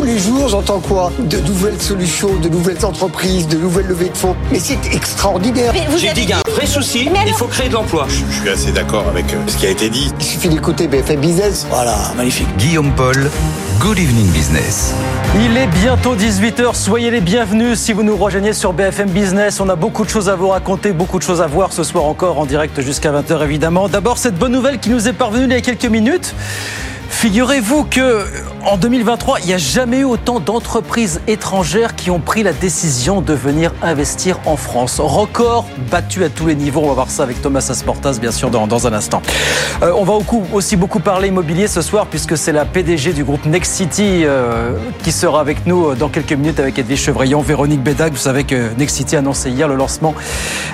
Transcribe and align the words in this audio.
tous 0.00 0.06
les 0.06 0.18
jours, 0.18 0.48
j'entends 0.48 0.80
quoi? 0.80 1.12
De 1.18 1.36
nouvelles 1.40 1.80
solutions, 1.80 2.34
de 2.36 2.48
nouvelles 2.48 2.86
entreprises, 2.86 3.46
de 3.48 3.58
nouvelles 3.58 3.86
levées 3.86 4.08
de 4.08 4.16
fonds. 4.16 4.34
Mais 4.50 4.58
c'est 4.58 4.78
extraordinaire. 4.94 5.74
J'ai 5.98 6.12
dit 6.14 6.22
qu'il 6.22 6.30
y 6.30 6.32
a 6.32 6.38
un 6.38 6.50
vrai 6.50 6.64
souci, 6.64 7.06
il 7.26 7.34
faut 7.34 7.46
créer 7.46 7.68
de 7.68 7.74
l'emploi. 7.74 8.06
Je 8.08 8.40
suis 8.40 8.48
assez 8.48 8.72
d'accord 8.72 9.06
avec 9.08 9.26
euh, 9.34 9.36
ce 9.46 9.58
qui 9.58 9.66
a 9.66 9.70
été 9.70 9.90
dit. 9.90 10.10
Il 10.18 10.24
suffit 10.24 10.48
d'écouter 10.48 10.88
BFM 10.88 11.20
Business. 11.20 11.66
Voilà, 11.68 11.96
magnifique. 12.16 12.48
Guillaume 12.56 12.92
Paul, 12.96 13.30
Good 13.78 13.98
Evening 13.98 14.28
Business. 14.28 14.94
Il 15.34 15.54
est 15.58 15.66
bientôt 15.66 16.16
18h, 16.16 16.74
soyez 16.74 17.10
les 17.10 17.20
bienvenus 17.20 17.78
si 17.78 17.92
vous 17.92 18.02
nous 18.02 18.16
rejoignez 18.16 18.54
sur 18.54 18.72
BFM 18.72 19.10
Business. 19.10 19.60
On 19.60 19.68
a 19.68 19.76
beaucoup 19.76 20.06
de 20.06 20.10
choses 20.10 20.30
à 20.30 20.34
vous 20.34 20.48
raconter, 20.48 20.92
beaucoup 20.92 21.18
de 21.18 21.24
choses 21.24 21.42
à 21.42 21.46
voir 21.46 21.74
ce 21.74 21.84
soir 21.84 22.04
encore 22.04 22.38
en 22.38 22.46
direct 22.46 22.80
jusqu'à 22.80 23.12
20h 23.12 23.44
évidemment. 23.44 23.88
D'abord 23.88 24.16
cette 24.16 24.36
bonne 24.36 24.52
nouvelle 24.52 24.78
qui 24.78 24.88
nous 24.88 25.08
est 25.08 25.12
parvenue 25.12 25.44
il 25.44 25.52
y 25.52 25.56
a 25.56 25.60
quelques 25.60 25.84
minutes. 25.84 26.34
Figurez-vous 27.10 27.84
que 27.84 28.24
en 28.66 28.76
2023, 28.76 29.40
il 29.40 29.46
n'y 29.46 29.54
a 29.54 29.58
jamais 29.58 29.98
eu 29.98 30.04
autant 30.04 30.40
d'entreprises 30.40 31.20
étrangères 31.26 31.94
qui 31.94 32.10
ont 32.10 32.18
pris 32.18 32.42
la 32.42 32.52
décision 32.52 33.20
de 33.20 33.32
venir 33.32 33.72
investir 33.82 34.38
en 34.46 34.56
France. 34.56 35.00
Record 35.00 35.66
battu 35.90 36.24
à 36.24 36.28
tous 36.28 36.46
les 36.46 36.54
niveaux. 36.54 36.80
On 36.82 36.88
va 36.88 36.94
voir 36.94 37.10
ça 37.10 37.22
avec 37.22 37.40
Thomas 37.40 37.66
Asportas, 37.70 38.18
bien 38.20 38.32
sûr, 38.32 38.50
dans, 38.50 38.66
dans 38.66 38.86
un 38.86 38.92
instant. 38.92 39.22
Euh, 39.82 39.92
on 39.96 40.04
va 40.04 40.14
aussi 40.52 40.76
beaucoup 40.76 41.00
parler 41.00 41.28
immobilier 41.28 41.68
ce 41.68 41.82
soir, 41.82 42.06
puisque 42.06 42.36
c'est 42.36 42.52
la 42.52 42.64
PDG 42.64 43.12
du 43.12 43.24
groupe 43.24 43.44
Next 43.46 43.72
City 43.72 44.22
euh, 44.24 44.72
qui 45.02 45.12
sera 45.12 45.40
avec 45.40 45.66
nous 45.66 45.94
dans 45.94 46.08
quelques 46.08 46.32
minutes 46.32 46.60
avec 46.60 46.78
Edwige 46.78 47.00
Chevrillon, 47.00 47.40
Véronique 47.40 47.82
Bédac. 47.82 48.12
Vous 48.12 48.18
savez 48.18 48.44
que 48.44 48.74
Next 48.76 48.96
City 48.96 49.16
a 49.16 49.20
annoncé 49.20 49.50
hier 49.50 49.68
le 49.68 49.76
lancement 49.76 50.14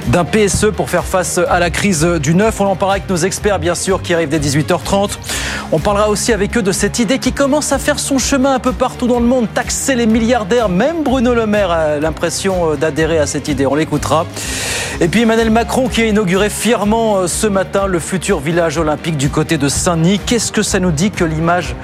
d'un 0.08 0.24
PSE 0.24 0.66
pour 0.76 0.90
faire 0.90 1.04
face 1.04 1.38
à 1.38 1.58
la 1.58 1.70
crise 1.70 2.04
du 2.04 2.34
neuf. 2.34 2.60
On 2.60 2.66
en 2.66 2.76
parlera 2.76 2.96
avec 2.96 3.08
nos 3.08 3.16
experts, 3.16 3.58
bien 3.58 3.74
sûr, 3.74 4.02
qui 4.02 4.14
arrivent 4.14 4.28
dès 4.28 4.38
18h30. 4.38 5.18
On 5.72 5.78
parlera 5.78 6.08
aussi 6.08 6.32
avec 6.32 6.56
eux 6.56 6.62
de 6.62 6.72
cette 6.72 6.98
idée 6.98 7.18
qui 7.18 7.32
commence 7.32 7.72
à 7.72 7.75
faire 7.78 7.98
son 7.98 8.18
chemin 8.18 8.54
un 8.54 8.58
peu 8.58 8.72
partout 8.72 9.06
dans 9.06 9.20
le 9.20 9.26
monde, 9.26 9.46
taxer 9.52 9.94
les 9.94 10.06
milliardaires. 10.06 10.68
Même 10.68 11.02
Bruno 11.02 11.34
Le 11.34 11.46
Maire 11.46 11.70
a 11.70 11.96
l'impression 11.98 12.72
euh, 12.72 12.76
d'adhérer 12.76 13.18
à 13.18 13.26
cette 13.26 13.48
idée. 13.48 13.66
On 13.66 13.74
l'écoutera. 13.74 14.26
Et 15.00 15.08
puis 15.08 15.22
Emmanuel 15.22 15.50
Macron 15.50 15.88
qui 15.88 16.02
a 16.02 16.06
inauguré 16.06 16.48
fièrement 16.48 17.16
euh, 17.18 17.26
ce 17.26 17.46
matin 17.46 17.86
le 17.86 17.98
futur 17.98 18.40
village 18.40 18.78
olympique 18.78 19.16
du 19.16 19.28
côté 19.28 19.58
de 19.58 19.68
Saint-Denis. 19.68 20.20
Qu'est-ce 20.24 20.52
que 20.52 20.62
ça 20.62 20.80
nous 20.80 20.90
dit 20.90 21.10
que 21.10 21.24
l'image 21.24 21.74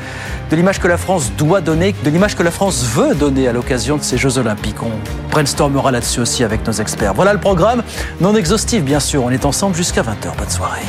de 0.51 0.57
l'image 0.57 0.81
que 0.81 0.89
la 0.89 0.99
France 0.99 1.33
doit 1.37 1.61
donner, 1.61 1.95
de 2.05 2.11
l'image 2.11 2.37
que 2.37 2.43
la 2.43 2.51
France 2.51 2.85
veut 2.85 3.15
donner 3.15 3.49
à 3.49 3.53
l'occasion 3.53 3.97
de 3.97 4.03
ces 4.03 4.19
Jeux 4.19 4.39
Olympiques? 4.39 4.83
On 4.83 5.31
brainstormera 5.31 5.91
là-dessus 5.91 6.21
aussi 6.21 6.45
avec 6.45 6.67
nos 6.67 6.73
experts. 6.73 7.15
Voilà 7.15 7.33
le 7.33 7.41
programme, 7.41 7.83
non 8.21 8.35
exhaustif 8.35 8.83
bien 8.83 9.01
sûr. 9.01 9.25
On 9.25 9.31
est 9.31 9.45
ensemble 9.45 9.77
jusqu'à 9.77 10.03
20h. 10.03 10.37
Bonne 10.39 10.51
soirée. 10.51 10.81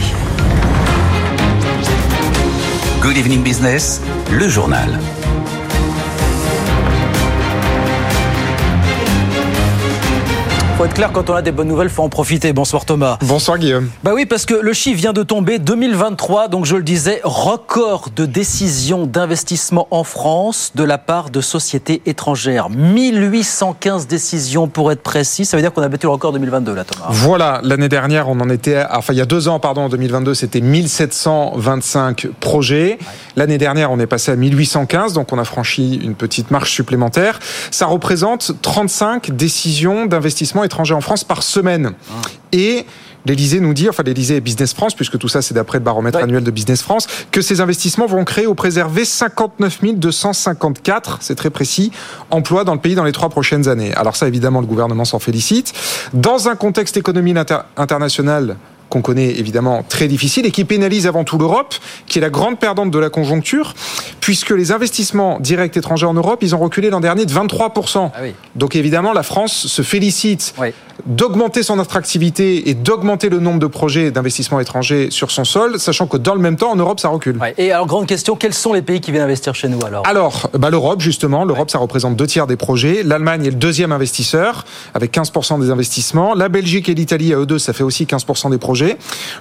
Good 3.03 3.17
Evening 3.17 3.43
Business, 3.43 3.99
le 4.31 4.47
journal. 4.47 4.99
Faut 10.83 10.87
être 10.87 10.95
clair, 10.95 11.13
quand 11.13 11.29
on 11.29 11.33
a 11.33 11.41
des 11.41 11.53
bonnes 11.53 11.69
nouvelles, 11.69 11.87
faut 11.87 12.03
en 12.03 12.09
profiter. 12.09 12.51
Bonsoir 12.51 12.83
Thomas. 12.83 13.17
Bonsoir 13.21 13.57
Guillaume. 13.57 13.87
Bah 14.03 14.11
oui, 14.13 14.25
parce 14.25 14.45
que 14.45 14.53
le 14.53 14.73
chiffre 14.73 14.97
vient 14.97 15.13
de 15.13 15.23
tomber 15.23 15.57
2023, 15.57 16.49
donc 16.49 16.65
je 16.65 16.75
le 16.75 16.83
disais, 16.83 17.21
record 17.23 18.09
de 18.13 18.25
décisions 18.25 19.05
d'investissement 19.05 19.87
en 19.91 20.03
France 20.03 20.73
de 20.75 20.83
la 20.83 20.97
part 20.97 21.29
de 21.29 21.39
sociétés 21.39 22.01
étrangères. 22.05 22.69
1815 22.69 24.07
décisions 24.07 24.67
pour 24.67 24.91
être 24.91 25.01
précis. 25.01 25.45
Ça 25.45 25.55
veut 25.55 25.63
dire 25.63 25.71
qu'on 25.71 25.83
a 25.83 25.87
battu 25.87 26.05
le 26.05 26.11
record 26.11 26.33
2022 26.33 26.75
là, 26.75 26.83
Thomas. 26.83 27.05
Voilà, 27.11 27.61
l'année 27.63 27.87
dernière, 27.87 28.27
on 28.27 28.37
en 28.41 28.49
était, 28.49 28.83
enfin 28.91 29.13
il 29.13 29.19
y 29.19 29.21
a 29.21 29.25
deux 29.25 29.47
ans, 29.47 29.61
pardon, 29.61 29.83
en 29.83 29.89
2022, 29.89 30.33
c'était 30.33 30.59
1725 30.59 32.27
projets. 32.41 32.99
L'année 33.37 33.57
dernière, 33.57 33.89
on 33.89 33.99
est 34.01 34.05
passé 34.05 34.33
à 34.33 34.35
1815, 34.35 35.13
donc 35.13 35.31
on 35.31 35.39
a 35.39 35.45
franchi 35.45 36.01
une 36.03 36.15
petite 36.15 36.51
marche 36.51 36.73
supplémentaire. 36.73 37.39
Ça 37.71 37.85
représente 37.85 38.51
35 38.61 39.31
décisions 39.31 40.07
d'investissement 40.07 40.65
étrangers 40.73 40.93
en 40.95 41.01
France 41.01 41.23
par 41.23 41.43
semaine. 41.43 41.93
Et 42.51 42.85
l'Elysée 43.25 43.59
nous 43.59 43.73
dit, 43.73 43.87
enfin 43.89 44.03
l'Elysée 44.03 44.37
et 44.37 44.41
Business 44.41 44.73
France, 44.73 44.95
puisque 44.95 45.17
tout 45.19 45.27
ça 45.27 45.41
c'est 45.41 45.53
d'après 45.53 45.77
le 45.77 45.83
baromètre 45.83 46.17
Ouais. 46.17 46.23
annuel 46.23 46.43
de 46.43 46.51
Business 46.51 46.81
France, 46.81 47.07
que 47.31 47.41
ces 47.41 47.61
investissements 47.61 48.07
vont 48.07 48.25
créer 48.25 48.47
ou 48.47 48.55
préserver 48.55 49.05
59 49.05 49.79
254, 49.95 51.19
c'est 51.21 51.35
très 51.35 51.49
précis, 51.51 51.91
emplois 52.31 52.63
dans 52.63 52.73
le 52.73 52.79
pays 52.79 52.95
dans 52.95 53.03
les 53.03 53.11
trois 53.11 53.29
prochaines 53.29 53.67
années. 53.69 53.93
Alors 53.93 54.15
ça 54.15 54.27
évidemment 54.27 54.61
le 54.61 54.65
gouvernement 54.67 55.05
s'en 55.05 55.19
félicite. 55.19 55.73
Dans 56.13 56.47
un 56.49 56.55
contexte 56.55 56.97
économique 56.97 57.37
inter- 57.37 57.59
international 57.77 58.57
qu'on 58.93 59.01
connaît 59.01 59.31
évidemment 59.39 59.83
très 59.89 60.07
difficile 60.07 60.45
et 60.45 60.51
qui 60.51 60.65
pénalise 60.65 61.07
avant 61.07 61.23
tout 61.23 61.39
l'Europe, 61.39 61.73
qui 62.05 62.19
est 62.19 62.21
la 62.21 62.29
grande 62.29 62.59
perdante 62.59 62.91
de 62.91 62.99
la 62.99 63.09
conjoncture, 63.09 63.73
puisque 64.21 64.51
les 64.51 64.71
investissements 64.71 65.39
directs 65.39 65.75
étrangers 65.75 66.05
en 66.05 66.13
Europe, 66.13 66.39
ils 66.43 66.53
ont 66.53 66.59
reculé 66.59 66.91
l'an 66.91 66.99
dernier 66.99 67.25
de 67.25 67.33
23%. 67.33 68.11
Ah 68.13 68.19
oui. 68.21 68.33
Donc 68.55 68.75
évidemment, 68.75 69.11
la 69.11 69.23
France 69.23 69.65
se 69.65 69.81
félicite 69.81 70.53
Oui. 70.61 70.67
d'augmenter 71.07 71.63
son 71.63 71.79
attractivité 71.79 72.69
et 72.69 72.75
d'augmenter 72.75 73.29
le 73.29 73.39
nombre 73.39 73.57
de 73.57 73.65
projets 73.65 74.11
d'investissement 74.11 74.59
étrangers 74.59 75.07
sur 75.09 75.31
son 75.31 75.43
sol, 75.43 75.79
sachant 75.79 76.05
que 76.05 76.17
dans 76.17 76.35
le 76.35 76.41
même 76.41 76.55
temps, 76.55 76.69
en 76.71 76.75
Europe, 76.75 76.99
ça 76.99 77.09
recule. 77.09 77.37
Ouais. 77.37 77.55
Et 77.57 77.71
alors, 77.71 77.87
grande 77.87 78.05
question, 78.05 78.35
quels 78.35 78.53
sont 78.53 78.73
les 78.73 78.83
pays 78.83 79.01
qui 79.01 79.11
viennent 79.11 79.23
investir 79.23 79.55
chez 79.55 79.69
nous 79.69 79.83
alors? 79.83 80.03
Alors, 80.07 80.51
bah, 80.53 80.69
l'Europe, 80.69 81.01
justement, 81.01 81.45
l'Europe, 81.45 81.71
ça 81.71 81.79
représente 81.79 82.15
deux 82.15 82.27
tiers 82.27 82.45
des 82.45 82.57
projets. 82.57 83.01
L'Allemagne 83.01 83.43
est 83.47 83.49
le 83.49 83.55
deuxième 83.55 83.91
investisseur, 83.91 84.65
avec 84.93 85.11
15% 85.11 85.59
des 85.59 85.71
investissements. 85.71 86.35
La 86.35 86.47
Belgique 86.47 86.89
et 86.89 86.93
l'Italie, 86.93 87.33
à 87.33 87.37
eux 87.39 87.47
deux, 87.47 87.57
ça 87.57 87.73
fait 87.73 87.83
aussi 87.83 88.05
15% 88.05 88.51
des 88.51 88.59
projets. 88.59 88.82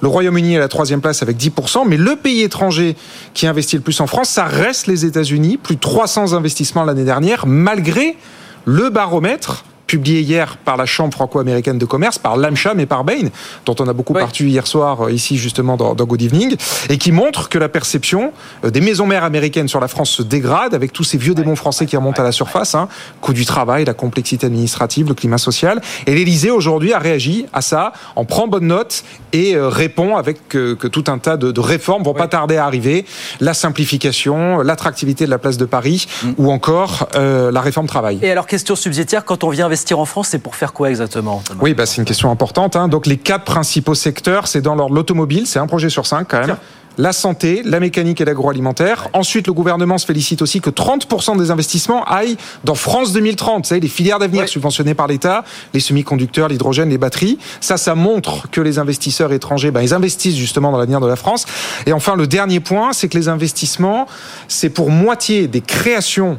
Le 0.00 0.08
Royaume-Uni 0.08 0.54
est 0.54 0.56
à 0.56 0.60
la 0.60 0.68
troisième 0.68 1.00
place 1.00 1.22
avec 1.22 1.36
10%. 1.36 1.86
Mais 1.86 1.96
le 1.96 2.16
pays 2.16 2.42
étranger 2.42 2.96
qui 3.34 3.46
investit 3.46 3.76
le 3.76 3.82
plus 3.82 4.00
en 4.00 4.06
France, 4.06 4.28
ça 4.28 4.44
reste 4.44 4.86
les 4.86 5.04
États-Unis. 5.04 5.56
Plus 5.56 5.76
de 5.76 5.80
300 5.80 6.32
investissements 6.32 6.84
l'année 6.84 7.04
dernière, 7.04 7.46
malgré 7.46 8.16
le 8.64 8.90
baromètre 8.90 9.64
publié 9.86 10.20
hier 10.20 10.56
par 10.56 10.76
la 10.76 10.86
Chambre 10.86 11.12
franco-américaine 11.12 11.78
de 11.78 11.84
commerce, 11.84 12.18
par 12.18 12.36
l'AMCHAM 12.36 12.80
et 12.80 12.86
par 12.86 13.04
Bain, 13.04 13.28
dont 13.66 13.74
on 13.78 13.86
a 13.88 13.92
beaucoup 13.92 14.12
Oui. 14.14 14.20
partu 14.20 14.48
hier 14.48 14.66
soir 14.66 15.06
euh, 15.06 15.12
ici 15.12 15.36
justement 15.36 15.76
dans, 15.76 15.94
dans 15.94 16.04
Good 16.04 16.22
Evening, 16.22 16.56
et 16.88 16.98
qui 16.98 17.12
montre 17.12 17.48
que 17.48 17.58
la 17.58 17.68
perception 17.68 18.32
euh, 18.64 18.70
des 18.70 18.80
maisons 18.80 19.06
mères 19.06 19.24
américaines 19.24 19.68
sur 19.68 19.80
la 19.80 19.88
France 19.88 20.10
se 20.10 20.22
dégrade 20.22 20.74
avec 20.74 20.92
tous 20.92 21.04
ces 21.04 21.18
vieux 21.18 21.34
démons 21.34 21.56
français 21.56 21.86
qui 21.86 21.96
remontent 21.96 22.22
à 22.22 22.24
la 22.24 22.32
surface, 22.32 22.74
hein, 22.74 22.88
coût 23.20 23.32
du 23.32 23.44
travail, 23.44 23.84
la 23.84 23.94
complexité 23.94 24.46
administrative, 24.46 25.08
le 25.08 25.14
climat 25.14 25.38
social. 25.38 25.80
Et 26.06 26.14
l'Élysée 26.14 26.50
aujourd'hui 26.50 26.92
a 26.92 26.98
réagi 26.98 27.46
à 27.52 27.60
ça, 27.60 27.92
en 28.16 28.24
prend 28.24 28.48
bonne 28.48 28.66
note 28.66 29.04
et 29.32 29.54
euh, 29.56 29.68
répond 29.68 30.16
avec 30.16 30.48
que 30.48 30.74
tout 30.74 31.04
un 31.08 31.18
tas 31.18 31.36
de, 31.36 31.50
de 31.52 31.60
réformes 31.60 32.02
vont 32.02 32.14
pas 32.14 32.28
tarder 32.28 32.56
à 32.56 32.64
arriver, 32.66 33.04
la 33.40 33.54
simplification, 33.54 34.60
l'attractivité 34.60 35.24
de 35.26 35.30
la 35.30 35.38
place 35.38 35.56
de 35.56 35.64
Paris, 35.64 36.06
ou 36.38 36.50
encore 36.50 37.08
euh, 37.14 37.50
la 37.50 37.60
réforme 37.60 37.86
travail. 37.86 38.18
Et 38.22 38.30
alors, 38.30 38.46
question 38.46 38.76
subsidiaire, 38.76 39.24
quand 39.24 39.44
on 39.44 39.50
vient 39.50 39.68
investir 39.72 39.98
en 39.98 40.04
France, 40.04 40.28
c'est 40.28 40.38
pour 40.38 40.54
faire 40.54 40.74
quoi 40.74 40.90
exactement 40.90 41.42
Oui, 41.62 41.72
bah, 41.72 41.86
c'est 41.86 41.96
une 41.96 42.04
question 42.04 42.30
importante. 42.30 42.76
hein. 42.76 42.88
Donc 42.88 43.06
les 43.06 43.16
quatre 43.16 43.44
principaux 43.44 43.94
secteurs, 43.94 44.46
c'est 44.46 44.60
dans 44.60 44.74
l'ordre 44.74 44.94
l'automobile, 44.94 45.46
c'est 45.46 45.58
un 45.58 45.66
projet 45.66 45.88
sur 45.88 46.04
cinq 46.06 46.28
quand 46.28 46.38
même. 46.38 46.46
Tiens. 46.46 46.58
La 46.98 47.14
santé, 47.14 47.62
la 47.64 47.80
mécanique 47.80 48.20
et 48.20 48.26
l'agroalimentaire. 48.26 49.08
Ensuite, 49.14 49.46
le 49.46 49.54
gouvernement 49.54 49.96
se 49.96 50.04
félicite 50.04 50.42
aussi 50.42 50.60
que 50.60 50.68
30% 50.68 51.38
des 51.38 51.50
investissements 51.50 52.04
aillent 52.04 52.36
dans 52.64 52.74
France 52.74 53.14
2030. 53.14 53.64
Vous 53.64 53.68
savez, 53.70 53.80
les 53.80 53.88
filières 53.88 54.18
d'avenir 54.18 54.42
Ouais. 54.42 54.46
subventionnées 54.46 54.92
par 54.92 55.06
l'État, 55.06 55.42
les 55.72 55.80
semi-conducteurs, 55.80 56.48
l'hydrogène, 56.48 56.90
les 56.90 56.98
batteries. 56.98 57.38
Ça, 57.62 57.78
ça 57.78 57.94
montre 57.94 58.50
que 58.50 58.60
les 58.60 58.78
investisseurs 58.78 59.32
étrangers, 59.32 59.70
ben, 59.70 59.80
ils 59.80 59.94
investissent 59.94 60.36
justement 60.36 60.70
dans 60.70 60.76
l'avenir 60.76 61.00
de 61.00 61.06
la 61.06 61.16
France. 61.16 61.46
Et 61.86 61.94
enfin, 61.94 62.14
le 62.14 62.26
dernier 62.26 62.60
point, 62.60 62.92
c'est 62.92 63.08
que 63.08 63.16
les 63.16 63.28
investissements, 63.30 64.06
c'est 64.46 64.68
pour 64.68 64.90
moitié 64.90 65.48
des 65.48 65.62
créations 65.62 66.38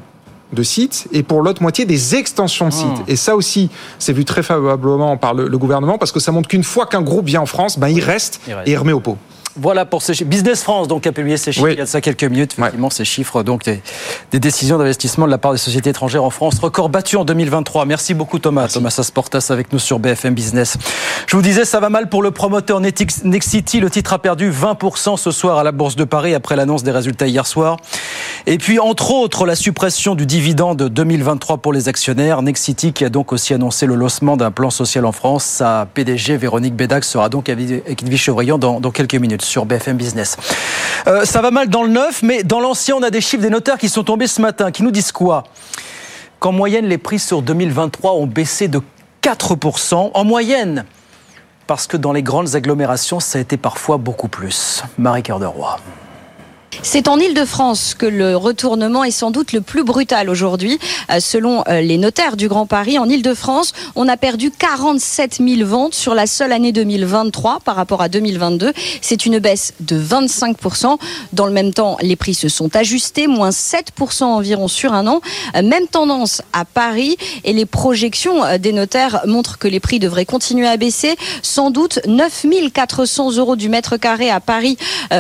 de 0.53 0.63
sites 0.63 1.07
et 1.11 1.23
pour 1.23 1.41
l'autre 1.41 1.61
moitié 1.61 1.85
des 1.85 2.15
extensions 2.15 2.67
de 2.69 2.73
sites. 2.73 3.03
Et 3.07 3.15
ça 3.15 3.35
aussi, 3.35 3.69
c'est 3.99 4.13
vu 4.13 4.25
très 4.25 4.43
favorablement 4.43 5.17
par 5.17 5.33
le, 5.33 5.47
le 5.47 5.57
gouvernement 5.57 5.97
parce 5.97 6.11
que 6.11 6.19
ça 6.19 6.31
montre 6.31 6.47
qu'une 6.49 6.63
fois 6.63 6.85
qu'un 6.85 7.01
groupe 7.01 7.25
vient 7.27 7.41
en 7.41 7.45
France, 7.45 7.77
ben, 7.79 7.87
il 7.89 7.99
reste 8.03 8.39
Il 8.47 8.53
reste. 8.53 8.67
et 8.67 8.71
il 8.71 8.77
remet 8.77 8.93
au 8.93 8.99
pot. 8.99 9.17
Voilà 9.55 9.85
pour 9.85 10.01
ces 10.01 10.13
chiffres. 10.13 10.29
Business 10.29 10.63
France 10.63 10.87
donc 10.87 11.05
a 11.05 11.11
publié 11.11 11.37
ces 11.37 11.51
chiffres 11.51 11.65
Oui. 11.65 11.73
il 11.73 11.77
y 11.77 11.81
a 11.81 11.85
de 11.85 11.89
ça 11.89 12.01
quelques 12.01 12.23
minutes. 12.23 12.55
Effectivement, 12.57 12.89
ces 12.89 13.05
chiffres 13.05 13.43
donc 13.43 13.63
des, 13.65 13.81
des 14.31 14.39
décisions 14.39 14.77
d'investissement 14.77 15.25
de 15.25 15.31
la 15.31 15.37
part 15.37 15.51
des 15.51 15.57
sociétés 15.59 15.91
étrangères 15.91 16.23
en 16.23 16.29
France. 16.31 16.57
Record 16.59 16.89
battu 16.89 17.17
en 17.17 17.25
2023. 17.25 17.85
Merci 17.85 18.13
beaucoup 18.15 18.39
Thomas. 18.39 18.67
Thomas 18.67 18.95
Asportas 18.97 19.47
avec 19.49 19.71
nous 19.71 19.79
sur 19.79 19.99
BFM 19.99 20.33
Business. 20.33 20.77
Je 21.27 21.35
vous 21.35 21.41
disais, 21.43 21.65
ça 21.65 21.79
va 21.79 21.89
mal 21.89 22.09
pour 22.09 22.23
le 22.23 22.31
promoteur 22.31 22.79
Nexity. 22.79 23.79
Le 23.79 23.89
titre 23.89 24.13
a 24.13 24.19
perdu 24.19 24.51
20% 24.51 25.17
ce 25.17 25.31
soir 25.31 25.59
à 25.59 25.63
la 25.63 25.71
Bourse 25.71 25.95
de 25.95 26.03
Paris 26.03 26.33
après 26.33 26.55
l'annonce 26.55 26.83
des 26.83 26.91
résultats 26.91 27.27
hier 27.27 27.45
soir. 27.45 27.77
Et 28.47 28.57
puis, 28.57 28.79
entre 28.79 29.11
autres, 29.11 29.45
la 29.45 29.55
suppression 29.55 30.15
du 30.15 30.25
dividende 30.25 30.89
2023 30.89 31.57
pour 31.57 31.73
les 31.73 31.87
actionnaires. 31.89 32.41
Nexity 32.41 32.91
qui 32.91 33.05
a 33.05 33.09
donc 33.09 33.31
aussi 33.31 33.53
annoncé 33.53 33.85
le 33.85 33.95
lancement 33.95 34.35
d'un 34.35 34.51
plan 34.51 34.69
social 34.69 35.05
en 35.05 35.11
France. 35.11 35.43
Sa 35.43 35.87
PDG 35.93 36.37
Véronique 36.37 36.75
Bédac 36.75 37.03
sera 37.03 37.29
donc 37.29 37.49
avec 37.49 38.01
Edwige 38.01 38.21
Chevrillon 38.21 38.57
dans, 38.57 38.79
dans 38.79 38.91
quelques 38.91 39.15
minutes 39.15 39.42
sur 39.43 39.65
BFM 39.65 39.97
Business. 39.97 40.37
Euh, 41.07 41.25
ça 41.25 41.41
va 41.41 41.51
mal 41.51 41.69
dans 41.69 41.83
le 41.83 41.89
neuf, 41.89 42.23
mais 42.23 42.43
dans 42.43 42.59
l'ancien, 42.59 42.95
on 42.95 43.03
a 43.03 43.09
des 43.09 43.21
chiffres 43.21 43.43
des 43.43 43.49
notaires 43.49 43.77
qui 43.77 43.89
sont 43.89 44.03
tombés 44.03 44.27
ce 44.27 44.41
matin, 44.41 44.71
qui 44.71 44.83
nous 44.83 44.91
disent 44.91 45.11
quoi? 45.11 45.43
Qu'en 46.39 46.51
moyenne, 46.51 46.85
les 46.85 46.97
prix 46.97 47.19
sur 47.19 47.41
2023 47.41 48.13
ont 48.13 48.27
baissé 48.27 48.67
de 48.67 48.81
4%. 49.21 50.11
En 50.13 50.23
moyenne 50.23 50.85
parce 51.67 51.87
que 51.87 51.97
dans 51.97 52.11
les 52.11 52.23
grandes 52.23 52.55
agglomérations, 52.55 53.19
ça 53.19 53.37
a 53.37 53.41
été 53.41 53.57
parfois 53.57 53.97
beaucoup 53.97 54.27
plus. 54.27 54.83
Marie 54.97 55.23
Cœur 55.23 55.39
de 55.39 55.45
Roy. 55.45 55.77
C'est 56.85 57.07
en 57.07 57.17
Ile-de-France 57.17 57.95
que 57.97 58.05
le 58.05 58.35
retournement 58.35 59.05
est 59.05 59.11
sans 59.11 59.31
doute 59.31 59.53
le 59.53 59.61
plus 59.61 59.85
brutal 59.85 60.29
aujourd'hui. 60.29 60.79
Euh, 61.09 61.21
selon 61.21 61.63
euh, 61.69 61.79
les 61.79 61.97
notaires 61.97 62.35
du 62.35 62.49
Grand 62.49 62.65
Paris, 62.65 62.99
en 62.99 63.07
Ile-de-France, 63.07 63.71
on 63.95 64.09
a 64.09 64.17
perdu 64.17 64.51
47 64.51 65.39
000 65.39 65.67
ventes 65.67 65.93
sur 65.93 66.13
la 66.13 66.27
seule 66.27 66.51
année 66.51 66.73
2023 66.73 67.61
par 67.63 67.77
rapport 67.77 68.01
à 68.01 68.09
2022. 68.09 68.73
C'est 69.01 69.25
une 69.25 69.39
baisse 69.39 69.73
de 69.79 69.97
25% 69.97 70.97
Dans 71.31 71.45
le 71.45 71.53
même 71.53 71.73
temps, 71.73 71.97
les 72.01 72.17
prix 72.17 72.33
se 72.33 72.49
sont 72.49 72.75
ajustés, 72.75 73.27
moins 73.27 73.51
7% 73.51 74.25
environ 74.25 74.67
sur 74.67 74.93
un 74.93 75.07
an. 75.07 75.21
Euh, 75.55 75.61
même 75.63 75.87
tendance 75.87 76.41
à 76.51 76.65
Paris 76.65 77.15
et 77.45 77.53
les 77.53 77.65
projections 77.65 78.57
des 78.59 78.73
notaires 78.73 79.21
montrent 79.25 79.57
que 79.57 79.69
les 79.69 79.79
prix 79.79 79.99
devraient 79.99 80.25
continuer 80.25 80.67
à 80.67 80.75
baisser. 80.75 81.15
Sans 81.43 81.71
doute 81.71 82.01
9 82.07 82.45
400 82.73 83.37
euros 83.37 83.55
du 83.55 83.69
mètre 83.69 83.95
carré 83.95 84.29
à 84.29 84.41
Paris 84.41 84.77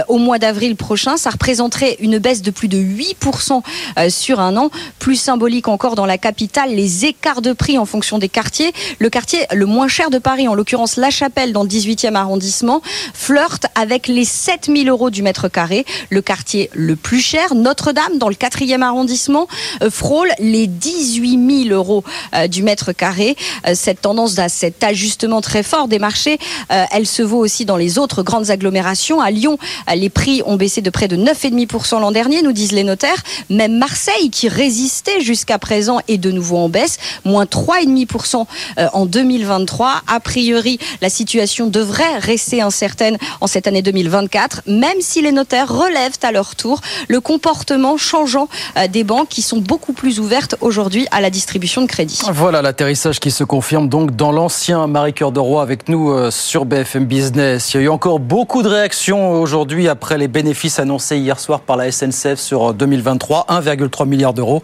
au 0.09 0.17
mois 0.17 0.39
d'avril 0.39 0.75
prochain. 0.75 1.15
Représenterait 1.53 1.97
une 1.99 2.17
baisse 2.17 2.41
de 2.41 2.49
plus 2.49 2.67
de 2.67 2.79
8% 2.79 3.61
euh, 3.99 4.09
sur 4.09 4.39
un 4.39 4.57
an. 4.57 4.71
Plus 4.97 5.17
symbolique 5.17 5.67
encore 5.67 5.93
dans 5.93 6.07
la 6.07 6.17
capitale, 6.17 6.73
les 6.73 7.05
écarts 7.05 7.43
de 7.43 7.53
prix 7.53 7.77
en 7.77 7.85
fonction 7.85 8.17
des 8.17 8.27
quartiers. 8.27 8.73
Le 8.97 9.11
quartier 9.11 9.45
le 9.53 9.67
moins 9.67 9.87
cher 9.87 10.09
de 10.09 10.17
Paris, 10.17 10.47
en 10.47 10.55
l'occurrence 10.55 10.95
La 10.95 11.11
Chapelle 11.11 11.53
dans 11.53 11.61
le 11.61 11.69
18e 11.69 12.15
arrondissement, 12.15 12.81
flirte 13.13 13.67
avec 13.75 14.07
les 14.07 14.25
7000 14.25 14.89
euros 14.89 15.11
du 15.11 15.21
mètre 15.21 15.47
carré. 15.47 15.85
Le 16.09 16.23
quartier 16.23 16.71
le 16.73 16.95
plus 16.95 17.19
cher, 17.19 17.53
Notre-Dame 17.53 18.17
dans 18.17 18.29
le 18.29 18.35
4e 18.35 18.81
arrondissement, 18.81 19.47
euh, 19.83 19.91
frôle 19.91 20.31
les 20.39 20.65
18 20.65 21.65
000 21.67 21.75
euros 21.75 22.03
euh, 22.33 22.47
du 22.47 22.63
mètre 22.63 22.93
carré. 22.93 23.35
Cette 23.75 24.01
tendance 24.01 24.39
à 24.39 24.49
cet 24.49 24.83
ajustement 24.83 25.41
très 25.41 25.61
fort 25.61 25.87
des 25.87 25.99
marchés, 25.99 26.39
elle 26.69 27.05
se 27.05 27.21
vaut 27.21 27.37
aussi 27.37 27.65
dans 27.65 27.77
les 27.77 27.97
autres 27.97 28.23
grandes 28.23 28.49
agglomérations. 28.49 29.21
À 29.21 29.29
Lyon, 29.29 29.57
les 29.93 30.09
prix 30.09 30.41
ont 30.45 30.55
baissé 30.55 30.81
de 30.81 30.89
près 30.89 31.07
de 31.07 31.15
9 31.15 31.42
9,5% 31.49 31.99
l'an 31.99 32.11
dernier, 32.11 32.41
nous 32.41 32.51
disent 32.51 32.71
les 32.71 32.83
notaires. 32.83 33.23
Même 33.49 33.77
Marseille, 33.77 34.29
qui 34.29 34.47
résistait 34.47 35.21
jusqu'à 35.21 35.57
présent, 35.57 35.99
est 36.07 36.17
de 36.17 36.31
nouveau 36.31 36.57
en 36.57 36.69
baisse, 36.69 36.97
moins 37.25 37.45
3,5% 37.45 38.45
euh, 38.77 38.87
en 38.93 39.05
2023. 39.05 40.01
A 40.07 40.19
priori, 40.19 40.79
la 41.01 41.09
situation 41.09 41.67
devrait 41.67 42.17
rester 42.17 42.61
incertaine 42.61 43.17
en 43.41 43.47
cette 43.47 43.67
année 43.67 43.81
2024, 43.81 44.63
même 44.67 44.99
si 44.99 45.21
les 45.21 45.31
notaires 45.31 45.71
relèvent 45.71 46.17
à 46.23 46.31
leur 46.31 46.55
tour 46.55 46.81
le 47.07 47.19
comportement 47.21 47.97
changeant 47.97 48.47
euh, 48.77 48.87
des 48.87 49.03
banques 49.03 49.29
qui 49.29 49.41
sont 49.41 49.57
beaucoup 49.57 49.93
plus 49.93 50.19
ouvertes 50.19 50.55
aujourd'hui 50.61 51.07
à 51.11 51.21
la 51.21 51.29
distribution 51.29 51.81
de 51.81 51.87
crédit. 51.87 52.19
Voilà 52.31 52.61
l'atterrissage 52.61 53.19
qui 53.19 53.31
se 53.31 53.43
confirme 53.43 53.89
donc 53.89 54.15
dans 54.15 54.31
l'ancien 54.31 54.87
Marie 54.87 55.13
Cœur 55.13 55.31
de 55.31 55.39
Roi 55.39 55.61
avec 55.61 55.89
nous 55.89 56.11
euh, 56.11 56.31
sur 56.31 56.65
BFM 56.65 57.05
Business. 57.05 57.73
Il 57.73 57.77
y 57.77 57.79
a 57.81 57.83
eu 57.83 57.89
encore 57.89 58.19
beaucoup 58.19 58.63
de 58.63 58.67
réactions 58.67 59.33
aujourd'hui 59.41 59.87
après 59.87 60.17
les 60.17 60.27
bénéfices 60.27 60.79
annoncés 60.79 61.17
hier 61.17 61.32
soir 61.39 61.61
par 61.61 61.77
la 61.77 61.91
SNCF 61.91 62.35
sur 62.35 62.73
2023, 62.73 63.47
1,3 63.49 64.07
milliard 64.07 64.33
d'euros. 64.33 64.63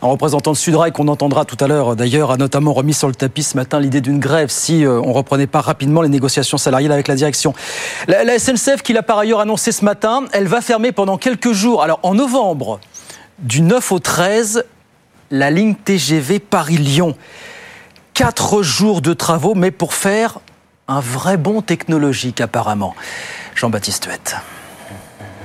Un 0.00 0.06
représentant 0.06 0.52
de 0.52 0.56
Sudrail 0.56 0.92
qu'on 0.92 1.08
entendra 1.08 1.44
tout 1.44 1.56
à 1.58 1.66
l'heure 1.66 1.96
d'ailleurs 1.96 2.30
a 2.30 2.36
notamment 2.36 2.72
remis 2.72 2.94
sur 2.94 3.08
le 3.08 3.16
tapis 3.16 3.42
ce 3.42 3.56
matin 3.56 3.80
l'idée 3.80 4.00
d'une 4.00 4.20
grève 4.20 4.48
si 4.48 4.84
euh, 4.84 5.00
on 5.00 5.12
reprenait 5.12 5.48
pas 5.48 5.60
rapidement 5.60 6.02
les 6.02 6.08
négociations 6.08 6.56
salariales 6.56 6.92
avec 6.92 7.08
la 7.08 7.16
direction. 7.16 7.52
La, 8.06 8.38
SNCF 8.38 8.82
qui 8.82 8.92
l'a 8.92 9.02
par 9.02 9.18
ailleurs 9.18 9.40
annoncé 9.40 9.72
ce 9.72 9.84
matin, 9.84 10.24
elle 10.32 10.46
va 10.46 10.60
fermer 10.60 10.92
pendant 10.92 11.18
quelques 11.18 11.52
jours. 11.52 11.82
Alors 11.82 11.98
en 12.04 12.14
novembre, 12.14 12.78
du 13.40 13.60
9 13.60 13.90
au 13.90 13.98
13, 13.98 14.64
la 15.32 15.50
ligne 15.50 15.74
TGV 15.74 16.38
Paris-Lyon. 16.38 17.16
Quatre 18.14 18.62
jours 18.62 19.02
de 19.02 19.12
travaux, 19.14 19.56
mais 19.56 19.72
pour 19.72 19.94
faire 19.94 20.38
un 20.86 21.00
vrai 21.00 21.36
bond 21.36 21.60
technologique 21.60 22.40
apparemment. 22.40 22.94
Jean-Baptiste 23.56 24.06
Huette. 24.06 24.36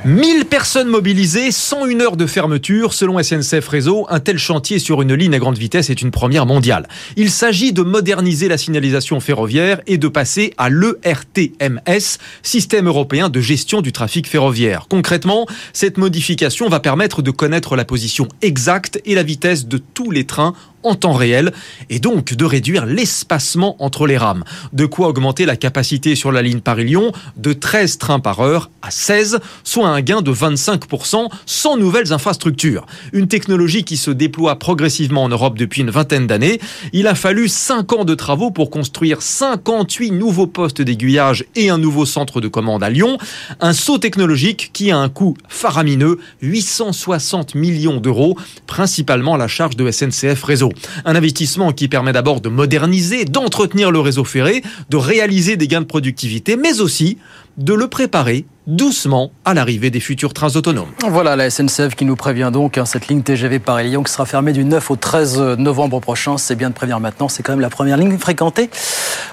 1000 0.06 0.44
personnes 0.44 0.90
mobilisées, 0.90 1.54
101 1.54 2.02
heures 2.02 2.18
de 2.18 2.26
fermeture. 2.26 2.94
Selon 2.94 3.24
SNCF 3.24 3.66
Réseau, 3.70 4.06
un 4.10 4.20
tel 4.20 4.38
chantier 4.38 4.78
sur 4.78 5.02
une 5.02 5.14
ligne 5.14 5.34
à 5.34 5.40
grande 5.40 5.58
vitesse 5.58 5.90
est 5.90 6.02
une 6.02 6.12
première 6.12 6.46
mondiale. 6.46 6.90
Il 7.16 7.32
s'agit 7.32 7.72
de 7.72 7.84
moderniser 7.84 8.50
la 8.50 8.58
signalisation 8.58 9.22
ferroviaire 9.22 9.80
et 9.88 9.98
de 9.98 10.10
passer 10.10 10.54
à 10.58 10.70
l'ERTMS, 10.70 12.18
Système 12.42 12.88
européen 12.88 13.30
de 13.30 13.40
gestion 13.40 13.80
du 13.80 13.94
trafic 13.94 14.28
ferroviaire. 14.28 14.88
Concrètement, 14.90 15.48
cette 15.72 15.98
modification 15.98 16.68
va 16.68 16.82
permettre 16.82 17.22
de 17.22 17.32
connaître 17.32 17.78
la 17.78 17.86
position 17.86 18.28
exacte 18.42 19.00
et 19.06 19.16
la 19.16 19.24
vitesse 19.24 19.68
de 19.68 19.78
tous 19.78 20.12
les 20.12 20.26
trains 20.26 20.54
en 20.84 20.96
temps 20.96 21.14
réel 21.14 21.52
et 21.90 22.00
donc 22.00 22.34
de 22.34 22.46
réduire 22.46 22.86
l'espacement 22.86 23.76
entre 23.80 24.08
les 24.08 24.18
rames. 24.18 24.44
De 24.74 24.86
quoi 24.86 25.08
augmenter 25.08 25.46
la 25.46 25.56
capacité 25.56 26.16
sur 26.16 26.32
la 26.32 26.42
ligne 26.42 26.60
Paris-Lyon 26.60 27.12
de 27.38 27.54
13 27.54 27.98
trains 27.98 28.20
par 28.20 28.40
heure 28.42 28.70
à 28.82 28.92
16, 28.92 29.40
soit 29.64 29.88
un 29.88 30.02
gain 30.02 30.22
de 30.22 30.32
25% 30.32 31.30
sans 31.46 31.78
nouvelles 31.78 32.14
infrastructures. 32.14 32.86
Une 33.14 33.28
technologie 33.28 33.84
qui 33.84 33.98
se 33.98 34.12
déploie 34.12 34.58
progressivement 34.58 35.24
en 35.24 35.30
Europe 35.30 35.58
depuis 35.58 35.82
une 35.82 35.90
vingtaine 35.90 36.28
d'années. 36.28 36.60
Il 36.92 37.08
a 37.08 37.16
fallu 37.16 37.48
5 37.48 37.94
ans 37.94 38.06
de 38.06 38.16
travaux 38.16 38.52
pour 38.52 38.70
construire 38.70 39.22
58 39.22 40.12
nouveaux 40.12 40.48
postes 40.48 40.82
d'aiguillage 40.82 41.46
et 41.56 41.70
un 41.70 41.78
nouveau 41.78 42.06
centre 42.06 42.42
de 42.42 42.48
commande 42.48 42.84
à 42.84 42.90
Lyon. 42.90 43.18
Un 43.62 43.74
saut 43.74 43.98
technologique 43.98 44.72
qui 44.74 44.92
a 44.92 44.98
un 44.98 45.10
coût 45.10 45.36
faramineux, 45.48 46.20
860 46.42 47.56
millions 47.56 48.00
d'euros, 48.00 48.38
principalement 48.68 49.36
à 49.36 49.38
la 49.38 49.48
charge 49.48 49.78
de 49.78 49.90
SNCF 49.90 50.44
Réseau. 50.44 50.73
Un 51.06 51.16
investissement 51.16 51.72
qui 51.72 51.88
permet 51.88 52.14
d'abord 52.14 52.42
de 52.42 52.50
moderniser, 52.50 53.26
d'entretenir 53.26 53.92
le 53.92 54.00
réseau 54.00 54.24
ferré, 54.24 54.64
de 54.90 54.98
réaliser 54.98 55.58
des 55.58 55.68
gains 55.68 55.82
de 55.82 55.86
productivité, 55.86 56.56
mais 56.56 56.82
aussi 56.82 57.18
de 57.58 57.74
le 57.74 57.88
préparer 57.88 58.46
doucement 58.66 59.32
à 59.46 59.54
l'arrivée 59.54 59.90
des 59.90 60.00
futurs 60.00 60.34
trains 60.34 60.56
autonomes. 60.56 60.90
Voilà 61.08 61.36
la 61.36 61.50
SNCF 61.50 61.96
qui 61.96 62.06
nous 62.06 62.16
prévient 62.16 62.50
donc, 62.52 62.78
hein, 62.78 62.86
cette 62.86 63.08
ligne 63.08 63.22
TGV 63.22 63.60
Paris-Lyon 63.60 64.04
qui 64.04 64.12
sera 64.12 64.26
fermée 64.26 64.54
du 64.54 64.64
9 64.64 64.92
au 64.92 64.96
13 64.96 65.40
novembre 65.58 66.00
prochain. 66.00 66.38
C'est 66.38 66.56
bien 66.56 66.70
de 66.70 66.74
prévenir 66.74 67.00
maintenant, 67.00 67.28
c'est 67.28 67.44
quand 67.44 67.52
même 67.52 67.60
la 67.60 67.70
première 67.70 67.98
ligne 67.98 68.18
fréquentée 68.18 68.70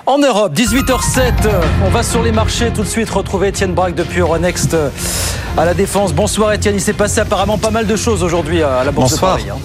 en 0.07 0.19
Europe. 0.19 0.55
18h07, 0.55 1.33
on 1.85 1.91
va 1.91 2.03
sur 2.03 2.23
les 2.23 2.33
marchés 2.33 2.73
tout 2.73 2.83
de 2.83 2.89
suite 2.89 3.09
retrouver 3.09 3.49
Étienne 3.49 3.73
Braque 3.73 3.95
depuis 3.95 4.21
Euronext 4.21 4.77
à 5.57 5.65
la 5.65 5.75
Défense. 5.75 6.13
Bonsoir 6.13 6.53
Étienne, 6.53 6.75
il 6.75 6.81
s'est 6.81 6.93
passé 6.93 7.21
apparemment 7.21 7.59
pas 7.59 7.71
mal 7.71 7.87
de 7.87 7.97
choses 7.97 8.23
aujourd'hui 8.23 8.63
à 8.63 8.85
la 8.85 8.91
Bourse 8.91 9.15
de 9.15 9.21
Paris. 9.21 9.45
Hein. 9.51 9.59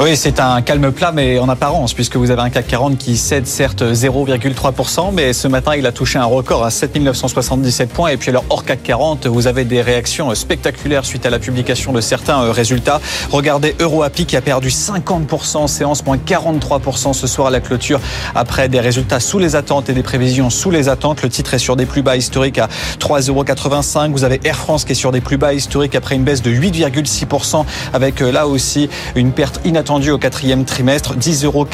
Oui, 0.00 0.16
c'est 0.16 0.40
un 0.40 0.60
calme 0.60 0.90
plat, 0.90 1.12
mais 1.12 1.38
en 1.38 1.48
apparence, 1.48 1.94
puisque 1.94 2.16
vous 2.16 2.32
avez 2.32 2.42
un 2.42 2.50
CAC 2.50 2.66
40 2.66 2.98
qui 2.98 3.16
cède 3.16 3.46
certes 3.46 3.82
0,3%, 3.82 5.12
mais 5.12 5.32
ce 5.32 5.46
matin, 5.46 5.76
il 5.76 5.86
a 5.86 5.92
touché 5.92 6.18
un 6.18 6.24
record 6.24 6.64
à 6.64 6.70
7977 6.70 7.90
points. 7.90 8.08
Et 8.08 8.16
puis 8.16 8.30
alors, 8.30 8.44
hors 8.50 8.64
CAC 8.64 8.82
40, 8.82 9.28
vous 9.28 9.46
avez 9.46 9.64
des 9.64 9.80
réactions 9.82 10.34
spectaculaires 10.34 11.04
suite 11.04 11.24
à 11.26 11.30
la 11.30 11.38
publication 11.38 11.92
de 11.92 12.00
certains 12.00 12.42
euh, 12.42 12.50
résultats. 12.50 13.00
Regardez 13.30 13.76
EuroAPI 13.80 14.26
qui 14.26 14.36
a 14.36 14.40
perdu 14.40 14.68
50% 14.68 15.58
en 15.58 15.66
séance, 15.68 16.04
moins 16.04 16.16
43% 16.16 17.12
ce 17.12 17.28
soir 17.28 17.46
à 17.46 17.50
la 17.50 17.60
clôture, 17.60 18.00
après 18.34 18.68
des 18.68 18.80
résultats 18.80 19.20
sous 19.20 19.38
les 19.38 19.54
attentes 19.54 19.88
et 19.90 19.92
des 19.92 20.02
prévisions 20.02 20.50
sous 20.50 20.72
les 20.72 20.88
attentes. 20.88 21.22
Le 21.22 21.28
titre 21.28 21.54
est 21.54 21.58
sur 21.58 21.76
des 21.76 21.86
plus 21.86 22.02
bas 22.02 22.16
historiques 22.16 22.58
à 22.58 22.68
3,85. 22.98 24.10
Vous 24.10 24.24
avez 24.24 24.40
Air 24.42 24.56
France 24.56 24.84
qui 24.84 24.92
est 24.92 24.96
sur 24.96 25.12
des 25.12 25.20
plus 25.20 25.36
bas 25.36 25.54
historiques 25.54 25.94
après 25.94 26.16
une 26.16 26.24
baisse 26.24 26.42
de 26.42 26.50
8,6%, 26.50 27.64
avec 27.92 28.22
euh, 28.22 28.32
là 28.32 28.48
aussi 28.48 28.90
une 29.14 29.30
perte 29.30 29.60
inattendue 29.64 29.83
attendu 29.84 30.10
au 30.12 30.16
quatrième 30.16 30.64
trimestre. 30.64 31.14
10,43 31.14 31.44
euros. 31.44 31.66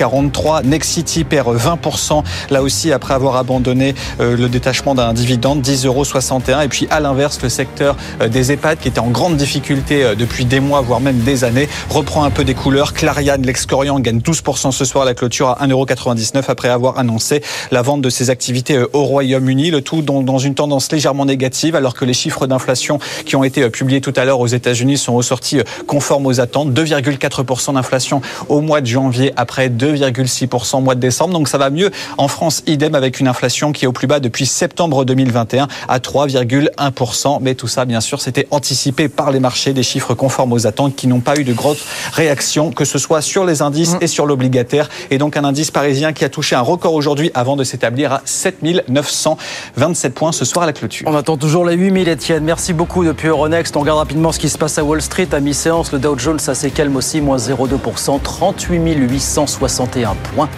Nexity 0.65 1.23
perd 1.23 1.57
20%. 1.57 2.25
Là 2.51 2.61
aussi, 2.61 2.91
après 2.91 3.15
avoir 3.15 3.37
abandonné 3.37 3.95
euh, 4.19 4.37
le 4.37 4.49
détachement 4.49 4.97
d'un 4.97 5.13
dividende, 5.13 5.63
10,61 5.63 5.87
euros. 5.87 6.63
Et 6.65 6.69
puis, 6.69 6.89
à 6.91 6.99
l'inverse, 6.99 7.39
le 7.41 7.49
secteur 7.49 7.97
euh, 8.21 8.27
des 8.27 8.51
EHPAD, 8.51 8.81
qui 8.81 8.89
était 8.89 8.99
en 8.99 9.11
grande 9.11 9.37
difficulté 9.37 10.03
euh, 10.03 10.17
depuis 10.17 10.45
des 10.45 10.59
mois, 10.59 10.81
voire 10.81 10.99
même 10.99 11.21
des 11.21 11.45
années, 11.45 11.69
reprend 11.89 12.25
un 12.25 12.31
peu 12.31 12.43
des 12.43 12.55
couleurs. 12.55 12.95
Clariane, 12.95 13.43
l'ex-Corian, 13.43 14.01
gagne 14.01 14.19
12% 14.19 14.73
ce 14.73 14.85
soir 14.85 15.05
à 15.05 15.07
la 15.07 15.15
clôture 15.15 15.51
à 15.51 15.65
1,99€ 15.65 16.43
après 16.49 16.69
avoir 16.69 16.99
annoncé 16.99 17.45
la 17.71 17.83
vente 17.83 18.03
de 18.03 18.11
ses 18.11 18.29
activités 18.29 18.77
au 18.93 19.05
Royaume-Uni. 19.05 19.71
Le 19.71 19.83
tout 19.83 20.03
dans 20.03 20.39
une 20.39 20.57
tendance 20.57 20.91
légèrement 20.91 21.27
négative, 21.27 21.77
alors 21.77 21.95
que 21.95 22.05
les 22.05 22.15
chiffres 22.15 22.49
d'inflation 22.49 22.99
qui 23.25 23.37
ont 23.37 23.45
été 23.45 23.71
publiés 23.71 24.01
tout 24.01 24.15
à 24.17 24.25
l'heure 24.25 24.41
aux 24.41 24.49
États-Unis 24.49 24.99
sont 24.99 25.15
ressortis 25.15 25.61
conformes 25.87 26.27
aux 26.27 26.41
attentes. 26.41 26.73
2,4% 26.73 27.75
d'inflation 27.75 28.00
au 28.49 28.61
mois 28.61 28.81
de 28.81 28.87
janvier 28.87 29.33
après 29.37 29.69
2,6% 29.69 30.77
au 30.77 30.81
mois 30.81 30.95
de 30.95 31.01
décembre. 31.01 31.35
Donc 31.35 31.49
ça 31.49 31.59
va 31.59 31.71
mieux. 31.71 31.91
En 32.19 32.29
France, 32.29 32.63
idem 32.67 32.95
avec 32.95 33.21
une 33.21 33.29
inflation 33.29 33.73
qui 33.73 33.85
est 33.85 33.89
au 33.89 33.93
plus 33.93 34.07
bas 34.07 34.21
depuis 34.21 34.47
septembre 34.47 35.05
2021 35.05 35.69
à 35.89 35.99
3,1%. 35.99 37.39
Mais 37.41 37.55
tout 37.55 37.69
ça, 37.69 37.85
bien 37.85 38.01
sûr, 38.01 38.21
c'était 38.21 38.47
anticipé 38.51 39.09
par 39.09 39.31
les 39.31 39.41
marchés, 39.41 39.73
des 39.73 39.83
chiffres 39.83 40.15
conformes 40.15 40.53
aux 40.53 40.67
attentes 40.67 40.97
qui 40.97 41.07
n'ont 41.07 41.21
pas 41.21 41.37
eu 41.39 41.45
de 41.45 41.53
grosse 41.53 41.85
réaction, 42.13 42.71
que 42.71 42.85
ce 42.85 42.99
soit 42.99 43.21
sur 43.21 43.45
les 43.45 43.63
indices 43.63 43.97
et 44.01 44.07
sur 44.07 44.27
l'obligataire. 44.27 44.89
Et 45.11 45.19
donc 45.19 45.37
un 45.37 45.45
indice 45.45 45.71
parisien 45.71 46.13
qui 46.13 46.25
a 46.25 46.29
touché 46.29 46.57
un 46.57 46.61
record 46.61 46.95
aujourd'hui 46.95 47.31
avant 47.35 47.57
de 47.57 47.65
s'établir 47.65 48.13
à 48.13 48.23
7927 48.25 50.15
points 50.15 50.33
ce 50.33 50.45
soir 50.45 50.65
à 50.65 50.67
la 50.67 50.73
clôture. 50.73 51.07
On 51.09 51.15
attend 51.15 51.37
toujours 51.37 51.65
les 51.65 51.75
8000, 51.75 52.09
Etienne. 52.09 52.45
Merci 52.45 52.73
beaucoup 52.73 53.05
depuis 53.05 53.29
Euronext. 53.29 53.77
On 53.77 53.81
regarde 53.81 53.99
rapidement 53.99 54.33
ce 54.33 54.39
qui 54.39 54.49
se 54.49 54.59
passe 54.59 54.79
à 54.79 54.85
Wall 54.85 55.03
Street. 55.03 55.29
À 55.33 55.41
mi-séance, 55.41 55.93
le 55.93 55.99
Dow 55.99 56.19
Jones, 56.19 56.39
ça 56.39 56.55
s'est 56.55 56.71
calme 56.71 56.97
aussi, 56.97 57.21
moins 57.21 57.37
0,2%. 57.37 57.90
0,2%, 57.97 58.21
38 58.21 58.79
861 58.95 60.15
points. 60.35 60.49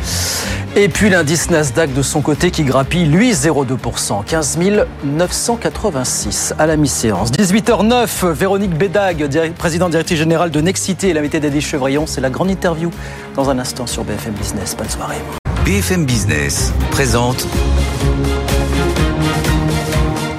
Et 0.75 0.89
puis 0.89 1.11
l'indice 1.11 1.51
Nasdaq 1.51 1.93
de 1.93 2.01
son 2.03 2.23
côté 2.23 2.51
qui 2.51 2.65
grappille, 2.65 3.05
lui, 3.05 3.33
0,2%, 3.33 4.25
15 4.25 4.59
986 5.05 6.55
à 6.59 6.67
la 6.67 6.77
mi-séance. 6.77 7.31
18h09, 7.33 8.31
Véronique 8.33 8.77
Bédag, 8.77 9.29
présidente 9.59 9.91
directrice 9.91 10.19
générale 10.19 10.51
de 10.51 10.61
Nexity 10.61 11.09
et 11.09 11.13
l'invité 11.13 11.41
d'Eddie 11.41 11.61
Chevrillon. 11.61 12.07
C'est 12.07 12.23
la 12.23 12.31
grande 12.31 12.51
interview 12.51 12.91
dans 13.35 13.51
un 13.51 13.59
instant 13.59 13.87
sur 13.87 14.05
BFM 14.05 14.33
Business. 14.33 14.75
Bonne 14.77 14.89
soirée. 14.89 15.21
BFM 15.65 16.07
Business 16.07 16.73
présente 16.91 17.47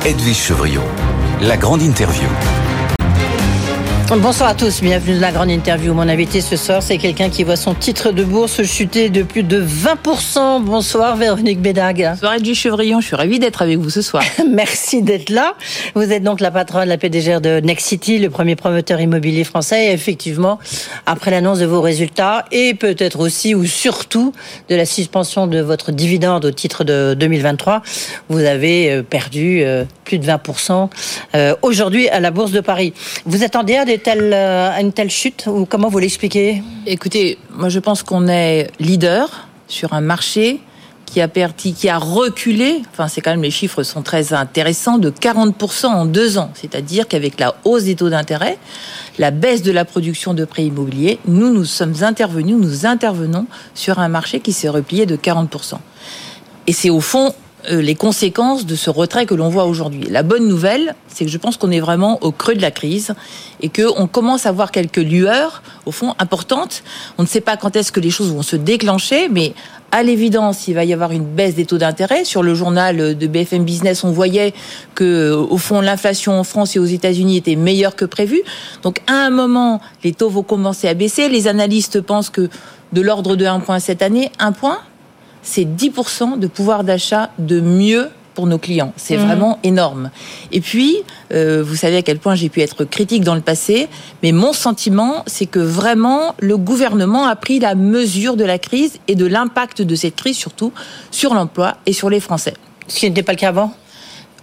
Edwige 0.05 0.35
Chevrillon, 0.35 0.83
la 1.41 1.57
grande 1.57 1.81
interview. 1.81 2.27
Bonsoir 4.21 4.49
à 4.49 4.53
tous, 4.53 4.81
bienvenue 4.81 5.15
dans 5.15 5.21
la 5.21 5.31
grande 5.31 5.49
interview. 5.49 5.91
Mon 5.93 6.07
invité 6.07 6.39
ce 6.39 6.55
soir, 6.55 6.83
c'est 6.83 6.99
quelqu'un 6.99 7.29
qui 7.29 7.43
voit 7.43 7.55
son 7.55 7.73
titre 7.73 8.11
de 8.11 8.23
bourse 8.23 8.61
chuter 8.61 9.09
de 9.09 9.23
plus 9.23 9.41
de 9.41 9.59
20%. 9.59 10.61
Bonsoir 10.61 11.17
Véronique 11.17 11.59
Bédag. 11.59 12.11
Bonsoir 12.11 12.35
Edwige 12.35 12.59
Chevrillon, 12.59 13.01
je 13.01 13.07
suis 13.07 13.15
ravie 13.15 13.39
d'être 13.39 13.63
avec 13.63 13.79
vous 13.79 13.89
ce 13.89 14.03
soir. 14.03 14.23
Merci 14.51 15.01
d'être 15.01 15.31
là. 15.31 15.55
Vous 15.95 16.11
êtes 16.11 16.21
donc 16.21 16.41
la 16.41 16.51
patronne, 16.51 16.89
la 16.89 16.97
PDG 16.97 17.39
de 17.39 17.59
Next 17.61 17.87
City, 17.87 18.19
le 18.19 18.29
premier 18.29 18.55
promoteur 18.55 19.01
immobilier 19.01 19.43
français. 19.43 19.87
Et 19.87 19.93
effectivement, 19.93 20.59
après 21.07 21.31
l'annonce 21.31 21.57
de 21.59 21.65
vos 21.65 21.81
résultats 21.81 22.45
et 22.51 22.75
peut-être 22.75 23.19
aussi 23.19 23.55
ou 23.55 23.65
surtout 23.65 24.31
de 24.69 24.75
la 24.75 24.85
suspension 24.85 25.47
de 25.47 25.59
votre 25.59 25.91
dividende 25.91 26.45
au 26.45 26.51
titre 26.51 26.83
de 26.83 27.15
2023, 27.19 27.81
vous 28.29 28.43
avez 28.43 28.91
euh, 28.91 29.01
perdu 29.01 29.63
euh, 29.63 29.85
plus 30.03 30.19
de 30.19 30.25
20% 30.25 30.89
euh, 31.35 31.55
aujourd'hui 31.61 32.09
à 32.09 32.19
la 32.19 32.31
Bourse 32.31 32.51
de 32.51 32.61
Paris. 32.61 32.93
Vous 33.25 33.43
attendez 33.43 33.77
euh, 33.77 34.69
à 34.71 34.81
une 34.81 34.93
telle 34.93 35.09
chute 35.09 35.45
ou 35.47 35.65
comment 35.65 35.89
vous 35.89 35.99
l'expliquez? 35.99 36.63
Écoutez, 36.85 37.37
moi 37.51 37.69
je 37.69 37.79
pense 37.79 38.03
qu'on 38.03 38.27
est 38.27 38.69
leader 38.79 39.47
sur 39.67 39.93
un 39.93 40.01
marché 40.01 40.59
qui 41.13 41.21
a 41.21 41.27
perdu, 41.27 41.73
qui 41.73 41.89
a 41.89 41.99
reculé. 41.99 42.81
Enfin, 42.91 43.07
c'est 43.07 43.21
quand 43.21 43.29
même 43.29 43.43
les 43.43 43.51
chiffres 43.51 43.83
sont 43.83 44.01
très 44.01 44.33
intéressants 44.33 44.97
de 44.97 45.11
40% 45.11 45.85
en 45.85 46.05
deux 46.05 46.39
ans. 46.39 46.49
C'est-à-dire 46.55 47.07
qu'avec 47.07 47.39
la 47.39 47.55
hausse 47.65 47.83
des 47.83 47.95
taux 47.95 48.09
d'intérêt, 48.09 48.57
la 49.19 49.29
baisse 49.29 49.61
de 49.61 49.71
la 49.71 49.85
production 49.85 50.33
de 50.33 50.43
prêts 50.43 50.65
immobiliers, 50.65 51.19
nous 51.27 51.53
nous 51.53 51.65
sommes 51.65 51.93
intervenus, 52.01 52.55
nous 52.57 52.87
intervenons 52.87 53.45
sur 53.75 53.99
un 53.99 54.07
marché 54.07 54.39
qui 54.39 54.53
s'est 54.53 54.69
replié 54.69 55.05
de 55.05 55.15
40%. 55.15 55.75
Et 56.65 56.73
c'est 56.73 56.89
au 56.89 57.01
fond 57.01 57.35
les 57.69 57.95
conséquences 57.95 58.65
de 58.65 58.75
ce 58.75 58.89
retrait 58.89 59.25
que 59.25 59.33
l'on 59.33 59.49
voit 59.49 59.65
aujourd'hui. 59.65 60.03
La 60.09 60.23
bonne 60.23 60.47
nouvelle, 60.47 60.95
c'est 61.07 61.25
que 61.25 61.31
je 61.31 61.37
pense 61.37 61.57
qu'on 61.57 61.71
est 61.71 61.79
vraiment 61.79 62.17
au 62.21 62.31
creux 62.31 62.55
de 62.55 62.61
la 62.61 62.71
crise 62.71 63.13
et 63.61 63.69
qu'on 63.69 64.07
commence 64.07 64.45
à 64.45 64.51
voir 64.51 64.71
quelques 64.71 64.97
lueurs, 64.97 65.63
au 65.85 65.91
fond, 65.91 66.13
importantes. 66.19 66.83
On 67.17 67.23
ne 67.23 67.27
sait 67.27 67.41
pas 67.41 67.55
quand 67.55 67.75
est-ce 67.75 67.91
que 67.91 67.99
les 67.99 68.09
choses 68.09 68.33
vont 68.33 68.41
se 68.41 68.55
déclencher, 68.55 69.29
mais 69.29 69.53
à 69.91 70.01
l'évidence, 70.03 70.67
il 70.67 70.73
va 70.73 70.83
y 70.85 70.93
avoir 70.93 71.11
une 71.11 71.23
baisse 71.23 71.55
des 71.55 71.65
taux 71.65 71.77
d'intérêt. 71.77 72.25
Sur 72.25 72.41
le 72.41 72.55
journal 72.55 73.15
de 73.15 73.27
BFM 73.27 73.63
Business, 73.63 74.03
on 74.03 74.11
voyait 74.11 74.53
que, 74.95 75.31
au 75.31 75.57
fond, 75.57 75.81
l'inflation 75.81 76.39
en 76.39 76.43
France 76.43 76.75
et 76.75 76.79
aux 76.79 76.85
États-Unis 76.85 77.37
était 77.37 77.55
meilleure 77.55 77.95
que 77.95 78.05
prévu. 78.05 78.41
Donc, 78.81 79.01
à 79.07 79.13
un 79.13 79.29
moment, 79.29 79.81
les 80.03 80.11
taux 80.11 80.29
vont 80.29 80.43
commencer 80.43 80.87
à 80.87 80.95
baisser. 80.95 81.29
Les 81.29 81.47
analystes 81.47 82.01
pensent 82.01 82.31
que 82.31 82.49
de 82.91 83.01
l'ordre 83.01 83.35
de 83.35 83.45
1 83.45 83.59
point 83.59 83.79
cette 83.79 84.01
année, 84.01 84.31
1 84.39 84.51
point 84.51 84.79
c'est 85.43 85.65
10% 85.65 86.39
de 86.39 86.47
pouvoir 86.47 86.83
d'achat 86.83 87.29
de 87.37 87.59
mieux 87.59 88.09
pour 88.33 88.47
nos 88.47 88.57
clients. 88.57 88.93
C'est 88.97 89.17
mhm. 89.17 89.25
vraiment 89.25 89.59
énorme. 89.63 90.09
Et 90.51 90.61
puis, 90.61 90.97
euh, 91.33 91.63
vous 91.63 91.75
savez 91.75 91.97
à 91.97 92.01
quel 92.01 92.19
point 92.19 92.35
j'ai 92.35 92.49
pu 92.49 92.61
être 92.61 92.83
critique 92.83 93.23
dans 93.23 93.35
le 93.35 93.41
passé, 93.41 93.87
mais 94.23 94.31
mon 94.31 94.53
sentiment, 94.53 95.23
c'est 95.27 95.45
que 95.45 95.59
vraiment, 95.59 96.35
le 96.39 96.57
gouvernement 96.57 97.25
a 97.25 97.35
pris 97.35 97.59
la 97.59 97.75
mesure 97.75 98.35
de 98.35 98.43
la 98.43 98.57
crise 98.57 98.97
et 99.07 99.15
de 99.15 99.25
l'impact 99.25 99.81
de 99.81 99.95
cette 99.95 100.15
crise, 100.15 100.37
surtout 100.37 100.73
sur 101.11 101.33
l'emploi 101.33 101.77
et 101.85 101.93
sur 101.93 102.09
les 102.09 102.19
Français. 102.19 102.55
Ce 102.87 102.99
qui 102.99 103.07
n'était 103.07 103.23
pas 103.23 103.33
le 103.33 103.37
cas 103.37 103.49
avant? 103.49 103.73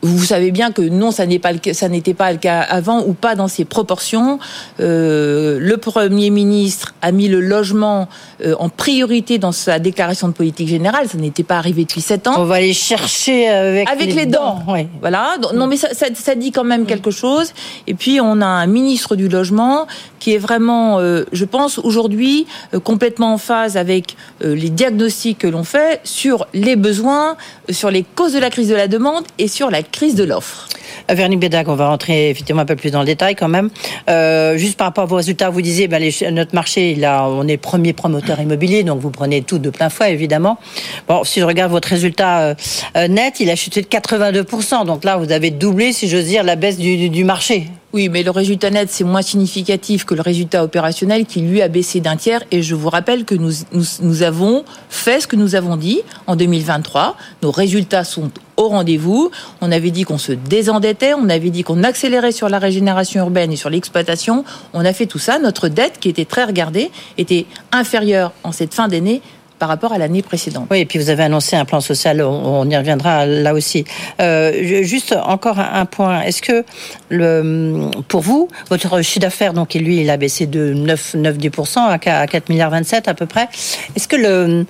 Vous 0.02 0.24
savez 0.24 0.50
bien 0.50 0.72
que 0.72 0.82
non, 0.82 1.10
ça 1.10 1.26
n'est 1.26 1.38
pas 1.38 1.52
le, 1.52 1.58
ça 1.72 1.88
n'était 1.88 2.14
pas 2.14 2.32
le 2.32 2.38
cas 2.38 2.60
avant 2.60 3.04
ou 3.04 3.12
pas 3.12 3.34
dans 3.34 3.48
ces 3.48 3.64
proportions. 3.64 4.38
Euh, 4.80 5.58
le 5.60 5.76
Premier 5.76 6.30
ministre 6.30 6.94
a 7.02 7.12
mis 7.12 7.28
le 7.28 7.40
logement 7.40 8.08
euh, 8.44 8.54
en 8.58 8.68
priorité 8.68 9.38
dans 9.38 9.52
sa 9.52 9.78
déclaration 9.78 10.28
de 10.28 10.32
politique 10.32 10.68
générale. 10.68 11.08
Ça 11.08 11.18
n'était 11.18 11.42
pas 11.42 11.56
arrivé 11.56 11.82
depuis 11.82 12.00
sept 12.00 12.26
ans. 12.26 12.34
On 12.38 12.44
va 12.44 12.56
aller 12.56 12.72
chercher 12.72 13.48
avec, 13.48 13.90
avec 13.90 14.14
les, 14.14 14.26
dents. 14.26 14.62
Voilà. 15.00 15.36
Non, 15.54 15.66
mais 15.66 15.76
ça, 15.76 15.92
ça, 15.92 16.06
ça, 16.14 16.34
dit 16.34 16.52
quand 16.52 16.64
même 16.64 16.86
quelque 16.86 17.10
chose. 17.10 17.52
Et 17.86 17.94
puis 17.94 18.20
on 18.20 18.40
a 18.40 18.46
un 18.46 18.66
ministre 18.66 19.16
du 19.16 19.28
logement 19.28 19.86
qui 20.20 20.34
est 20.34 20.38
vraiment, 20.38 21.00
euh, 21.00 21.24
je 21.32 21.44
pense, 21.44 21.78
aujourd'hui 21.78 22.46
euh, 22.74 22.78
complètement 22.78 23.32
en 23.32 23.38
phase 23.38 23.76
avec 23.76 24.16
euh, 24.44 24.54
les 24.54 24.70
diagnostics 24.70 25.38
que 25.38 25.48
l'on 25.48 25.64
fait 25.64 26.00
sur 26.04 26.46
les 26.52 26.76
besoins, 26.76 27.36
sur 27.70 27.90
les 27.90 28.04
causes 28.04 28.34
de 28.34 28.38
la 28.38 28.50
crise 28.50 28.68
de 28.68 28.74
la 28.74 28.86
demande 28.86 29.24
et 29.38 29.48
sur 29.48 29.70
la 29.70 29.82
crise 29.90 30.14
de 30.14 30.24
l'offre. 30.24 30.68
Véronique 31.08 31.40
Bédac, 31.40 31.68
on 31.68 31.74
va 31.74 31.88
rentrer 31.88 32.30
effectivement 32.30 32.62
un 32.62 32.66
peu 32.66 32.76
plus 32.76 32.90
dans 32.90 33.00
le 33.00 33.06
détail 33.06 33.34
quand 33.34 33.48
même. 33.48 33.70
Euh, 34.08 34.56
juste 34.56 34.76
par 34.76 34.86
rapport 34.86 35.04
à 35.04 35.06
vos 35.06 35.16
résultats, 35.16 35.50
vous 35.50 35.62
disiez, 35.62 35.88
ben, 35.88 36.02
notre 36.30 36.54
marché, 36.54 36.94
là, 36.94 37.26
on 37.28 37.46
est 37.48 37.56
premier 37.56 37.92
promoteur 37.92 38.40
immobilier, 38.40 38.82
donc 38.84 39.00
vous 39.00 39.10
prenez 39.10 39.42
tout 39.42 39.58
de 39.58 39.70
plein 39.70 39.88
fouet, 39.88 40.12
évidemment. 40.12 40.58
Bon, 41.08 41.24
si 41.24 41.40
je 41.40 41.44
regarde 41.44 41.72
votre 41.72 41.88
résultat 41.88 42.54
net, 43.08 43.40
il 43.40 43.50
a 43.50 43.56
chuté 43.56 43.82
de 43.82 43.86
82%. 43.86 44.86
Donc 44.86 45.04
là, 45.04 45.16
vous 45.16 45.32
avez 45.32 45.50
doublé, 45.50 45.92
si 45.92 46.08
j'ose 46.08 46.26
dire, 46.26 46.44
la 46.44 46.56
baisse 46.56 46.78
du 46.78 47.24
marché. 47.24 47.66
Oui, 47.92 48.08
mais 48.08 48.22
le 48.22 48.30
résultat 48.30 48.70
net, 48.70 48.88
c'est 48.88 49.02
moins 49.02 49.20
significatif 49.22 50.04
que 50.04 50.14
le 50.14 50.22
résultat 50.22 50.62
opérationnel 50.62 51.26
qui, 51.26 51.40
lui, 51.40 51.60
a 51.60 51.66
baissé 51.66 52.00
d'un 52.00 52.14
tiers. 52.14 52.44
Et 52.52 52.62
je 52.62 52.76
vous 52.76 52.88
rappelle 52.88 53.24
que 53.24 53.34
nous, 53.34 53.50
nous, 54.00 54.22
avons 54.22 54.64
fait 54.88 55.20
ce 55.20 55.26
que 55.26 55.34
nous 55.34 55.56
avons 55.56 55.76
dit 55.76 56.00
en 56.28 56.36
2023. 56.36 57.16
Nos 57.42 57.50
résultats 57.50 58.04
sont 58.04 58.30
au 58.56 58.68
rendez-vous. 58.68 59.32
On 59.60 59.72
avait 59.72 59.90
dit 59.90 60.04
qu'on 60.04 60.18
se 60.18 60.30
désendettait, 60.30 61.14
on 61.14 61.28
avait 61.28 61.50
dit 61.50 61.64
qu'on 61.64 61.82
accélérait 61.82 62.30
sur 62.30 62.48
la 62.48 62.60
régénération 62.60 63.24
urbaine 63.24 63.50
et 63.50 63.56
sur 63.56 63.70
l'exploitation. 63.70 64.44
On 64.72 64.84
a 64.84 64.92
fait 64.92 65.06
tout 65.06 65.18
ça. 65.18 65.40
Notre 65.40 65.66
dette, 65.66 65.98
qui 65.98 66.08
était 66.08 66.24
très 66.24 66.44
regardée, 66.44 66.92
était 67.18 67.46
inférieure 67.72 68.32
en 68.44 68.52
cette 68.52 68.72
fin 68.72 68.86
d'année 68.86 69.20
par 69.60 69.68
rapport 69.68 69.92
à 69.92 69.98
l'année 69.98 70.22
précédente. 70.22 70.66
Oui, 70.70 70.80
et 70.80 70.86
puis 70.86 70.98
vous 70.98 71.10
avez 71.10 71.22
annoncé 71.22 71.54
un 71.54 71.66
plan 71.66 71.80
social, 71.80 72.22
on, 72.22 72.68
y 72.68 72.76
reviendra 72.76 73.26
là 73.26 73.54
aussi. 73.54 73.84
Euh, 74.20 74.82
juste 74.82 75.14
encore 75.22 75.60
un, 75.60 75.84
point, 75.84 76.22
est-ce 76.22 76.40
que 76.42 76.64
le, 77.10 77.90
pour 78.08 78.22
vous, 78.22 78.48
votre 78.70 79.02
chiffre 79.02 79.20
d'affaires, 79.20 79.52
donc 79.52 79.74
lui, 79.74 80.00
il 80.00 80.10
a 80.10 80.16
baissé 80.16 80.46
de 80.46 80.72
9, 80.72 81.14
9 81.14 81.36
10% 81.36 81.78
à 81.78 82.26
4 82.26 82.48
milliards 82.48 82.70
27 82.70 83.06
à 83.06 83.14
peu 83.14 83.26
près. 83.26 83.48
Est-ce 83.94 84.08
que 84.08 84.16
le 84.16 84.64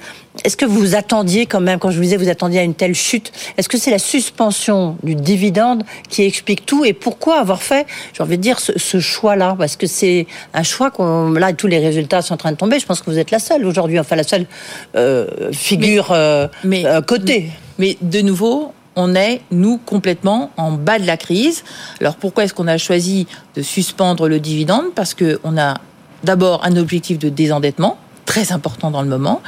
est-ce 0.45 0.57
que 0.57 0.65
vous 0.65 0.95
attendiez 0.95 1.47
quand 1.47 1.61
même, 1.61 1.79
quand 1.81 1.91
je 1.91 1.97
vous 1.97 2.05
disais 2.05 2.17
vous 2.17 2.29
attendiez 2.29 2.61
à 2.61 2.63
une 2.63 2.75
telle 2.75 2.95
chute, 2.95 3.33
est-ce 3.57 3.69
que 3.69 3.77
c'est 3.77 3.91
la 3.91 3.99
suspension 3.99 4.97
du 5.03 5.17
dividende 5.17 5.83
qui 6.09 6.23
explique 6.23 6.65
tout 6.65 6.85
et 6.85 6.93
pourquoi 6.93 7.41
avoir 7.41 7.63
fait, 7.63 7.87
j'ai 8.13 8.23
envie 8.23 8.37
de 8.37 8.43
dire, 8.43 8.61
ce, 8.61 9.01
choix-là? 9.01 9.57
Parce 9.59 9.77
que 9.77 9.87
c'est 9.87 10.27
un 10.55 10.63
choix 10.63 10.91
qu'on, 10.91 11.33
là, 11.33 11.53
tous 11.53 11.67
les 11.67 11.79
résultats 11.79 12.23
sont 12.23 12.35
en 12.35 12.37
train 12.37 12.53
de 12.53 12.57
tomber. 12.57 12.79
Je 12.79 12.87
pense 12.87 13.01
que 13.03 13.11
vous 13.11 13.19
êtes 13.19 13.33
la 13.33 13.41
seule 13.41 13.67
aujourd'hui, 13.67 13.99
enfin 13.99 14.15
la 14.15 14.23
seule 14.23 14.47
euh, 14.95 15.51
figure 15.53 16.13
euh, 16.13 16.47
mais, 16.63 16.87
euh, 16.87 17.01
cotée. 17.01 17.51
Mais 17.79 17.99
de 18.01 18.21
nouveau, 18.21 18.73
on 18.95 19.17
est, 19.17 19.41
nous, 19.51 19.79
complètement 19.79 20.53
en 20.57 20.73
bas 20.73 21.01
de 21.01 21.07
la 21.07 21.17
crise. 21.17 21.65
Alors 22.01 22.15
pourquoi 22.15 22.45
est-ce 22.45 22.55
qu'on 22.55 22.69
a 22.69 22.79
choisi 22.79 23.27
de 23.57 23.63
suspendre 23.63 24.29
le 24.29 24.39
dividende? 24.39 24.87
Parce 24.95 25.15
qu'on 25.15 25.59
a 25.59 25.75
d'abord 26.23 26.65
un 26.65 26.77
objectif 26.77 27.19
de 27.19 27.29
désendettement, 27.29 27.99
très 28.27 28.53
important 28.53 28.91
dans 28.91 29.03
le 29.03 29.09
moment, 29.09 29.41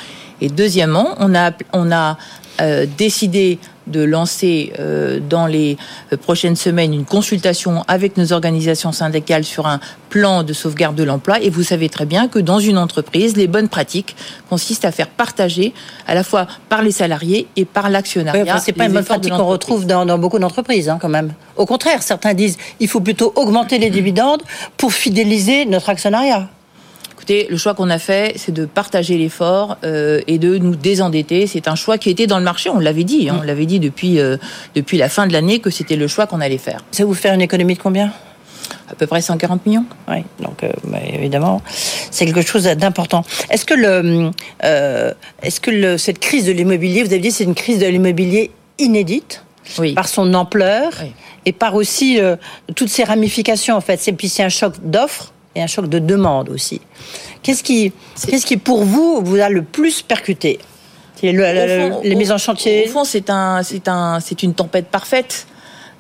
et 0.43 0.49
deuxièmement, 0.49 1.15
on 1.21 1.37
a, 1.37 1.53
on 1.73 1.93
a 1.93 2.19
euh, 2.61 2.85
décidé 2.99 3.61
de 3.87 4.03
lancer 4.03 4.73
euh, 4.79 5.21
dans 5.21 5.47
les 5.47 5.77
euh, 6.13 6.17
prochaines 6.17 6.57
semaines 6.57 6.93
une 6.93 7.05
consultation 7.05 7.85
avec 7.87 8.17
nos 8.17 8.33
organisations 8.33 8.91
syndicales 8.91 9.45
sur 9.45 9.69
un 9.69 9.79
plan 10.11 10.43
de 10.43 10.53
sauvegarde 10.53 10.97
de 10.97 11.05
l'emploi. 11.05 11.41
Et 11.41 11.49
vous 11.49 11.63
savez 11.63 11.89
très 11.89 12.07
bien 12.07 12.27
que 12.27 12.41
dans 12.41 12.59
une 12.59 12.77
entreprise, 12.77 13.37
les 13.37 13.47
bonnes 13.47 13.69
pratiques 13.69 14.17
consistent 14.51 14.85
à 14.85 14.91
faire 14.91 15.09
partager 15.09 15.75
à 16.09 16.15
la 16.15 16.25
fois 16.25 16.49
par 16.69 16.83
les 16.83 16.93
salariés 16.93 17.47
et 17.55 17.65
par 17.65 17.89
l'actionnariat. 17.89 18.59
Ce 18.59 18.65
c'est 18.67 18.73
pas 18.73 18.87
une 18.87 18.95
bonne 18.95 19.05
pratique 19.05 19.33
qu'on 19.33 19.47
retrouve 19.47 19.87
dans, 19.87 20.05
dans, 20.05 20.19
beaucoup 20.19 20.41
d'entreprises, 20.41 20.89
hein, 20.89 20.99
quand 21.01 21.09
même. 21.09 21.35
Au 21.57 21.67
contraire, 21.67 22.03
certains 22.03 22.35
disent 22.35 22.59
il 22.81 22.89
faut 22.89 23.01
plutôt 23.01 23.33
augmenter 23.37 23.79
les 23.79 23.91
dividendes 23.91 24.43
pour 24.77 24.93
fidéliser 24.93 25.67
notre 25.67 25.89
actionnariat. 25.89 26.49
Écoutez, 27.23 27.47
le 27.49 27.57
choix 27.57 27.75
qu'on 27.75 27.89
a 27.89 28.01
fait, 28.01 28.33
c'est 28.37 28.51
de 28.51 28.65
partager 28.65 29.17
l'effort 29.17 29.79
euh, 29.85 30.21
et 30.27 30.39
de 30.39 30.59
nous 30.59 30.75
désendetter. 30.75 31.47
C'est 31.47 31.69
un 31.69 31.77
choix 31.77 31.97
qui 31.97 32.11
était 32.11 32.27
dans 32.27 32.39
le 32.39 32.45
marché, 32.45 32.69
on 32.69 32.81
l'avait 32.81 33.05
dit. 33.05 33.29
Hein, 33.29 33.39
on 33.39 33.43
l'avait 33.45 33.65
dit 33.65 33.79
depuis, 33.79 34.19
euh, 34.19 34.39
depuis 34.75 34.99
la 34.99 35.09
fin 35.09 35.29
de 35.29 35.33
l'année 35.33 35.61
que 35.61 35.71
c'était 35.71 35.95
le 35.95 36.09
choix 36.09 36.27
qu'on 36.27 36.41
allait 36.41 36.59
faire. 36.59 36.85
Ça 36.91 37.05
vous 37.05 37.15
faire 37.15 37.33
une 37.33 37.41
économie 37.41 37.75
de 37.75 37.79
combien? 37.79 38.13
À 38.91 38.97
peu 38.97 39.07
près 39.07 39.23
140 39.23 39.65
millions. 39.67 39.85
Oui, 40.09 40.25
donc 40.41 40.65
euh, 40.65 40.73
bah, 40.83 40.99
évidemment, 41.13 41.63
c'est 42.11 42.27
quelque 42.27 42.43
chose 42.43 42.65
d'important. 42.65 43.23
Est-ce 43.51 43.65
que, 43.65 43.75
le, 43.75 44.33
est-ce 45.45 45.61
que 45.61 45.71
le, 45.71 45.99
cette 45.99 46.19
crise 46.19 46.45
de 46.45 46.51
l'immobilier, 46.51 47.05
vous 47.05 47.13
avez 47.13 47.21
dit, 47.21 47.31
c'est 47.31 47.45
une 47.45 47.55
crise 47.55 47.79
de 47.79 47.87
l'immobilier 47.87 48.51
inédite 48.81 49.45
oui. 49.79 49.93
par 49.93 50.09
son 50.09 50.35
ampleur 50.35 50.91
et 51.47 51.53
par 51.53 51.77
aussi 51.77 52.19
toutes 52.75 52.89
ses 52.89 53.05
ramifications 53.05 53.77
en 53.77 53.81
fait. 53.81 54.01
C'est 54.01 54.13
puis 54.13 54.29
c'est 54.29 54.43
un 54.43 54.49
choc 54.49 54.75
d'offres 54.83 55.32
et 55.55 55.63
un 55.63 55.67
choc 55.67 55.87
de 55.89 55.99
demande 55.99 56.49
aussi. 56.51 56.81
Qu'est-ce 57.43 57.63
qui, 57.63 57.93
qu'est-ce 58.27 58.47
qui 58.47 58.57
pour 58.57 58.85
vous 58.85 59.21
vous 59.25 59.37
a 59.41 59.49
le 59.49 59.63
plus 59.63 60.03
percuté 60.03 60.59
C'est 61.21 61.33
le- 61.33 61.43
le- 61.43 61.87
Au 61.89 61.93
fond- 61.95 62.01
les 62.05 62.15
mises 62.15 62.33
en 62.33 62.39
chantier 62.39 62.85
Au 62.87 62.91
fond, 62.91 63.05
c'est 63.05 63.29
un, 63.31 63.63
c'est 63.63 63.89
un, 63.89 64.21
c'est 64.21 64.43
une 64.43 64.55
tempête 64.55 64.87
parfaite. 64.89 65.47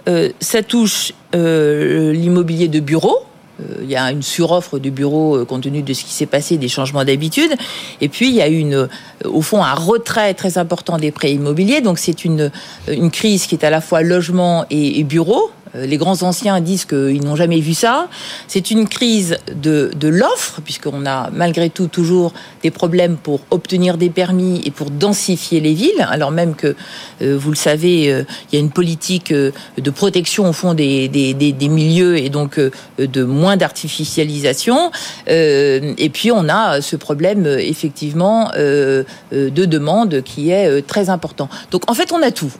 Euh, 0.08 0.30
ça 0.40 0.62
touche 0.62 1.12
euh, 1.34 2.12
l'immobilier 2.12 2.68
de 2.68 2.80
bureau. 2.80 3.18
Euh, 3.60 3.80
Il 3.82 3.90
y 3.90 3.94
a 3.96 4.10
une 4.10 4.22
suroffre 4.22 4.78
de 4.78 4.90
bureaux 4.90 5.44
compte 5.44 5.62
tenu 5.62 5.82
de 5.82 5.92
ce 5.92 6.02
qui 6.04 6.10
s'est 6.12 6.26
passé, 6.26 6.56
des 6.56 6.68
changements 6.68 7.04
d'habitude. 7.04 7.52
Et 8.00 8.08
puis, 8.08 8.28
il 8.28 8.34
y 8.34 8.40
a 8.42 8.48
une, 8.48 8.88
au 9.24 9.42
fond, 9.42 9.62
un 9.62 9.74
retrait 9.74 10.34
très 10.34 10.56
important 10.58 10.96
des 10.96 11.10
prêts 11.12 11.32
immobiliers. 11.32 11.82
Donc, 11.82 11.98
c'est 11.98 12.24
une, 12.24 12.50
une 12.88 13.10
crise 13.10 13.46
qui 13.46 13.54
est 13.54 13.64
à 13.64 13.70
la 13.70 13.80
fois 13.80 14.02
logement 14.02 14.64
et, 14.70 14.98
et 14.98 15.04
bureau. 15.04 15.50
Euh, 15.74 15.86
Les 15.86 15.96
grands 15.96 16.22
anciens 16.22 16.60
disent 16.60 16.84
qu'ils 16.84 17.24
n'ont 17.24 17.36
jamais 17.36 17.60
vu 17.60 17.74
ça. 17.74 18.08
C'est 18.48 18.70
une 18.70 18.88
crise 18.88 19.38
de, 19.54 19.90
de 19.98 20.08
l'offre, 20.08 20.60
puisqu'on 20.62 21.06
a 21.06 21.30
malgré 21.30 21.70
tout 21.70 21.86
toujours 21.86 22.32
des 22.62 22.70
problèmes 22.70 23.16
pour 23.16 23.40
obtenir 23.50 23.96
des 23.96 24.10
permis 24.10 24.62
et 24.64 24.70
pour 24.70 24.90
densifier 24.90 25.60
les 25.60 25.74
villes, 25.74 26.06
alors 26.10 26.30
même 26.30 26.54
que, 26.54 26.74
euh, 27.22 27.36
vous 27.38 27.50
le 27.50 27.56
savez, 27.56 28.12
euh, 28.12 28.24
il 28.50 28.56
y 28.56 28.58
a 28.58 28.60
une 28.60 28.70
politique 28.70 29.32
euh, 29.32 29.50
de 29.78 29.90
protection 29.90 30.48
au 30.48 30.52
fond 30.52 30.74
des, 30.74 31.08
des, 31.08 31.34
des, 31.34 31.52
des 31.52 31.68
milieux 31.68 32.18
et 32.18 32.28
donc 32.28 32.60
de 32.98 33.24
moins 33.24 33.56
d'artificialisation. 33.56 34.90
Et 35.26 36.10
puis 36.12 36.30
on 36.32 36.48
a 36.48 36.80
ce 36.80 36.96
problème 36.96 37.46
effectivement 37.46 38.50
de 38.56 39.04
demande 39.32 40.22
qui 40.22 40.50
est 40.50 40.86
très 40.86 41.10
important. 41.10 41.48
Donc 41.70 41.90
en 41.90 41.94
fait 41.94 42.12
on 42.12 42.22
a 42.22 42.30
tout. 42.30 42.52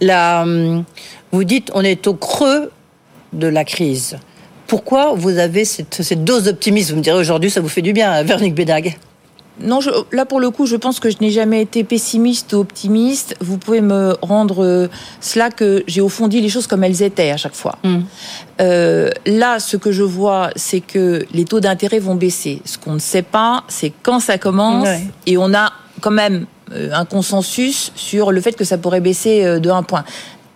La, 0.00 0.42
hum, 0.42 0.84
vous 1.32 1.44
dites 1.44 1.70
on 1.74 1.82
est 1.82 2.06
au 2.06 2.14
creux 2.14 2.70
de 3.32 3.46
la 3.46 3.64
crise. 3.64 4.18
Pourquoi 4.66 5.14
vous 5.14 5.38
avez 5.38 5.64
cette, 5.64 6.02
cette 6.02 6.24
dose 6.24 6.44
d'optimisme? 6.44 6.92
Vous 6.92 6.98
me 6.98 7.02
direz 7.02 7.18
aujourd'hui, 7.18 7.50
ça 7.50 7.60
vous 7.60 7.68
fait 7.68 7.82
du 7.82 7.92
bien, 7.92 8.22
Véronique 8.22 8.54
Bédag. 8.54 8.96
Non, 9.60 9.80
je, 9.82 9.90
là 10.12 10.24
pour 10.24 10.40
le 10.40 10.50
coup, 10.50 10.64
je 10.66 10.76
pense 10.76 10.98
que 10.98 11.10
je 11.10 11.16
n'ai 11.20 11.30
jamais 11.30 11.60
été 11.60 11.84
pessimiste 11.84 12.52
ou 12.54 12.56
optimiste. 12.56 13.36
Vous 13.40 13.58
pouvez 13.58 13.82
me 13.82 14.16
rendre 14.22 14.64
euh, 14.64 14.88
cela 15.20 15.50
que 15.50 15.84
j'ai 15.86 16.00
au 16.00 16.08
fond 16.08 16.26
dit 16.26 16.40
les 16.40 16.48
choses 16.48 16.66
comme 16.66 16.84
elles 16.84 17.02
étaient 17.02 17.30
à 17.30 17.36
chaque 17.36 17.54
fois. 17.54 17.78
Euh, 18.60 19.10
là, 19.26 19.58
ce 19.58 19.76
que 19.76 19.92
je 19.92 20.02
vois, 20.02 20.50
c'est 20.56 20.80
que 20.80 21.26
les 21.34 21.44
taux 21.44 21.60
d'intérêt 21.60 21.98
vont 21.98 22.14
baisser. 22.14 22.62
Ce 22.64 22.78
qu'on 22.78 22.94
ne 22.94 22.98
sait 22.98 23.22
pas, 23.22 23.64
c'est 23.68 23.92
quand 24.02 24.20
ça 24.20 24.38
commence. 24.38 24.88
Ouais. 24.88 25.02
Et 25.26 25.36
on 25.36 25.52
a 25.52 25.70
quand 26.00 26.10
même 26.10 26.46
euh, 26.72 26.88
un 26.94 27.04
consensus 27.04 27.92
sur 27.94 28.32
le 28.32 28.40
fait 28.40 28.52
que 28.52 28.64
ça 28.64 28.78
pourrait 28.78 29.00
baisser 29.02 29.60
de 29.60 29.70
un 29.70 29.82
point. 29.82 30.04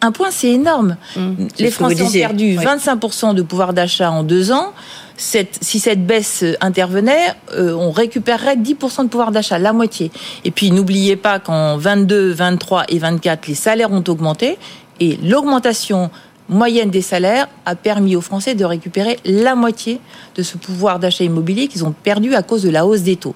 Un 0.02 0.12
point, 0.12 0.30
c'est 0.30 0.50
énorme. 0.50 0.96
C'est 1.14 1.62
Les 1.64 1.70
Français 1.70 2.02
ont 2.02 2.10
perdu 2.10 2.56
Oui. 2.58 2.64
25% 2.64 3.34
de 3.34 3.42
pouvoir 3.42 3.72
d'achat 3.72 4.10
en 4.10 4.22
deux 4.22 4.52
ans. 4.52 4.72
Cette- 5.16 5.58
si 5.62 5.80
cette 5.80 6.06
baisse 6.06 6.42
euh, 6.42 6.52
intervenait, 6.60 7.32
euh, 7.54 7.72
on 7.74 7.90
récupérerait 7.90 8.56
10% 8.56 9.04
de 9.04 9.08
pouvoir 9.08 9.32
d'achat, 9.32 9.58
la 9.58 9.72
moitié. 9.72 10.10
Et 10.44 10.50
puis 10.50 10.70
n'oubliez 10.70 11.16
pas 11.16 11.38
qu'en 11.38 11.78
22, 11.78 12.32
23 12.32 12.84
et 12.90 12.98
24, 12.98 13.46
les 13.46 13.54
salaires 13.54 13.90
ont 13.90 14.04
augmenté 14.08 14.58
et 15.00 15.18
l'augmentation 15.22 16.10
moyenne 16.48 16.90
des 16.90 17.02
salaires 17.02 17.48
a 17.64 17.74
permis 17.74 18.14
aux 18.14 18.20
Français 18.20 18.54
de 18.54 18.64
récupérer 18.64 19.18
la 19.24 19.56
moitié 19.56 19.98
de 20.36 20.42
ce 20.44 20.56
pouvoir 20.58 21.00
d'achat 21.00 21.24
immobilier 21.24 21.66
qu'ils 21.66 21.84
ont 21.84 21.90
perdu 21.92 22.34
à 22.36 22.42
cause 22.42 22.62
de 22.62 22.70
la 22.70 22.86
hausse 22.86 23.00
des 23.02 23.16
taux. 23.16 23.34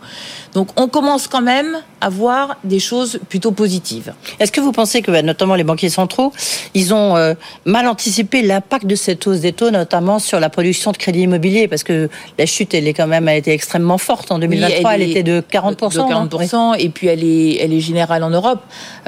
Donc 0.55 0.69
on 0.81 0.89
commence 0.89 1.29
quand 1.29 1.43
même 1.43 1.79
à 2.01 2.09
voir 2.09 2.57
des 2.65 2.81
choses 2.81 3.21
plutôt 3.29 3.53
positives. 3.53 4.15
Est-ce 4.39 4.51
que 4.53 4.61
vous 4.61 4.73
pensez 4.73 5.03
que, 5.03 5.11
bah, 5.11 5.23
notamment 5.23 5.55
les 5.55 5.65
banquiers 5.65 5.91
centraux, 5.91 6.33
ils 6.75 6.95
ont 6.95 7.17
euh, 7.17 7.35
mal 7.67 7.87
anticipé 7.87 8.43
l'impact 8.43 8.87
de 8.87 8.95
cette 8.95 9.27
hausse 9.27 9.41
des 9.41 9.53
taux, 9.53 9.71
notamment 9.71 10.19
sur 10.19 10.41
la 10.41 10.49
production 10.49 10.93
de 10.93 10.97
crédit 10.97 11.21
immobilier? 11.21 11.69
Parce 11.69 11.85
que 11.85 12.09
la 12.39 12.47
chute, 12.47 12.75
elle 12.75 12.89
est 12.89 12.95
quand 12.95 13.07
même, 13.07 13.29
a 13.29 13.35
été 13.35 13.53
extrêmement 13.53 13.99
forte. 13.99 14.33
En 14.33 14.39
2023, 14.39 14.95
elle, 14.95 15.03
est 15.03 15.11
était 15.11 15.23
de 15.23 15.41
40%. 15.41 15.93
De 15.93 15.99
non 15.99 16.27
40%, 16.27 16.77
et 16.79 16.89
puis 16.89 17.09
elle 17.09 17.25
est, 17.25 17.57
elle 17.61 17.73
est 17.73 17.81
générale 17.81 18.25
en 18.25 18.31
Europe. 18.31 18.61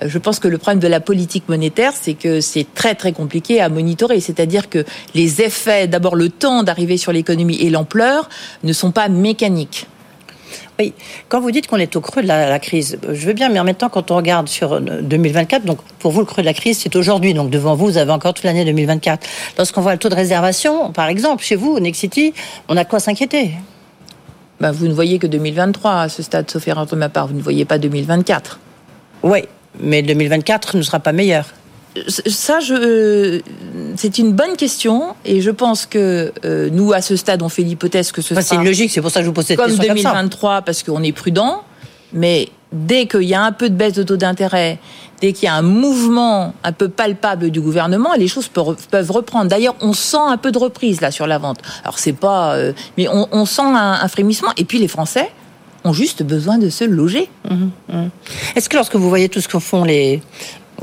Euh, 0.02 0.08
Je 0.08 0.18
pense 0.18 0.38
que 0.38 0.49
le 0.49 0.58
problème 0.58 0.80
de 0.80 0.88
la 0.88 1.00
politique 1.00 1.49
monétaire, 1.49 1.92
c'est 2.00 2.14
que 2.14 2.40
c'est 2.40 2.66
très 2.75 2.94
très 2.94 3.12
compliqué 3.12 3.61
à 3.61 3.68
monitorer. 3.68 4.20
C'est-à-dire 4.20 4.68
que 4.68 4.84
les 5.14 5.40
effets, 5.42 5.87
d'abord 5.87 6.14
le 6.14 6.28
temps 6.28 6.62
d'arriver 6.62 6.96
sur 6.96 7.12
l'économie 7.12 7.56
et 7.61 7.70
l'ampleur, 7.70 8.28
ne 8.64 8.72
sont 8.72 8.90
pas 8.90 9.08
mécaniques. 9.08 9.87
Oui, 10.79 10.95
quand 11.29 11.41
vous 11.41 11.50
dites 11.50 11.67
qu'on 11.67 11.76
est 11.76 11.97
au 11.97 12.00
creux 12.00 12.23
de 12.23 12.29
la, 12.29 12.49
la 12.49 12.59
crise, 12.59 12.99
euh, 13.05 13.14
je 13.14 13.27
veux 13.27 13.35
bien, 13.35 13.51
mais 13.51 13.61
en 13.61 13.64
même 13.64 13.75
temps, 13.75 13.90
quand 13.90 14.11
on 14.11 14.16
regarde 14.16 14.49
sur 14.49 14.73
euh, 14.73 14.81
2024, 15.03 15.64
donc 15.64 15.79
pour 15.99 16.12
vous, 16.12 16.20
le 16.20 16.27
creux 16.27 16.42
de 16.42 16.46
la 16.46 16.55
crise, 16.55 16.79
c'est 16.79 16.96
aujourd'hui. 16.96 17.35
Donc 17.35 17.51
devant 17.51 17.75
vous, 17.75 17.87
vous 17.87 17.99
avez 17.99 18.12
encore 18.12 18.33
toute 18.35 18.44
l'année 18.44 18.64
2024. 18.64 19.27
Lorsqu'on 19.59 19.83
voit 19.83 19.92
le 19.92 19.99
taux 19.99 20.09
de 20.09 20.14
réservation, 20.14 20.92
par 20.92 21.09
exemple, 21.09 21.44
chez 21.44 21.57
vous, 21.57 21.73
au 21.73 21.81
Next 21.81 22.01
City, 22.01 22.33
on 22.68 22.77
a 22.77 22.85
quoi 22.85 23.01
s'inquiéter? 23.01 23.53
Bah, 24.61 24.73
vous 24.73 24.87
ne 24.87 24.94
voyez 24.94 25.18
que 25.18 25.27
2023 25.27 25.92
à 26.03 26.09
ce 26.09 26.23
stade, 26.23 26.51
sauf 26.51 26.66
erreur 26.68 26.87
de 26.87 26.96
ma 26.96 27.09
part. 27.09 27.27
Vous 27.27 27.35
ne 27.35 27.42
voyez 27.42 27.64
pas 27.64 27.79
2024. 27.79 28.59
Oui, 29.25 29.40
mais 29.81 30.03
2024 30.03 30.77
ne 30.77 30.83
sera 30.83 31.01
pas 31.01 31.12
meilleur. 31.12 31.46
Ça, 32.07 32.61
je, 32.61 33.40
c'est 33.96 34.18
une 34.18 34.33
bonne 34.33 34.57
question 34.57 35.14
et 35.24 35.40
je 35.40 35.50
pense 35.50 35.85
que 35.85 36.33
euh, 36.44 36.70
nous, 36.72 36.92
à 36.92 37.02
ce 37.02 37.16
stade, 37.16 37.42
on 37.42 37.48
fait 37.48 37.62
l'hypothèse 37.62 38.12
que 38.12 38.22
ce 38.22 38.33
Enfin, 38.33 38.40
sera 38.42 38.57
c'est 38.57 38.61
une 38.62 38.66
logique, 38.66 38.90
c'est 38.90 39.02
pour 39.02 39.11
ça 39.11 39.20
que 39.20 39.24
je 39.24 39.28
vous 39.28 39.35
pose 39.35 39.44
cette 39.46 39.59
comme 39.59 39.66
question 39.66 39.87
comme 39.88 39.98
ça. 39.98 40.11
2023 40.12 40.62
parce 40.62 40.83
qu'on 40.83 41.02
est 41.02 41.12
prudent. 41.12 41.62
Mais 42.14 42.48
dès 42.72 43.07
qu'il 43.07 43.22
y 43.24 43.35
a 43.35 43.42
un 43.42 43.52
peu 43.52 43.68
de 43.68 43.74
baisse 43.74 43.92
de 43.92 44.02
taux 44.02 44.16
d'intérêt, 44.16 44.78
dès 45.20 45.33
qu'il 45.33 45.44
y 45.44 45.48
a 45.48 45.55
un 45.55 45.62
mouvement 45.62 46.55
un 46.64 46.72
peu 46.72 46.88
palpable 46.88 47.50
du 47.50 47.61
gouvernement, 47.61 48.14
les 48.18 48.28
choses 48.28 48.48
peuvent 48.48 49.11
reprendre. 49.11 49.48
D'ailleurs, 49.50 49.74
on 49.81 49.92
sent 49.92 50.16
un 50.28 50.37
peu 50.37 50.50
de 50.50 50.59
reprise 50.59 51.00
là 51.00 51.11
sur 51.11 51.26
la 51.26 51.38
vente. 51.38 51.59
Alors 51.85 51.98
c'est 51.98 52.12
pas, 52.12 52.55
euh, 52.55 52.72
mais 52.96 53.09
on, 53.09 53.28
on 53.33 53.44
sent 53.44 53.62
un, 53.62 53.98
un 54.02 54.09
frémissement. 54.09 54.50
Et 54.57 54.64
puis 54.64 54.78
les 54.78 54.88
Français 54.88 55.31
ont 55.85 55.92
juste 55.92 56.22
besoin 56.22 56.59
de 56.59 56.70
se 56.70 56.85
loger. 56.85 57.28
Est-ce 58.57 58.68
que 58.68 58.76
lorsque 58.76 58.94
vous 58.96 59.09
voyez 59.09 59.28
tout 59.28 59.40
ce 59.40 59.48
que 59.48 59.59
font 59.59 59.85
les 59.85 60.22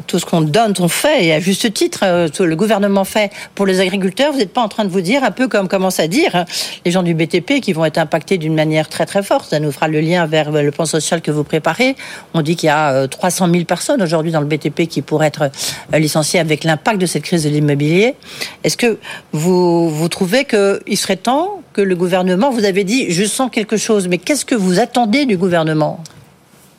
tout 0.08 0.20
ce 0.20 0.26
qu'on 0.26 0.42
donne, 0.42 0.74
on 0.80 0.88
fait, 0.88 1.26
et 1.26 1.34
à 1.34 1.40
juste 1.40 1.74
titre, 1.74 2.02
euh, 2.04 2.28
le 2.40 2.56
gouvernement 2.56 3.04
fait 3.04 3.32
pour 3.56 3.66
les 3.66 3.80
agriculteurs, 3.80 4.32
vous 4.32 4.40
n'êtes 4.40 4.54
pas 4.54 4.62
en 4.62 4.68
train 4.68 4.86
de 4.86 4.90
vous 4.90 5.02
dire, 5.02 5.24
un 5.24 5.32
peu 5.32 5.48
comme 5.48 5.68
commence 5.68 6.00
à 6.00 6.08
dire 6.08 6.36
hein, 6.36 6.46
les 6.86 6.92
gens 6.92 7.04
du 7.04 7.14
BTP 7.14 7.60
qui 7.62 7.74
vont 7.74 7.86
être 7.86 7.98
impactés 7.98 8.38
d'une 8.38 8.56
manière 8.56 8.90
très 8.90 9.06
très 9.06 9.24
forte. 9.24 9.50
Ça 9.50 9.60
nous 9.60 9.72
fera 9.72 9.88
le 9.88 10.02
lien 10.02 10.26
vers 10.26 10.54
euh, 10.54 10.62
le 10.62 10.72
plan 10.72 10.86
social 10.86 11.22
que 11.22 11.32
vous 11.32 11.44
préparez. 11.44 11.96
On 12.34 12.42
dit 12.42 12.56
qu'il 12.56 12.68
y 12.68 12.70
a 12.70 12.92
euh, 12.92 13.08
300 13.08 13.50
000 13.52 13.66
personnes 13.66 14.02
aujourd'hui 14.02 14.32
dans 14.32 14.42
le 14.42 14.48
BTP 14.48 14.88
qui 14.88 15.02
pourraient 15.02 15.28
être 15.28 15.50
euh, 15.94 16.00
licenciées 16.00 16.40
avec 16.40 16.64
l'impact 16.64 17.00
de 17.00 17.06
cette 17.06 17.24
crise 17.24 17.44
de 17.44 17.50
l'immobilier. 17.50 18.16
Est-ce 18.64 18.78
que 18.78 18.98
vous, 19.32 19.90
vous 19.90 20.10
trouvez 20.10 20.46
qu'il 20.46 20.98
serait 20.98 21.18
temps 21.18 21.62
que 21.74 21.82
le 21.82 21.96
gouvernement, 21.96 22.50
vous 22.50 22.66
avez 22.66 22.84
dit, 22.84 23.12
je 23.12 23.24
sens 23.26 23.50
quelque 23.52 23.78
chose, 23.78 24.08
mais 24.08 24.18
qu'est-ce 24.18 24.46
que 24.46 24.56
vous 24.56 24.80
attendez 24.80 25.26
du 25.26 25.38
gouvernement? 25.38 26.04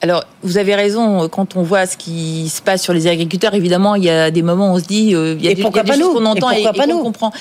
Alors, 0.02 0.24
vous 0.42 0.56
avez 0.56 0.74
raison, 0.74 1.28
quand 1.28 1.56
on 1.56 1.62
voit 1.62 1.84
ce 1.86 1.96
qui 1.98 2.48
se 2.48 2.62
passe 2.62 2.82
sur 2.82 2.94
les 2.94 3.06
agriculteurs, 3.06 3.52
évidemment, 3.54 3.96
il 3.96 4.04
y 4.04 4.10
a 4.10 4.30
des 4.30 4.42
moments 4.42 4.70
où 4.72 4.76
on 4.76 4.78
se 4.78 4.84
dit, 4.86 5.14
euh, 5.14 5.34
il 5.38 5.44
y 5.44 5.48
a 5.48 5.50
Et 5.50 5.54
des, 5.54 5.62
des 5.62 5.92
choses 5.92 6.14
qu'on 6.14 6.24
entend 6.26 6.50
Et 6.50 6.60
et, 6.60 6.64
pourquoi 6.64 6.70
et 6.84 6.86
pas 6.86 6.92
qu'on 6.92 6.98
nous 6.98 7.02
comprend. 7.04 7.32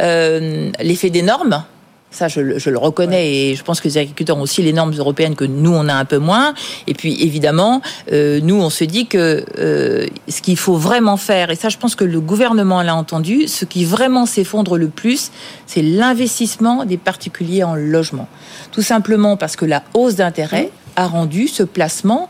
Euh, 0.00 0.70
L'effet 0.80 1.10
des 1.10 1.22
normes, 1.22 1.64
ça, 2.12 2.28
je, 2.28 2.38
le- 2.40 2.58
je 2.60 2.70
le 2.70 2.78
reconnais 2.78 3.34
et 3.34 3.56
je 3.56 3.64
pense 3.64 3.80
que 3.80 3.88
les 3.88 3.98
agriculteurs 3.98 4.36
ont 4.38 4.42
aussi 4.42 4.62
les 4.62 4.72
normes 4.72 4.94
européennes 4.96 5.34
que 5.34 5.44
nous, 5.44 5.72
on 5.74 5.88
a 5.88 5.94
un 5.94 6.04
peu 6.04 6.18
moins. 6.18 6.54
Et 6.86 6.94
puis, 6.94 7.20
évidemment, 7.20 7.82
euh, 8.12 8.38
nous, 8.40 8.54
on 8.62 8.70
se 8.70 8.84
dit 8.84 9.06
que 9.08 9.44
euh, 9.58 10.06
ce 10.28 10.40
qu'il 10.40 10.56
faut 10.56 10.76
vraiment 10.76 11.16
faire, 11.16 11.50
et 11.50 11.56
ça, 11.56 11.68
je 11.68 11.78
pense 11.78 11.96
que 11.96 12.04
le 12.04 12.20
gouvernement 12.20 12.82
l'a 12.82 12.94
entendu, 12.94 13.48
ce 13.48 13.64
qui 13.64 13.84
vraiment 13.84 14.24
s'effondre 14.26 14.78
le 14.78 14.86
plus, 14.86 15.32
c'est 15.66 15.82
l'investissement 15.82 16.84
des 16.84 16.96
particuliers 16.96 17.64
en 17.64 17.74
logement. 17.74 18.28
Tout 18.70 18.82
simplement 18.82 19.36
parce 19.36 19.56
que 19.56 19.64
la 19.64 19.82
hausse 19.94 20.14
d'intérêt 20.14 20.70
a 20.96 21.06
rendu 21.06 21.48
ce 21.48 21.62
placement 21.62 22.28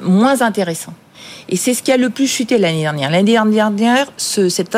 moins 0.00 0.42
intéressant. 0.42 0.94
Et 1.48 1.56
c'est 1.56 1.74
ce 1.74 1.82
qui 1.82 1.92
a 1.92 1.96
le 1.96 2.10
plus 2.10 2.26
chuté 2.26 2.58
l'année 2.58 2.80
dernière. 2.80 3.10
L'année 3.10 3.38
dernière, 3.52 4.06
ce, 4.16 4.48
cette, 4.48 4.70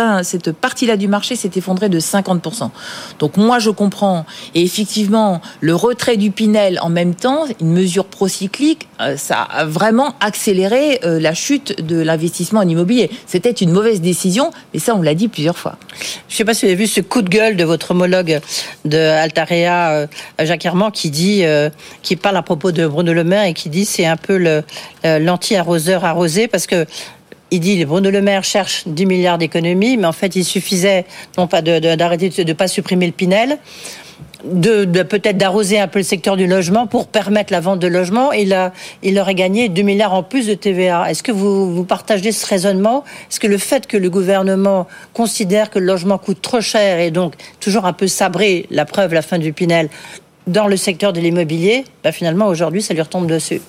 partie-là 0.52 0.96
du 0.96 1.08
marché 1.08 1.36
s'est 1.36 1.50
effondrée 1.54 1.88
de 1.88 2.00
50%. 2.00 2.70
Donc 3.18 3.36
moi, 3.36 3.58
je 3.58 3.70
comprends. 3.70 4.26
Et 4.54 4.62
effectivement, 4.62 5.40
le 5.60 5.74
retrait 5.74 6.16
du 6.16 6.30
Pinel 6.30 6.78
en 6.82 6.88
même 6.88 7.14
temps, 7.14 7.44
une 7.60 7.72
mesure 7.72 8.06
procyclique, 8.06 8.88
euh, 9.00 9.16
ça 9.16 9.42
a 9.42 9.64
vraiment 9.64 10.14
accéléré 10.20 11.00
euh, 11.04 11.20
la 11.20 11.34
chute 11.34 11.84
de 11.84 12.00
l'investissement 12.00 12.60
en 12.60 12.68
immobilier. 12.68 13.10
C'était 13.26 13.50
une 13.50 13.70
mauvaise 13.70 14.00
décision, 14.00 14.50
mais 14.74 14.80
ça, 14.80 14.94
on 14.94 15.02
l'a 15.02 15.14
dit 15.14 15.28
plusieurs 15.28 15.56
fois. 15.56 15.76
Je 16.28 16.34
ne 16.34 16.36
sais 16.36 16.44
pas 16.44 16.54
si 16.54 16.66
vous 16.66 16.72
avez 16.72 16.76
vu 16.76 16.86
ce 16.86 17.00
coup 17.00 17.22
de 17.22 17.28
gueule 17.28 17.56
de 17.56 17.64
votre 17.64 17.92
homologue 17.92 18.40
de 18.84 18.98
Altarea, 18.98 19.90
euh, 19.90 20.06
Jacques 20.40 20.64
Herman, 20.64 20.90
qui 20.90 21.10
dit, 21.10 21.44
qui 22.02 22.16
parle 22.16 22.36
à 22.36 22.42
propos 22.42 22.72
de 22.72 22.86
Bruno 22.86 23.12
Le 23.12 23.24
Maire 23.24 23.44
et 23.44 23.54
qui 23.54 23.68
dit 23.68 23.84
c'est 23.84 24.06
un 24.06 24.16
peu 24.16 24.62
l'anti-arroseur 25.04 26.04
arrosé 26.04 26.35
parce 26.48 26.66
que 26.66 26.86
il 27.50 27.60
dit 27.60 27.84
Bruno 27.84 28.10
Le 28.10 28.22
Maire 28.22 28.44
cherche 28.44 28.82
10 28.86 29.06
milliards 29.06 29.38
d'économies, 29.38 29.96
mais 29.96 30.06
en 30.06 30.12
fait 30.12 30.34
il 30.36 30.44
suffisait 30.44 31.04
non 31.38 31.46
pas 31.46 31.62
d'arrêter 31.62 32.28
de 32.28 32.42
ne 32.42 32.52
pas 32.52 32.68
supprimer 32.68 33.06
le 33.06 33.12
Pinel. 33.12 33.58
de, 34.44 35.02
peut-être 35.02 35.36
d'arroser 35.36 35.78
un 35.78 35.88
peu 35.88 36.00
le 36.00 36.04
secteur 36.04 36.36
du 36.36 36.46
logement 36.46 36.86
pour 36.86 37.06
permettre 37.06 37.52
la 37.52 37.60
vente 37.60 37.78
de 37.78 37.86
logements. 37.86 38.32
Il, 38.32 38.56
il 39.02 39.18
aurait 39.18 39.34
gagné 39.34 39.68
2 39.68 39.82
milliards 39.82 40.14
en 40.14 40.22
plus 40.22 40.46
de 40.46 40.54
TVA. 40.54 41.10
Est-ce 41.10 41.22
que 41.22 41.32
vous, 41.32 41.74
vous 41.74 41.84
partagez 41.84 42.32
ce 42.32 42.46
raisonnement? 42.46 43.04
Est-ce 43.30 43.40
que 43.40 43.46
le 43.46 43.58
fait 43.58 43.86
que 43.86 43.96
le 43.96 44.10
gouvernement 44.10 44.86
considère 45.14 45.70
que 45.70 45.78
le 45.78 45.86
logement 45.86 46.18
coûte 46.18 46.42
trop 46.42 46.60
cher 46.60 46.98
et 46.98 47.10
donc 47.10 47.34
toujours 47.60 47.86
un 47.86 47.92
peu 47.92 48.08
sabré, 48.08 48.66
la 48.70 48.84
preuve, 48.84 49.14
la 49.14 49.22
fin 49.22 49.38
du 49.38 49.52
Pinel, 49.52 49.88
dans 50.46 50.66
le 50.66 50.76
secteur 50.76 51.12
de 51.12 51.20
l'immobilier, 51.20 51.84
bah 52.04 52.12
finalement 52.12 52.46
aujourd'hui 52.46 52.82
ça 52.82 52.94
lui 52.94 53.02
retombe 53.02 53.26
dessus? 53.26 53.60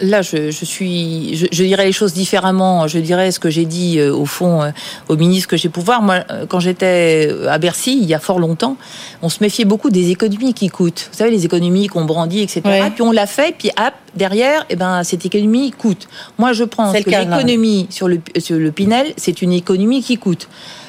Là, 0.00 0.22
je, 0.22 0.50
je 0.50 0.64
suis, 0.64 1.36
je, 1.36 1.46
je, 1.50 1.64
dirais 1.64 1.84
les 1.84 1.92
choses 1.92 2.12
différemment. 2.12 2.86
Je 2.88 2.98
dirais 2.98 3.30
ce 3.30 3.38
que 3.38 3.50
j'ai 3.50 3.64
dit 3.64 3.98
euh, 3.98 4.14
au 4.14 4.26
fond 4.26 4.62
euh, 4.62 4.70
au 5.08 5.16
ministre 5.16 5.48
que 5.48 5.56
j'ai 5.56 5.68
pouvoir. 5.68 6.02
Moi, 6.02 6.24
euh, 6.30 6.46
quand 6.46 6.60
j'étais 6.60 7.30
à 7.48 7.58
Bercy, 7.58 7.98
il 8.00 8.08
y 8.08 8.14
a 8.14 8.18
fort 8.18 8.38
longtemps, 8.38 8.76
on 9.22 9.28
se 9.28 9.38
méfiait 9.40 9.64
beaucoup 9.64 9.90
des 9.90 10.10
économies 10.10 10.54
qui 10.54 10.68
coûtent. 10.68 11.08
Vous 11.10 11.18
savez, 11.18 11.30
les 11.30 11.44
économies 11.44 11.86
qu'on 11.86 12.04
brandit, 12.04 12.40
etc. 12.40 12.62
Ouais. 12.64 12.90
Puis 12.90 13.02
on 13.02 13.12
l'a 13.12 13.26
fait, 13.26 13.54
puis 13.56 13.70
hop, 13.78 13.94
derrière, 14.14 14.66
eh 14.70 14.76
ben, 14.76 15.02
cette 15.04 15.24
économie 15.26 15.70
coûte. 15.72 16.08
Moi, 16.38 16.52
je 16.52 16.64
pense 16.64 16.96
que 16.98 17.10
l'économie 17.10 17.86
sur 17.90 18.08
le, 18.08 18.20
sur 18.38 18.56
le 18.56 18.72
Pinel, 18.72 19.12
c'est 19.16 19.42
une 19.42 19.52
économie 19.52 20.02
qui 20.02 20.18
coûte. 20.18 20.48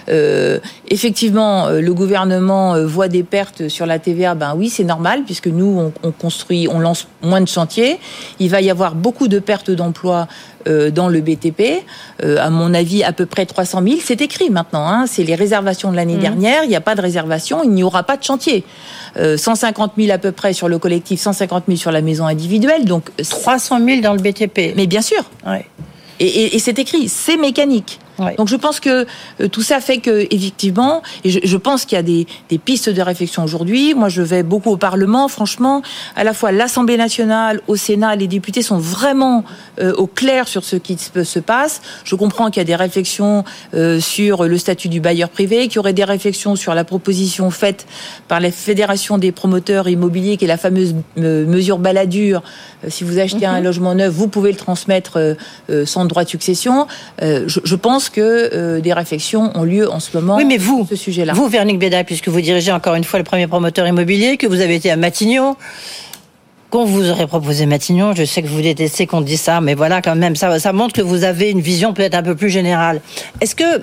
Euh, 0.10 0.60
effectivement, 0.90 1.68
euh, 1.68 1.82
le 1.82 1.94
gouvernement 1.94 2.76
euh, 2.76 2.86
voit 2.86 3.08
des 3.08 3.24
pertes 3.24 3.68
sur 3.68 3.86
la 3.86 4.00
TVA. 4.00 4.36
Ben 4.36 4.54
oui, 4.56 4.70
c'est 4.70 4.84
normal 4.84 5.24
puisque 5.26 5.48
nous 5.48 5.66
on, 5.80 5.94
on, 6.08 6.12
construit, 6.12 6.68
on 6.70 6.80
lance 6.80 7.08
moins 7.22 7.42
de 7.42 7.48
chantiers. 7.48 8.00
Il 8.40 8.50
va 8.50 8.62
y 8.62 8.70
avoir 8.70 8.96
beaucoup 8.96 9.28
de 9.28 9.40
pertes 9.40 9.72
d'emplois 9.72 10.28
euh, 10.68 10.92
dans 10.92 11.08
le 11.08 11.22
BTP. 11.22 11.84
Euh, 12.24 12.38
à 12.40 12.50
mon 12.50 12.74
avis, 12.74 13.04
à 13.04 13.14
peu 13.14 13.26
près 13.26 13.46
300 13.46 13.84
000. 13.84 13.96
C'est 14.04 14.22
écrit 14.22 14.50
maintenant. 14.50 14.88
Hein, 14.88 15.06
c'est 15.08 15.24
les 15.24 15.36
réservations 15.36 15.92
de 15.92 15.96
l'année 15.96 16.18
mmh. 16.18 16.22
dernière. 16.22 16.64
Il 16.64 16.70
n'y 16.70 16.76
a 16.76 16.82
pas 16.82 16.96
de 16.96 17.02
réservation. 17.02 17.64
Il 17.64 17.72
n'y 17.72 17.84
aura 17.84 18.04
pas 18.04 18.18
de 18.18 18.24
chantier. 18.24 18.64
150 19.16 19.94
000 19.98 20.12
à 20.12 20.18
peu 20.18 20.32
près 20.32 20.54
sur 20.54 20.70
le 20.70 20.80
collectif, 20.80 21.20
150 21.20 21.66
000 21.68 21.78
sur 21.78 21.92
la 21.92 22.02
maison 22.02 22.26
individuelle. 22.26 22.86
Donc 22.86 23.10
300 23.30 23.80
000 23.86 24.02
dans 24.02 24.14
le 24.14 24.20
BTP. 24.22 24.74
Mais 24.76 24.88
bien 24.88 25.02
sûr. 25.02 25.24
Ouais. 25.46 25.66
Et, 26.20 26.28
et, 26.28 26.56
et 26.56 26.60
c'est 26.60 26.78
écrit, 26.78 27.10
c'est 27.10 27.38
mécanique. 27.38 28.00
Donc 28.38 28.48
je 28.48 28.56
pense 28.56 28.80
que 28.80 29.06
euh, 29.42 29.48
tout 29.48 29.62
ça 29.62 29.80
fait 29.80 29.98
que 29.98 30.28
effectivement, 30.30 31.02
et 31.24 31.30
je, 31.30 31.40
je 31.44 31.58
pense 31.58 31.86
qu'il 31.86 31.96
y 31.96 32.00
a 32.00 32.04
des, 32.04 32.28
des, 32.50 32.58
pistes 32.58 32.90
de 32.90 33.02
réflexion 33.02 33.44
aujourd'hui. 33.44 33.94
Moi, 33.94 34.10
je 34.10 34.22
vais 34.22 34.44
beaucoup 34.44 34.72
au 34.72 34.78
Parlement. 34.78 35.28
Franchement, 35.28 35.82
à 36.16 36.24
la 36.24 36.34
fois 36.34 36.52
l'Assemblée 36.52 36.98
nationale, 36.98 37.62
au 37.68 37.76
Sénat, 37.76 38.16
les 38.16 38.28
députés 38.28 38.62
sont 38.62 38.78
vraiment 38.78 39.44
euh, 39.80 39.94
au 39.96 40.08
clair 40.08 40.48
sur 40.48 40.64
ce 40.64 40.76
qui 40.76 40.98
se 40.98 41.40
passe. 41.40 41.82
Je 42.04 42.16
comprends 42.16 42.50
qu'il 42.50 42.60
y 42.60 42.62
a 42.62 42.66
des 42.66 42.76
réflexions 42.76 43.44
euh, 43.74 44.00
sur 44.00 44.44
le 44.44 44.58
statut 44.58 44.90
du 44.90 45.00
bailleur 45.00 45.30
privé, 45.30 45.68
qu'il 45.68 45.78
y 45.78 45.80
aurait 45.80 45.94
des 45.94 46.04
réflexions 46.04 46.56
sur 46.56 46.74
la 46.74 46.84
proposition 46.84 47.50
faite 47.52 47.86
par 48.28 48.40
la 48.40 48.52
Fédération 48.52 49.18
des 49.18 49.32
promoteurs 49.32 49.88
immobiliers, 49.88 50.38
qui 50.38 50.46
est 50.46 50.48
la 50.48 50.58
fameuse 50.58 50.96
euh, 51.18 51.46
mesure 51.46 51.78
baladure. 51.78 52.44
si 52.88 53.04
vous 53.04 53.20
achetez 53.20 53.48
mm 53.48 53.50
-hmm. 53.50 53.58
un 53.58 53.62
logement 53.62 53.96
neuf, 53.96 54.12
vous 54.14 54.28
pouvez 54.28 54.52
le 54.52 54.58
transmettre 54.58 55.36
sans 55.86 56.06
droit 56.06 56.24
de 56.24 56.30
succession. 56.30 56.88
Je, 57.22 57.60
je 57.72 57.76
pense 57.76 58.01
que 58.10 58.50
euh, 58.54 58.80
des 58.80 58.94
réflexions 58.94 59.52
ont 59.56 59.64
lieu 59.64 59.90
en 59.90 60.00
ce 60.00 60.18
moment 60.18 60.38
oui, 60.38 60.46
mais 60.46 60.58
vous, 60.58 60.88
ce 60.90 60.96
sujet-là. 60.96 61.34
Vous, 61.34 61.48
Véronique 61.48 61.80
Béda, 61.80 62.04
puisque 62.04 62.28
vous 62.28 62.42
dirigez 62.42 62.72
encore 62.72 62.96
une 62.96 63.04
fois 63.04 63.20
le 63.20 63.26
premier 63.26 63.48
promoteur 63.48 63.88
immobilier, 63.88 64.38
que 64.38 64.48
vous 64.48 64.62
avez 64.62 64.76
été 64.76 64.92
à 64.92 64.96
Matignon, 64.96 65.56
qu'on 66.70 66.86
vous 66.86 67.10
aurait 67.10 67.28
proposé 67.28 67.66
Matignon, 67.66 68.14
je 68.16 68.24
sais 68.24 68.42
que 68.42 68.48
vous 68.48 68.62
détestez 68.62 69.06
qu'on 69.06 69.22
dise 69.22 69.42
ça, 69.42 69.60
mais 69.60 69.74
voilà, 69.74 70.02
quand 70.02 70.16
même, 70.16 70.36
ça, 70.36 70.58
ça 70.58 70.72
montre 70.72 70.94
que 70.94 71.02
vous 71.02 71.26
avez 71.26 71.52
une 71.52 71.60
vision 71.60 71.94
peut-être 71.94 72.16
un 72.16 72.24
peu 72.24 72.36
plus 72.36 72.50
générale. 72.50 73.02
Est-ce 73.42 73.56
que 73.56 73.82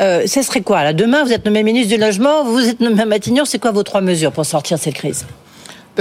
euh, 0.00 0.26
ce 0.26 0.42
serait 0.42 0.60
quoi 0.60 0.84
là 0.84 0.92
Demain, 0.92 1.24
vous 1.24 1.32
êtes 1.32 1.46
nommé 1.46 1.62
ministre 1.62 1.94
du 1.94 2.00
Logement, 2.00 2.44
vous 2.44 2.68
êtes 2.68 2.80
nommé 2.80 3.02
à 3.02 3.06
Matignon, 3.06 3.44
c'est 3.46 3.58
quoi 3.58 3.72
vos 3.72 3.82
trois 3.82 4.02
mesures 4.02 4.32
pour 4.32 4.44
sortir 4.44 4.76
de 4.76 4.82
cette 4.82 4.94
crise? 4.94 5.24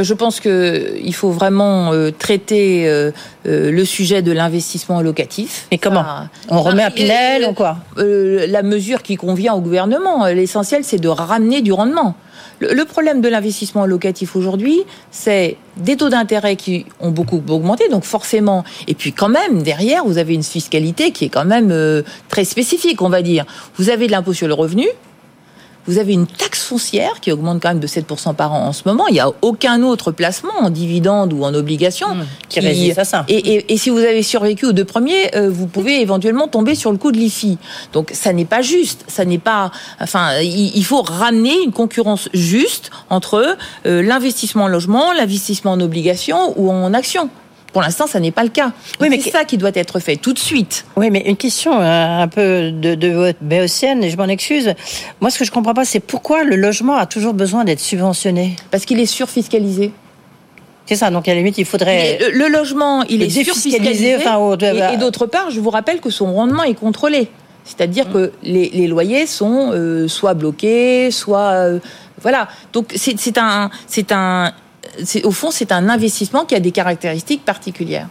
Je 0.04 0.14
pense 0.14 0.40
qu'il 0.40 1.14
faut 1.14 1.30
vraiment 1.32 1.94
euh, 1.94 2.12
traiter 2.12 2.88
euh, 2.88 3.12
euh, 3.48 3.72
le 3.72 3.86
sujet 3.86 4.22
de 4.22 4.32
l'investissement 4.32 5.02
locatif. 5.02 5.68
Et 5.72 5.78
comment. 5.78 6.04
On 6.50 6.62
remet 6.62 6.84
à 6.84 6.92
Pinel 6.92 7.46
ou 7.50 7.54
quoi? 7.54 7.78
euh, 7.98 8.46
La 8.48 8.64
mesure 8.64 9.02
qui 9.04 9.16
convient 9.16 9.54
au 9.54 9.62
gouvernement. 9.62 10.26
L'essentiel, 10.28 10.84
c'est 10.84 11.00
de 11.00 11.08
ramener 11.08 11.62
du 11.62 11.72
rendement. 11.72 12.16
Le, 12.60 12.74
le 12.74 12.86
problème 12.86 13.20
de 13.20 13.28
l'investissement 13.28 13.86
locatif 13.86 14.36
aujourd'hui, 14.36 14.84
c'est 15.12 15.58
des 15.78 15.98
taux 15.98 16.08
d'intérêt 16.10 16.56
qui 16.56 16.86
ont 17.02 17.12
beaucoup 17.12 17.42
augmenté, 17.50 17.90
donc 17.90 18.06
forcément. 18.06 18.64
Et 18.88 18.94
puis 18.94 19.12
quand 19.12 19.28
même, 19.28 19.62
derrière, 19.62 20.06
vous 20.06 20.18
avez 20.18 20.34
une 20.34 20.44
fiscalité 20.44 21.12
qui 21.12 21.26
est 21.26 21.30
quand 21.30 21.44
même 21.44 21.72
euh, 21.72 22.02
très 22.30 22.46
spécifique, 22.46 23.02
on 23.02 23.10
va 23.10 23.22
dire. 23.22 23.46
Vous 23.78 23.90
avez 23.90 24.08
de 24.08 24.12
l'impôt 24.14 24.32
sur 24.32 24.48
le 24.48 24.54
revenu, 24.54 24.88
vous 25.88 25.98
avez 25.98 26.14
une 26.14 26.28
taxe 26.28 26.64
foncière 26.64 27.20
qui 27.22 27.32
augmente 27.32 27.62
quand 27.62 27.70
même 27.70 27.80
de 27.80 27.88
7% 27.88 28.34
par 28.36 28.54
an 28.54 28.68
en 28.68 28.74
ce 28.74 28.84
moment. 28.86 29.08
Il 29.08 29.14
n'y 29.14 29.20
a 29.20 29.30
aucun 29.42 29.84
autre 29.84 30.12
placement 30.12 30.54
en 30.62 30.70
dividende 30.70 31.34
ou 31.34 31.44
en 31.44 31.54
obligation 31.54 32.16
mmh, 32.16 32.26
qui, 32.50 32.60
résiste 32.60 32.98
à 32.98 33.06
ça. 33.06 33.26
Et, 33.28 33.38
et, 33.38 33.74
et, 33.74 33.78
si 33.78 33.90
vous 33.90 34.00
avez 34.00 34.24
survécu 34.24 34.66
aux 34.66 34.72
deux 34.72 34.86
premiers, 34.86 35.36
euh, 35.36 35.50
vous 35.50 35.68
pouvez 35.68 36.02
éventuellement 36.02 36.48
tomber 36.48 36.76
sur 36.76 36.92
le 36.92 36.98
coup 36.98 37.12
de 37.12 37.18
l'IFI. 37.18 37.58
Donc 37.94 38.12
ça 38.14 38.34
n'est 38.34 38.46
pas 38.46 38.62
juste. 38.62 39.06
Ça 39.08 39.26
n'est 39.26 39.38
pas. 39.38 39.72
Enfin, 40.00 40.40
il, 40.42 40.76
il, 40.76 40.86
faut 40.86 41.02
ramener 41.02 41.64
une 41.64 41.72
concurrence 41.72 42.30
juste 42.34 42.92
entre 43.10 43.58
euh, 43.86 44.02
l'investissement 44.02 44.64
en 44.64 44.68
logement, 44.68 45.14
l'investissement 45.14 45.72
en 45.72 45.82
obligation 45.82 46.54
ou 46.58 46.72
en 46.72 46.94
action. 46.94 47.30
Pour 47.76 47.82
l'instant, 47.82 48.08
ça 48.08 48.22
n'est 48.22 48.32
pas 48.32 48.44
le 48.44 48.50
cas. 48.52 48.72
Oui, 49.02 49.10
mais 49.10 49.20
c'est 49.20 49.32
ça 49.32 49.44
qui 49.44 49.58
doit 49.58 49.72
être 49.74 50.00
fait 50.00 50.16
tout 50.16 50.32
de 50.32 50.40
suite. 50.40 50.86
Oui, 50.96 51.10
mais 51.12 51.24
une 51.26 51.36
question 51.36 51.74
euh, 51.78 52.22
un 52.22 52.28
peu 52.30 52.72
de, 52.72 52.96
de 52.96 53.34
béotienne, 53.42 54.02
et 54.02 54.10
je 54.10 54.16
m'en 54.16 54.30
excuse. 54.30 54.74
Moi, 55.20 55.30
ce 55.30 55.38
que 55.38 55.44
je 55.44 55.52
comprends 55.52 55.74
pas, 55.74 55.84
c'est 55.84 56.00
pourquoi 56.00 56.46
le 56.46 56.56
logement 56.56 56.96
a 56.96 57.06
toujours 57.06 57.34
besoin 57.34 57.66
d'être 57.66 57.82
subventionné? 57.82 58.56
Parce 58.72 58.86
qu'il 58.86 58.98
est 59.02 59.06
surfiscalisé. 59.06 59.92
C'est 60.86 60.96
ça, 60.96 61.12
donc 61.12 61.28
à 61.28 61.32
la 61.32 61.40
limite, 61.40 61.58
il 61.58 61.66
faudrait. 61.66 62.18
Le, 62.22 62.38
le 62.38 62.48
logement, 62.48 63.04
il 63.10 63.22
est 63.22 63.30
surfiscalisé. 63.30 64.16
Enfin. 64.16 64.58
Et, 64.62 64.94
et 64.94 64.98
d'autre 64.98 65.26
part, 65.26 65.52
je 65.52 65.60
vous 65.60 65.70
rappelle 65.70 66.00
que 66.00 66.10
son 66.10 66.34
rendement 66.34 66.64
est 66.64 66.76
contrôlé. 66.76 67.28
C'est-à-dire 67.66 68.08
mmh. 68.08 68.14
que 68.14 68.32
les, 68.44 68.70
les, 68.70 68.88
loyers 68.88 69.26
sont 69.26 69.72
euh, 69.74 70.08
soit 70.08 70.34
bloqués, 70.34 71.12
soit. 71.12 71.52
Euh, 71.56 71.80
voilà. 72.22 72.48
Donc 72.72 72.94
c'est 72.96 73.38
un, 73.38 73.70
un, 74.12 74.54
au 75.24 75.32
fond, 75.32 75.52
c'est 75.52 75.72
un 75.72 75.90
investissement 75.90 76.46
qui 76.46 76.56
a 76.56 76.60
des 76.60 76.72
caractéristiques 76.72 77.44
particulières. 77.46 78.08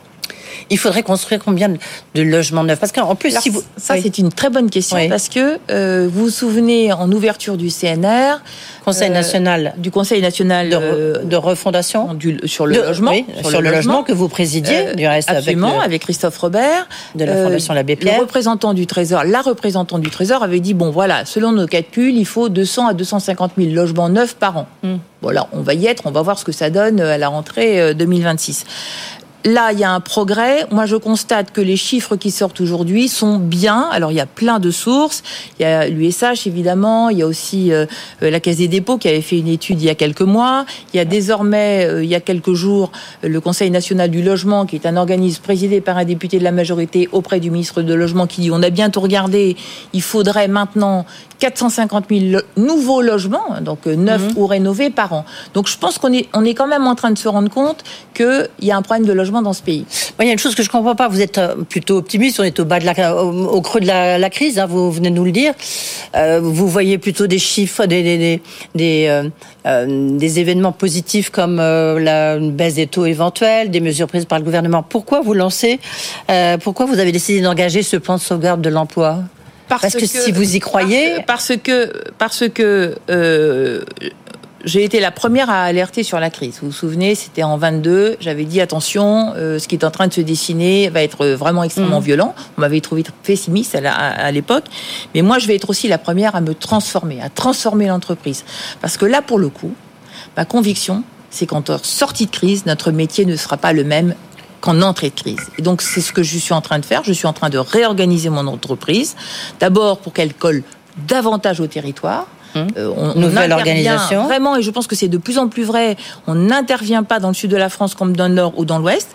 Il 0.70 0.78
faudrait 0.78 1.02
construire 1.02 1.42
combien 1.44 1.68
de 1.68 2.22
logements 2.22 2.64
neufs? 2.64 2.78
Parce 2.78 2.92
qu'en 2.92 3.14
plus, 3.14 3.30
Alors, 3.30 3.42
si 3.42 3.50
vous... 3.50 3.62
ça 3.76 3.94
oui. 3.94 4.00
c'est 4.02 4.18
une 4.18 4.32
très 4.32 4.50
bonne 4.50 4.70
question 4.70 4.96
oui. 4.96 5.08
parce 5.08 5.28
que 5.28 5.58
euh, 5.70 6.08
vous 6.10 6.24
vous 6.24 6.30
souvenez 6.30 6.92
en 6.92 7.10
ouverture 7.12 7.56
du 7.56 7.68
CNR, 7.68 8.40
Conseil 8.84 9.10
euh, 9.10 9.14
national 9.14 9.74
du 9.78 9.90
Conseil 9.90 10.20
national 10.20 10.68
de, 10.70 10.76
re, 10.76 11.24
de 11.24 11.36
refondation 11.36 12.14
du, 12.14 12.38
sur 12.44 12.66
le 12.66 12.76
de, 12.76 12.80
logement, 12.80 13.10
oui, 13.10 13.24
sur, 13.40 13.50
sur, 13.50 13.60
le, 13.60 13.70
logement, 13.70 13.76
logement 13.76 14.02
que 14.02 14.12
vous 14.12 14.28
présidiez 14.28 14.88
euh, 14.88 14.94
du 14.94 15.06
reste 15.06 15.30
absolument 15.30 15.68
avec, 15.68 15.78
le, 15.78 15.84
avec, 15.84 16.02
Christophe 16.02 16.38
Robert 16.38 16.88
de 17.14 17.24
la 17.24 17.44
Fondation 17.44 17.74
L'Abbé 17.74 17.96
Pierre. 17.96 18.16
Le 18.16 18.20
représentant 18.22 18.74
du 18.74 18.86
Trésor, 18.86 19.24
la 19.24 19.40
représentante 19.42 20.00
du 20.00 20.10
Trésor 20.10 20.42
avait 20.42 20.60
dit 20.60 20.74
bon 20.74 20.90
voilà, 20.90 21.24
selon 21.24 21.52
nos 21.52 21.66
calculs, 21.66 22.16
il 22.16 22.26
faut 22.26 22.48
200 22.48 22.88
à 22.88 22.94
250 22.94 23.52
000 23.58 23.72
logements 23.72 24.08
neufs 24.08 24.34
par 24.34 24.56
an. 24.56 24.66
Mm. 24.82 24.94
Voilà, 25.22 25.48
on 25.52 25.60
va 25.60 25.74
y 25.74 25.86
être, 25.86 26.02
on 26.06 26.10
va 26.10 26.22
voir 26.22 26.38
ce 26.38 26.44
que 26.44 26.52
ça 26.52 26.68
donne 26.68 27.00
à 27.00 27.16
la 27.16 27.28
rentrée 27.28 27.94
2026 27.94 28.64
là, 29.44 29.72
il 29.72 29.78
y 29.78 29.84
a 29.84 29.90
un 29.90 30.00
progrès. 30.00 30.66
Moi, 30.70 30.86
je 30.86 30.96
constate 30.96 31.52
que 31.52 31.60
les 31.60 31.76
chiffres 31.76 32.16
qui 32.16 32.30
sortent 32.30 32.60
aujourd'hui 32.60 33.08
sont 33.08 33.38
bien. 33.38 33.88
Alors, 33.92 34.10
il 34.10 34.16
y 34.16 34.20
a 34.20 34.26
plein 34.26 34.58
de 34.58 34.70
sources. 34.70 35.22
Il 35.58 35.62
y 35.62 35.66
a 35.66 35.88
l'USH, 35.88 36.46
évidemment. 36.46 37.10
Il 37.10 37.18
y 37.18 37.22
a 37.22 37.26
aussi 37.26 37.72
euh, 37.72 37.86
la 38.20 38.40
Caisse 38.40 38.56
des 38.56 38.68
dépôts 38.68 38.96
qui 38.96 39.08
avait 39.08 39.20
fait 39.20 39.38
une 39.38 39.48
étude 39.48 39.80
il 39.82 39.86
y 39.86 39.90
a 39.90 39.94
quelques 39.94 40.22
mois. 40.22 40.64
Il 40.92 40.96
y 40.96 41.00
a 41.00 41.04
désormais, 41.04 41.86
euh, 41.86 42.04
il 42.04 42.08
y 42.08 42.14
a 42.14 42.20
quelques 42.20 42.54
jours, 42.54 42.90
le 43.22 43.40
Conseil 43.40 43.70
national 43.70 44.10
du 44.10 44.22
logement, 44.22 44.66
qui 44.66 44.76
est 44.76 44.86
un 44.86 44.96
organisme 44.96 45.42
présidé 45.42 45.80
par 45.80 45.98
un 45.98 46.04
député 46.04 46.38
de 46.38 46.44
la 46.44 46.52
majorité 46.52 47.08
auprès 47.12 47.40
du 47.40 47.50
ministre 47.50 47.82
de 47.82 47.94
Logement, 47.94 48.26
qui 48.26 48.40
dit 48.40 48.50
on 48.50 48.62
a 48.62 48.70
bientôt 48.70 49.00
regardé, 49.00 49.56
il 49.92 50.02
faudrait 50.02 50.48
maintenant 50.48 51.04
450 51.40 52.06
000 52.10 52.42
nouveaux 52.56 53.02
logements, 53.02 53.60
donc 53.60 53.86
neufs 53.86 54.34
mmh. 54.34 54.38
ou 54.38 54.46
rénovés 54.46 54.90
par 54.90 55.12
an. 55.12 55.24
Donc, 55.52 55.68
je 55.68 55.76
pense 55.76 55.98
qu'on 55.98 56.12
est, 56.12 56.28
on 56.32 56.44
est 56.44 56.54
quand 56.54 56.66
même 56.66 56.86
en 56.86 56.94
train 56.94 57.10
de 57.10 57.18
se 57.18 57.28
rendre 57.28 57.50
compte 57.50 57.84
qu'il 58.14 58.48
y 58.62 58.70
a 58.70 58.76
un 58.76 58.82
problème 58.82 59.06
de 59.06 59.12
logement 59.12 59.33
dans 59.42 59.52
ce 59.52 59.62
pays. 59.62 59.84
Il 60.20 60.26
y 60.26 60.30
a 60.30 60.32
une 60.32 60.38
chose 60.38 60.54
que 60.54 60.62
je 60.62 60.68
ne 60.68 60.72
comprends 60.72 60.94
pas. 60.94 61.08
Vous 61.08 61.20
êtes 61.20 61.38
euh, 61.38 61.56
plutôt 61.68 61.96
optimiste. 61.96 62.40
On 62.40 62.44
est 62.44 62.58
au 62.60 62.64
bas 62.64 62.80
de 62.80 62.86
la, 62.86 63.16
au, 63.16 63.46
au 63.46 63.60
creux 63.60 63.80
de 63.80 63.86
la, 63.86 64.18
la, 64.18 64.30
crise. 64.30 64.58
Hein, 64.58 64.66
vous 64.66 64.90
venez 64.90 65.10
de 65.10 65.14
nous 65.14 65.24
le 65.24 65.32
dire. 65.32 65.52
Euh, 66.16 66.40
vous 66.42 66.68
voyez 66.68 66.98
plutôt 66.98 67.26
des 67.26 67.38
chiffres, 67.38 67.86
des 67.86 68.02
des 68.02 68.18
des, 68.18 68.40
des, 68.74 69.22
euh, 69.66 70.16
des 70.18 70.40
événements 70.40 70.72
positifs 70.72 71.30
comme 71.30 71.58
euh, 71.60 71.98
la 71.98 72.36
une 72.36 72.52
baisse 72.52 72.74
des 72.74 72.86
taux 72.86 73.06
éventuels, 73.06 73.70
des 73.70 73.80
mesures 73.80 74.08
prises 74.08 74.24
par 74.24 74.38
le 74.38 74.44
gouvernement. 74.44 74.82
Pourquoi 74.82 75.20
vous 75.20 75.34
lancez 75.34 75.80
Pourquoi 76.62 76.86
vous 76.86 76.98
avez 76.98 77.12
décidé 77.12 77.40
d'engager 77.40 77.82
ce 77.82 77.96
plan 77.96 78.16
de 78.16 78.20
sauvegarde 78.20 78.60
de 78.60 78.70
l'emploi? 78.70 79.18
Parce, 79.68 79.80
parce, 79.80 79.94
que, 79.94 80.00
que, 80.00 80.06
si 80.06 80.30
vous 80.30 80.56
y 80.56 80.60
croyez, 80.60 81.14
parce, 81.26 81.48
parce 81.48 81.60
que 81.62 81.92
parce 82.18 82.44
que 82.48 82.94
j'ai 84.64 84.84
été 84.84 85.00
la 85.00 85.10
première 85.10 85.50
à 85.50 85.62
alerter 85.62 86.02
sur 86.02 86.18
la 86.18 86.30
crise. 86.30 86.58
Vous 86.60 86.68
vous 86.68 86.72
souvenez, 86.72 87.14
c'était 87.14 87.42
en 87.42 87.56
22. 87.56 88.16
J'avais 88.20 88.44
dit 88.44 88.60
attention, 88.60 89.32
euh, 89.36 89.58
ce 89.58 89.68
qui 89.68 89.74
est 89.74 89.84
en 89.84 89.90
train 89.90 90.08
de 90.08 90.12
se 90.12 90.20
dessiner 90.20 90.88
va 90.88 91.02
être 91.02 91.26
vraiment 91.26 91.62
extrêmement 91.62 92.00
mmh. 92.00 92.04
violent. 92.04 92.34
On 92.58 92.60
m'avait 92.60 92.80
trouvé 92.80 93.04
pessimiste 93.22 93.74
à, 93.74 93.92
à 93.92 94.30
l'époque, 94.30 94.64
mais 95.14 95.22
moi, 95.22 95.38
je 95.38 95.46
vais 95.46 95.54
être 95.54 95.70
aussi 95.70 95.88
la 95.88 95.98
première 95.98 96.34
à 96.34 96.40
me 96.40 96.54
transformer, 96.54 97.20
à 97.20 97.28
transformer 97.28 97.86
l'entreprise, 97.86 98.44
parce 98.80 98.96
que 98.96 99.06
là, 99.06 99.22
pour 99.22 99.38
le 99.38 99.48
coup, 99.48 99.74
Ma 100.36 100.44
conviction, 100.44 101.04
c'est 101.30 101.46
qu'en 101.46 101.62
sortie 101.82 102.26
de 102.26 102.30
crise, 102.30 102.66
notre 102.66 102.90
métier 102.90 103.24
ne 103.24 103.36
sera 103.36 103.56
pas 103.56 103.72
le 103.72 103.84
même 103.84 104.14
qu'en 104.60 104.80
entrée 104.82 105.10
de 105.10 105.14
crise. 105.14 105.50
Et 105.58 105.62
donc, 105.62 105.82
c'est 105.82 106.00
ce 106.00 106.12
que 106.12 106.22
je 106.22 106.38
suis 106.38 106.54
en 106.54 106.60
train 106.60 106.78
de 106.78 106.84
faire. 106.84 107.04
Je 107.04 107.12
suis 107.12 107.26
en 107.26 107.32
train 107.32 107.50
de 107.50 107.58
réorganiser 107.58 108.30
mon 108.30 108.46
entreprise. 108.46 109.14
D'abord 109.60 109.98
pour 109.98 110.12
qu'elle 110.12 110.34
colle 110.34 110.62
davantage 111.06 111.60
au 111.60 111.66
territoire. 111.66 112.26
Hum. 112.54 112.68
Euh, 112.76 112.92
on, 112.96 113.18
Nouvelle 113.18 113.52
organisation. 113.52 114.24
Vraiment, 114.24 114.56
et 114.56 114.62
je 114.62 114.70
pense 114.70 114.86
que 114.86 114.96
c'est 114.96 115.08
de 115.08 115.18
plus 115.18 115.38
en 115.38 115.48
plus 115.48 115.64
vrai. 115.64 115.96
On 116.26 116.34
n'intervient 116.34 117.02
pas 117.02 117.20
dans 117.20 117.28
le 117.28 117.34
sud 117.34 117.50
de 117.50 117.56
la 117.56 117.68
France 117.68 117.94
comme 117.94 118.16
dans 118.16 118.28
le 118.28 118.34
nord 118.34 118.52
ou 118.56 118.64
dans 118.64 118.78
l'ouest. 118.78 119.08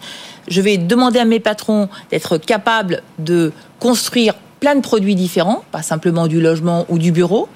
Je 0.47 0.61
vais 0.61 0.77
demander 0.77 1.19
à 1.19 1.25
mes 1.25 1.39
patrons 1.39 1.89
d'être 2.11 2.37
capables 2.37 3.01
de 3.19 3.51
construire 3.79 4.33
plein 4.59 4.75
de 4.75 4.81
produits 4.81 5.15
différents, 5.15 5.63
pas 5.71 5.81
simplement 5.81 6.27
du 6.27 6.41
logement 6.41 6.85
ou 6.89 6.97
du 6.97 7.11
bureau. 7.11 7.47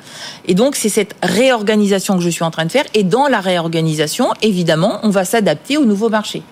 Et 0.45 0.53
donc, 0.53 0.75
c'est 0.75 0.89
cette 0.89 1.15
réorganisation 1.21 2.15
que 2.17 2.23
je 2.23 2.29
suis 2.29 2.43
en 2.43 2.51
train 2.51 2.65
de 2.65 2.71
faire. 2.71 2.85
Et 2.93 3.03
dans 3.03 3.27
la 3.27 3.41
réorganisation, 3.41 4.29
évidemment, 4.41 4.99
on 5.03 5.09
va 5.09 5.25
s'adapter 5.25 5.77
au 5.77 5.85
nouveau 5.85 6.09
marché. 6.09 6.43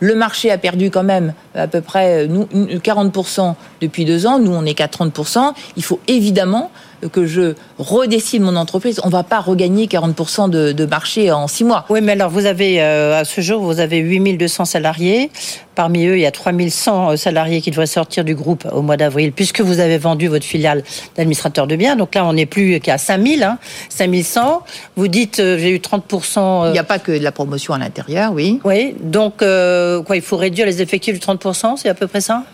Le 0.00 0.14
marché 0.14 0.50
a 0.50 0.58
perdu 0.58 0.90
quand 0.90 1.04
même 1.04 1.32
à 1.54 1.66
peu 1.66 1.80
près 1.80 2.26
nous, 2.26 2.46
40% 2.52 3.54
depuis 3.80 4.04
deux 4.04 4.26
ans. 4.26 4.38
Nous, 4.38 4.52
on 4.52 4.62
n'est 4.62 4.74
qu'à 4.74 4.86
30%. 4.88 5.52
Il 5.76 5.84
faut 5.84 6.00
évidemment 6.08 6.70
que 7.12 7.26
je 7.26 7.54
redécide 7.78 8.42
mon 8.42 8.56
entreprise, 8.56 9.00
on 9.02 9.08
ne 9.08 9.12
va 9.12 9.22
pas 9.22 9.40
regagner 9.40 9.86
40% 9.86 10.50
de, 10.50 10.72
de, 10.72 10.86
marché 10.86 11.30
en 11.30 11.46
six 11.48 11.64
mois. 11.64 11.84
Oui, 11.88 12.00
mais 12.00 12.12
alors 12.12 12.30
vous 12.30 12.46
avez, 12.46 12.82
euh, 12.82 13.20
à 13.20 13.24
ce 13.24 13.40
jour, 13.40 13.62
vous 13.62 13.80
avez 13.80 13.98
8200 13.98 14.64
salariés. 14.64 15.30
Parmi 15.74 16.06
eux, 16.06 16.16
il 16.16 16.20
y 16.20 16.26
a 16.26 16.30
3100 16.30 17.10
euh, 17.10 17.16
salariés 17.16 17.60
qui 17.60 17.70
devraient 17.70 17.86
sortir 17.86 18.24
du 18.24 18.34
groupe 18.34 18.66
au 18.72 18.82
mois 18.82 18.96
d'avril, 18.96 19.32
puisque 19.32 19.60
vous 19.60 19.80
avez 19.80 19.98
vendu 19.98 20.28
votre 20.28 20.44
filiale 20.44 20.84
d'administrateur 21.16 21.66
de 21.66 21.76
biens. 21.76 21.96
Donc 21.96 22.14
là, 22.14 22.24
on 22.24 22.32
n'est 22.32 22.46
plus 22.46 22.80
qu'à 22.80 22.98
5000, 22.98 23.42
hein, 23.42 23.58
5100. 23.88 24.62
Vous 24.96 25.08
dites, 25.08 25.40
euh, 25.40 25.58
j'ai 25.58 25.70
eu 25.70 25.78
30%. 25.78 26.68
Il 26.68 26.72
n'y 26.72 26.78
a 26.78 26.84
pas 26.84 26.98
que 26.98 27.12
de 27.12 27.24
la 27.24 27.32
promotion 27.32 27.74
à 27.74 27.78
l'intérieur, 27.78 28.32
oui. 28.32 28.60
Oui, 28.64 28.94
donc 29.00 29.38
quoi, 29.38 30.16
il 30.16 30.22
faut 30.22 30.36
réduire 30.36 30.66
les 30.66 30.80
effectifs 30.80 31.18
de 31.18 31.24
30%, 31.24 31.76
c'est 31.76 31.88
à 31.88 31.94
peu 31.94 32.06
près 32.06 32.20
ça? 32.20 32.44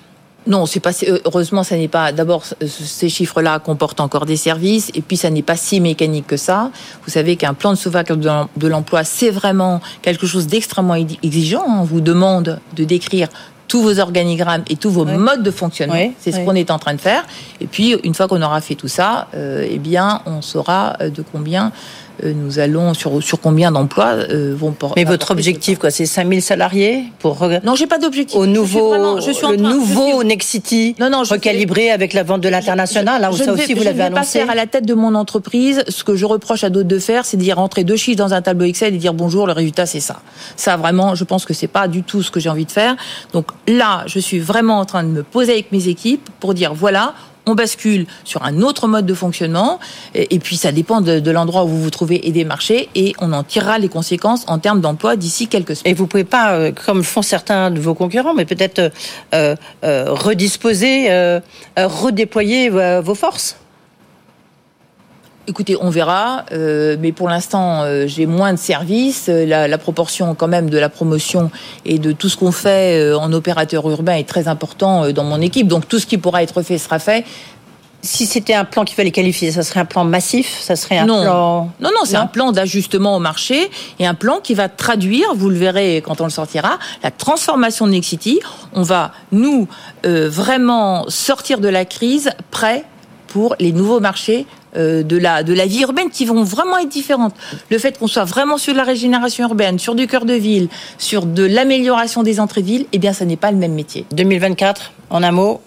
Non, 0.47 0.65
c'est 0.67 0.81
pas. 0.81 0.93
Heureusement, 1.27 1.63
ça 1.63 1.77
n'est 1.77 1.89
pas. 1.89 2.13
D'abord, 2.13 2.45
ces 2.67 3.09
chiffres-là 3.09 3.59
comportent 3.59 4.01
encore 4.01 4.25
des 4.25 4.37
services, 4.37 4.91
et 4.95 5.03
puis 5.03 5.17
ça 5.17 5.29
n'est 5.31 5.43
pas 5.43 5.57
si 5.57 5.81
mécanique 5.81 6.27
que 6.27 6.37
ça. 6.37 6.71
Vous 7.05 7.11
savez 7.11 7.37
qu'un 7.37 7.55
plan 7.55 7.73
de 7.73 7.77
sauvegarde 7.77 8.49
de 8.57 8.69
l'emploi, 8.69 9.05
c'est 9.05 9.31
vraiment 9.31 9.81
quelque 10.03 10.27
chose 10.27 10.47
d'extrêmement 10.47 10.95
exigeant. 10.95 11.65
On 11.67 11.85
vous 11.85 12.01
demande 12.01 12.59
de 12.75 12.85
décrire 12.85 13.29
tous 13.69 13.83
vos 13.83 14.01
organigrammes 14.01 14.65
et 14.69 14.75
tous 14.75 14.91
vos 14.91 15.05
modes 15.05 15.45
de 15.45 15.51
fonctionnement. 15.53 16.13
c'est 16.19 16.33
ce 16.33 16.41
qu'on 16.41 16.57
est 16.57 16.73
en 16.73 16.79
train 16.79 16.95
de 16.95 17.01
faire. 17.01 17.25
Et 17.61 17.67
puis, 17.67 17.95
une 18.03 18.15
fois 18.15 18.27
qu'on 18.27 18.43
aura 18.43 18.61
fait 18.61 18.75
tout 18.75 18.89
ça, 18.89 19.29
euh, 19.35 19.65
eh 19.71 19.79
bien, 19.79 20.23
on 20.27 20.43
saura 20.43 20.97
de 20.99 21.23
combien 21.31 21.67
euh, 21.67 21.71
nous 22.23 22.59
allons 22.59 22.95
sur, 22.95 23.23
sur 23.23 23.41
combien 23.41 23.73
d'emplois 23.73 24.13
euh, 24.13 24.55
vont 24.57 24.73
porter. 24.73 25.01
Mais 25.01 25.11
votre 25.11 25.31
objectif, 25.31 25.79
quoi, 25.79 25.91
c'est 25.91 26.07
5000 26.07 26.43
salariés 26.43 27.05
pour 27.19 27.49
Non, 27.65 27.75
j'ai 27.75 27.87
pas 27.87 27.99
d'objectif. 27.99 28.37
Au 28.37 28.47
nouveau, 28.47 29.21
je 29.21 29.31
suis, 29.31 29.47
le 29.47 29.57
nouveau 29.57 30.23
Nexity 30.25 30.95
non, 30.99 31.11
non, 31.11 31.23
recalibré 31.23 31.91
avec 31.91 32.13
la 32.13 32.23
vente 32.23 32.41
de 32.41 32.49
l'international, 32.49 33.21
là 33.21 33.31
où 33.31 33.37
ça 33.37 33.53
aussi 33.53 33.75
vous 33.75 33.83
l'avez 33.83 34.03
annoncé. 34.03 34.39
Je 34.39 34.45
ne 34.45 34.45
vais 34.45 34.47
pas 34.47 34.47
faire 34.47 34.51
à 34.51 34.55
la 34.55 34.67
tête 34.67 34.87
de 34.87 34.95
mon 34.95 35.15
entreprise 35.15 35.83
ce 35.89 36.05
que 36.05 36.17
je 36.17 36.27
reproche 36.27 36.65
à 36.65 36.71
d'autres 36.71 36.89
de 36.89 36.99
faire, 36.99 37.25
c'est 37.25 37.37
d'y 37.37 37.53
rentrer 37.53 37.85
deux 37.85 37.97
chiffres 37.97 38.19
dans 38.19 38.35
un 38.35 38.43
tableau 38.43 38.67
Excel 38.67 38.95
et 38.95 38.99
dire 38.99 39.15
bonjour, 39.15 39.47
le 39.47 39.53
résultat 39.53 39.87
c'est 39.87 40.01
ça. 40.01 40.21
Ça 40.57 40.77
vraiment, 40.77 41.15
je 41.15 41.25
pense 41.25 41.45
que 41.45 41.55
c'est 41.55 41.69
pas 41.69 41.89
du 41.89 42.03
tout 42.03 42.23
ce 42.23 42.31
que 42.31 42.41
j'ai 42.41 42.49
envie 42.49 42.67
de 42.67 42.73
faire. 42.73 42.97
Donc 43.33 43.47
là, 43.67 44.05
je 44.07 44.19
suis 44.19 44.39
vraiment 44.39 44.79
en 44.79 44.85
train 44.85 45.03
de 45.03 45.09
me 45.09 45.23
poser 45.23 45.53
avec 45.53 45.73
mes 45.73 45.89
équipes 45.89 46.29
pour 46.41 46.55
dire 46.55 46.75
voilà, 46.75 47.15
on 47.47 47.55
bascule 47.55 48.07
sur 48.25 48.43
un 48.43 48.61
autre 48.61 48.89
mode 48.89 49.07
de 49.07 49.15
fonctionnement. 49.15 49.79
Et, 50.15 50.39
puis, 50.39 50.57
ça 50.57 50.73
dépend 50.73 51.01
de, 51.01 51.31
l'endroit 51.31 51.65
où 51.65 51.69
vous 51.69 51.83
vous 51.83 51.91
trouvez 51.91 52.27
et 52.27 52.33
des 52.33 52.45
marchés. 52.45 52.89
Et 52.95 53.15
on 53.21 53.33
en 53.33 53.43
tirera 53.43 53.79
les 53.79 53.89
conséquences 53.89 54.45
en 54.47 54.59
termes 54.59 54.81
d'emploi 54.81 55.17
d'ici 55.17 55.49
quelques 55.49 55.77
semaines. 55.77 55.93
Et 55.93 55.95
vous 55.95 56.07
pouvez 56.07 56.25
pas, 56.25 56.53
euh, 56.53 56.73
comme 56.73 57.03
font 57.03 57.23
certains 57.23 57.71
de 57.71 57.81
vos 57.81 57.95
concurrents, 57.95 58.35
mais 58.35 58.45
peut-être 58.45 58.93
euh, 59.35 59.57
euh, 59.85 60.05
redisposer, 60.09 61.09
redéployer 61.77 62.69
vos 62.69 63.15
forces? 63.15 63.57
Écoutez, 65.51 65.77
on 65.81 65.91
verra, 65.91 66.45
euh, 66.53 66.97
mais 67.01 67.11
pour 67.11 67.29
l'instant, 67.29 67.83
euh, 67.83 68.07
j'ai 68.07 68.27
moins 68.27 68.53
de 68.53 68.59
services. 68.59 69.27
La, 69.27 69.67
la, 69.67 69.79
proportion 69.79 70.37
quand 70.37 70.47
même 70.47 70.71
de 70.71 70.79
la 70.79 70.89
promotion 70.89 71.51
et 71.85 71.99
de 71.99 72.13
tout 72.13 72.29
ce 72.29 72.37
qu'on 72.37 72.53
fait 72.53 73.01
euh, 73.01 73.19
en 73.19 73.33
opérateur 73.33 73.91
urbain 73.91 74.15
est 74.15 74.29
très 74.29 74.47
important 74.47 75.11
dans 75.11 75.25
mon 75.25 75.41
équipe. 75.41 75.67
Donc 75.67 75.89
tout 75.89 75.99
ce 75.99 76.07
qui 76.07 76.19
pourra 76.19 76.45
être 76.45 76.63
fait 76.63 76.79
sera 76.79 77.01
fait. 77.01 77.25
Si 78.01 78.27
c'était 78.27 78.55
un 78.55 78.65
plan 78.65 78.85
qu'il 78.85 78.95
fallait 78.95 79.11
qualifier, 79.11 79.51
ça 79.51 79.65
serait 79.65 79.81
un 79.81 79.85
plan 79.87 80.05
massif, 80.05 80.57
ça 80.61 80.77
serait 80.77 80.99
un 80.99 81.07
non. 81.07 81.23
plan. 81.23 81.71
Non, 81.81 81.91
non, 81.91 82.05
c'est 82.05 82.17
un 82.17 82.29
plan 82.29 82.53
d'ajustement 82.53 83.17
au 83.17 83.19
marché 83.19 83.69
et 83.99 84.07
un 84.07 84.15
plan 84.15 84.39
qui 84.41 84.55
va 84.55 84.69
traduire, 84.69 85.35
vous 85.35 85.51
le 85.51 85.57
verrez 85.57 86.01
quand 86.07 86.21
on 86.21 86.25
le 86.25 86.31
sortira, 86.31 86.79
la 87.03 87.11
transformation 87.11 87.89
de 87.89 87.91
Nexity. 87.91 88.39
On 88.73 88.83
va 88.83 89.11
nous 89.33 89.67
vraiment 90.05 91.07
sortir 91.09 91.59
de 91.59 91.69
la 91.69 91.85
crise 91.85 92.31
prêt 92.53 92.85
pour 93.31 93.55
les 93.59 93.73
nouveaux 93.73 94.01
marchés 94.01 94.45
euh, 94.77 95.03
de 95.03 95.17
la 95.17 95.43
de 95.43 95.55
vie 95.55 95.83
urbaine 95.83 96.11
qui 96.11 96.27
vont 96.27 96.45
vraiment 96.45 96.77
être 96.79 96.89
différentes. 96.89 97.35
Le 97.71 97.79
fait 97.79 97.99
qu'on 97.99 98.09
soit 98.09 98.25
vraiment 98.25 98.59
sur 98.59 98.75
la 98.75 98.85
régénération 98.85 99.45
urbaine, 99.49 99.79
sur 99.79 99.95
du 99.95 100.07
cœur 100.07 100.27
de 100.27 100.35
ville, 100.35 100.69
sur 100.99 101.25
de 101.25 101.45
l'amélioration 101.45 102.23
des 102.23 102.41
entrées 102.41 102.61
de 102.63 102.67
ville, 102.67 102.87
eh 102.93 102.99
bien, 102.99 103.13
ça 103.13 103.25
n'est 103.25 103.37
pas 103.37 103.51
le 103.51 103.57
même 103.57 103.75
métier. 103.75 104.05
2024, 104.13 104.93
en 105.11 105.23
un 105.23 105.31
mot, 105.31 105.61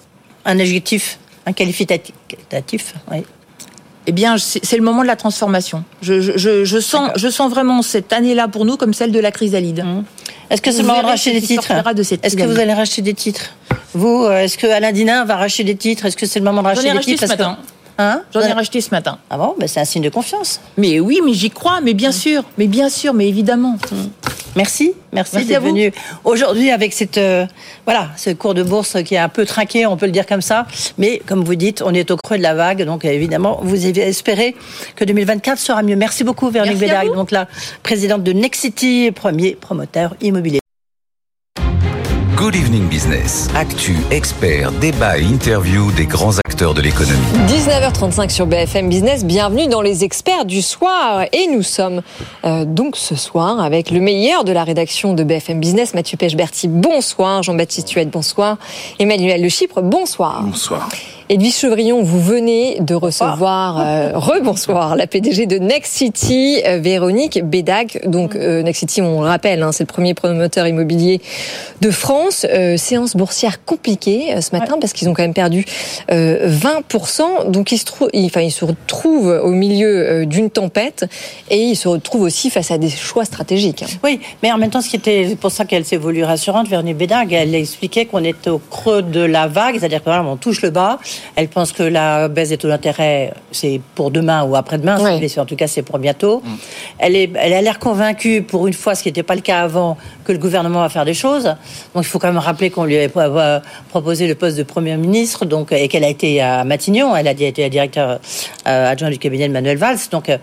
un 0.45 0.59
adjectif, 0.59 1.17
un 1.45 1.53
qualificatif. 1.53 2.13
Eh 4.05 4.11
bien, 4.11 4.37
c'est 4.37 4.75
le 4.75 4.83
moment 4.83 5.01
de 5.01 5.07
la 5.07 5.15
transformation. 5.15 5.83
Je, 6.01 6.19
je, 6.19 6.79
sens, 6.79 7.11
je 7.15 7.29
sens 7.29 7.49
vraiment 7.49 7.81
cette 7.81 8.11
année-là 8.11 8.47
pour 8.47 8.65
nous 8.65 8.75
comme 8.75 8.93
celle 8.93 9.11
de 9.11 9.19
la 9.19 9.31
chrysalide. 9.31 9.83
Mmh. 9.83 10.03
Est-ce 10.49 10.61
que 10.61 10.71
c'est 10.71 10.81
le 10.81 10.87
moment 10.87 11.01
de 11.01 11.07
racheter 11.07 11.31
des 11.31 11.41
titres 11.41 11.71
Est-ce 11.71 12.35
que 12.35 12.43
vous 12.43 12.59
allez 12.59 12.73
racheter 12.73 13.01
des 13.01 13.13
titres? 13.13 13.51
Vous, 13.93 14.25
euh, 14.25 14.39
est-ce 14.39 14.57
que 14.57 14.67
Alain 14.67 14.91
Dinin 14.91 15.23
va 15.23 15.37
racheter 15.37 15.63
des 15.63 15.75
titres? 15.75 16.05
Est-ce 16.05 16.17
que 16.17 16.25
c'est 16.25 16.39
le 16.39 16.45
moment 16.45 16.61
de 16.61 16.67
racheter 16.67 16.91
des 16.91 16.99
titres? 16.99 17.23
ce 17.23 17.29
matin. 17.29 17.57
Hein 17.97 18.21
J'en 18.33 18.41
ai 18.41 18.51
racheté 18.51 18.81
ce 18.81 18.91
matin. 18.91 19.19
Ah 19.29 19.37
bon? 19.37 19.55
Ben 19.59 19.67
C'est 19.67 19.79
un 19.79 19.85
signe 19.85 20.03
de 20.03 20.09
confiance. 20.09 20.59
Mais 20.77 20.99
oui, 20.99 21.21
mais 21.23 21.33
j'y 21.33 21.49
crois, 21.49 21.81
mais 21.81 21.93
bien 21.93 22.11
sûr, 22.11 22.43
mais 22.57 22.67
bien 22.67 22.89
sûr, 22.89 23.13
mais 23.13 23.27
évidemment. 23.27 23.77
Mm. 23.91 23.95
Merci, 24.55 24.93
merci, 25.11 25.45
d'être 25.45 25.63
venu 25.63 25.91
aujourd'hui 26.23 26.69
avec 26.69 26.93
cette 26.93 27.17
euh, 27.17 27.47
voilà 27.85 28.09
ce 28.17 28.29
cours 28.29 28.53
de 28.53 28.61
bourse 28.61 29.01
qui 29.03 29.15
est 29.15 29.19
un 29.19 29.29
peu 29.29 29.45
trinqué, 29.45 29.87
on 29.87 29.97
peut 29.97 30.05
le 30.05 30.11
dire 30.11 30.27
comme 30.27 30.41
ça. 30.41 30.67
Mais 30.99 31.21
comme 31.25 31.43
vous 31.43 31.55
dites, 31.55 31.81
on 31.81 31.93
est 31.93 32.11
au 32.11 32.17
creux 32.17 32.37
de 32.37 32.43
la 32.43 32.53
vague, 32.53 32.83
donc 32.83 33.03
évidemment, 33.03 33.59
vous 33.63 33.87
espérez 33.87 34.55
que 34.95 35.05
2024 35.05 35.57
sera 35.57 35.81
mieux. 35.81 35.95
Merci 35.95 36.23
beaucoup, 36.23 36.49
Véronique 36.49 36.77
Bédag, 36.77 37.13
donc 37.15 37.31
la 37.31 37.47
présidente 37.81 38.23
de 38.23 38.31
Nexity, 38.31 39.11
premier 39.11 39.55
promoteur 39.55 40.15
immobilier. 40.21 40.62
Good 42.43 42.55
Evening 42.55 42.89
Business. 42.89 43.47
Actu, 43.55 43.95
expert, 44.11 44.73
débat 44.73 45.17
et 45.17 45.23
interview 45.23 45.93
des 45.93 46.05
grands 46.05 46.39
acteurs 46.39 46.73
de 46.73 46.81
l'économie. 46.81 47.15
19h35 47.47 48.29
sur 48.31 48.47
BFM 48.47 48.89
Business. 48.89 49.23
Bienvenue 49.23 49.67
dans 49.67 49.81
les 49.81 50.03
experts 50.03 50.43
du 50.43 50.61
soir. 50.61 51.23
Et 51.31 51.47
nous 51.47 51.63
sommes 51.63 52.01
euh, 52.43 52.65
donc 52.65 52.97
ce 52.97 53.15
soir 53.15 53.61
avec 53.61 53.91
le 53.91 54.01
meilleur 54.01 54.43
de 54.43 54.51
la 54.51 54.65
rédaction 54.65 55.13
de 55.13 55.23
BFM 55.23 55.61
Business, 55.61 55.93
Mathieu 55.93 56.17
Pechberti. 56.17 56.67
Bonsoir. 56.67 57.43
Jean-Baptiste 57.43 57.89
Huette, 57.91 58.09
bonsoir. 58.09 58.57
Emmanuel 58.99 59.41
Le 59.41 59.47
Chypre, 59.47 59.81
bonsoir. 59.81 60.41
Bonsoir. 60.43 60.89
Edwige 61.29 61.55
Chevrillon, 61.55 62.03
vous 62.03 62.21
venez 62.21 62.79
de 62.81 62.95
recevoir, 62.95 63.79
euh, 63.79 64.11
rebonsoir, 64.13 64.97
la 64.97 65.07
PDG 65.07 65.45
de 65.45 65.57
Next 65.57 65.93
City, 65.93 66.61
euh, 66.65 66.79
Véronique 66.79 67.41
Bédac. 67.43 68.01
Donc, 68.05 68.35
euh, 68.35 68.61
Next 68.61 68.81
City, 68.81 69.01
on 69.01 69.21
le 69.21 69.27
rappelle, 69.27 69.63
hein, 69.63 69.71
c'est 69.71 69.83
le 69.83 69.87
premier 69.87 70.13
promoteur 70.13 70.67
immobilier 70.67 71.21
de 71.79 71.91
France. 71.91 72.32
Séance 72.33 73.15
boursière 73.15 73.63
compliquée 73.63 74.35
ce 74.41 74.55
matin 74.55 74.77
parce 74.79 74.93
qu'ils 74.93 75.09
ont 75.09 75.13
quand 75.13 75.23
même 75.23 75.33
perdu 75.33 75.65
20%. 76.09 77.49
Donc, 77.49 77.71
ils 77.71 77.77
se, 77.77 77.85
trouvent, 77.85 78.09
enfin, 78.13 78.41
ils 78.41 78.51
se 78.51 78.65
retrouvent 78.65 79.41
au 79.43 79.51
milieu 79.51 80.25
d'une 80.25 80.49
tempête 80.49 81.05
et 81.49 81.57
ils 81.57 81.75
se 81.75 81.87
retrouvent 81.87 82.23
aussi 82.23 82.49
face 82.49 82.71
à 82.71 82.77
des 82.77 82.89
choix 82.89 83.25
stratégiques. 83.25 83.85
Oui, 84.03 84.19
mais 84.41 84.51
en 84.51 84.57
même 84.57 84.69
temps, 84.69 84.81
ce 84.81 84.89
qui 84.89 84.95
était 84.95 85.35
pour 85.39 85.51
ça 85.51 85.65
qu'elle 85.65 85.85
s'est 85.85 85.97
voulue 85.97 86.23
rassurante, 86.23 86.67
Véronique 86.67 86.97
Bédac, 86.97 87.31
elle 87.31 87.55
expliquait 87.55 88.05
qu'on 88.05 88.23
est 88.23 88.47
au 88.47 88.59
creux 88.59 89.01
de 89.01 89.21
la 89.21 89.47
vague, 89.47 89.77
c'est-à-dire 89.79 90.03
qu'on 90.03 90.37
touche 90.37 90.61
le 90.61 90.69
bas 90.69 90.99
elle 91.35 91.47
pense 91.47 91.71
que 91.71 91.83
la 91.83 92.27
baisse 92.27 92.49
des 92.49 92.57
taux 92.57 92.67
d'intérêt, 92.67 93.33
c'est 93.51 93.81
pour 93.95 94.11
demain 94.11 94.43
ou 94.43 94.55
après-demain. 94.55 94.97
En 95.37 95.45
tout 95.45 95.55
cas, 95.55 95.67
c'est 95.67 95.81
pour 95.81 95.99
bientôt. 95.99 96.41
Mm. 96.43 96.55
Elle, 96.99 97.15
est, 97.15 97.31
elle 97.35 97.53
a 97.53 97.61
l'air 97.61 97.79
convaincue, 97.79 98.43
pour 98.43 98.67
une 98.67 98.73
fois, 98.73 98.95
ce 98.95 99.03
qui 99.03 99.09
n'était 99.09 99.23
pas 99.23 99.35
le 99.35 99.41
cas 99.41 99.61
avant, 99.61 99.97
que 100.23 100.31
le 100.31 100.37
gouvernement 100.37 100.81
va 100.81 100.89
faire 100.89 101.05
des 101.05 101.13
choses. 101.13 101.45
Donc, 101.93 102.03
il 102.03 102.05
faut 102.05 102.19
quand 102.19 102.27
même 102.27 102.37
rappeler 102.37 102.69
qu'on 102.69 102.85
lui 102.85 102.97
a 102.97 103.61
proposé 103.89 104.27
le 104.27 104.35
poste 104.35 104.57
de 104.57 104.63
Premier 104.63 104.97
ministre, 104.97 105.45
donc, 105.45 105.71
et 105.71 105.87
qu'elle 105.87 106.03
a 106.03 106.09
été 106.09 106.41
à 106.41 106.63
Matignon. 106.63 107.15
Elle 107.15 107.27
a 107.27 107.31
été 107.31 107.61
la 107.61 107.69
directeur 107.69 108.19
euh, 108.67 108.91
adjoint 108.91 109.09
du 109.09 109.17
cabinet 109.17 109.47
de 109.47 109.53
Manuel 109.53 109.77
Valls. 109.77 109.97
Donc, 110.11 110.29
euh, 110.29 110.37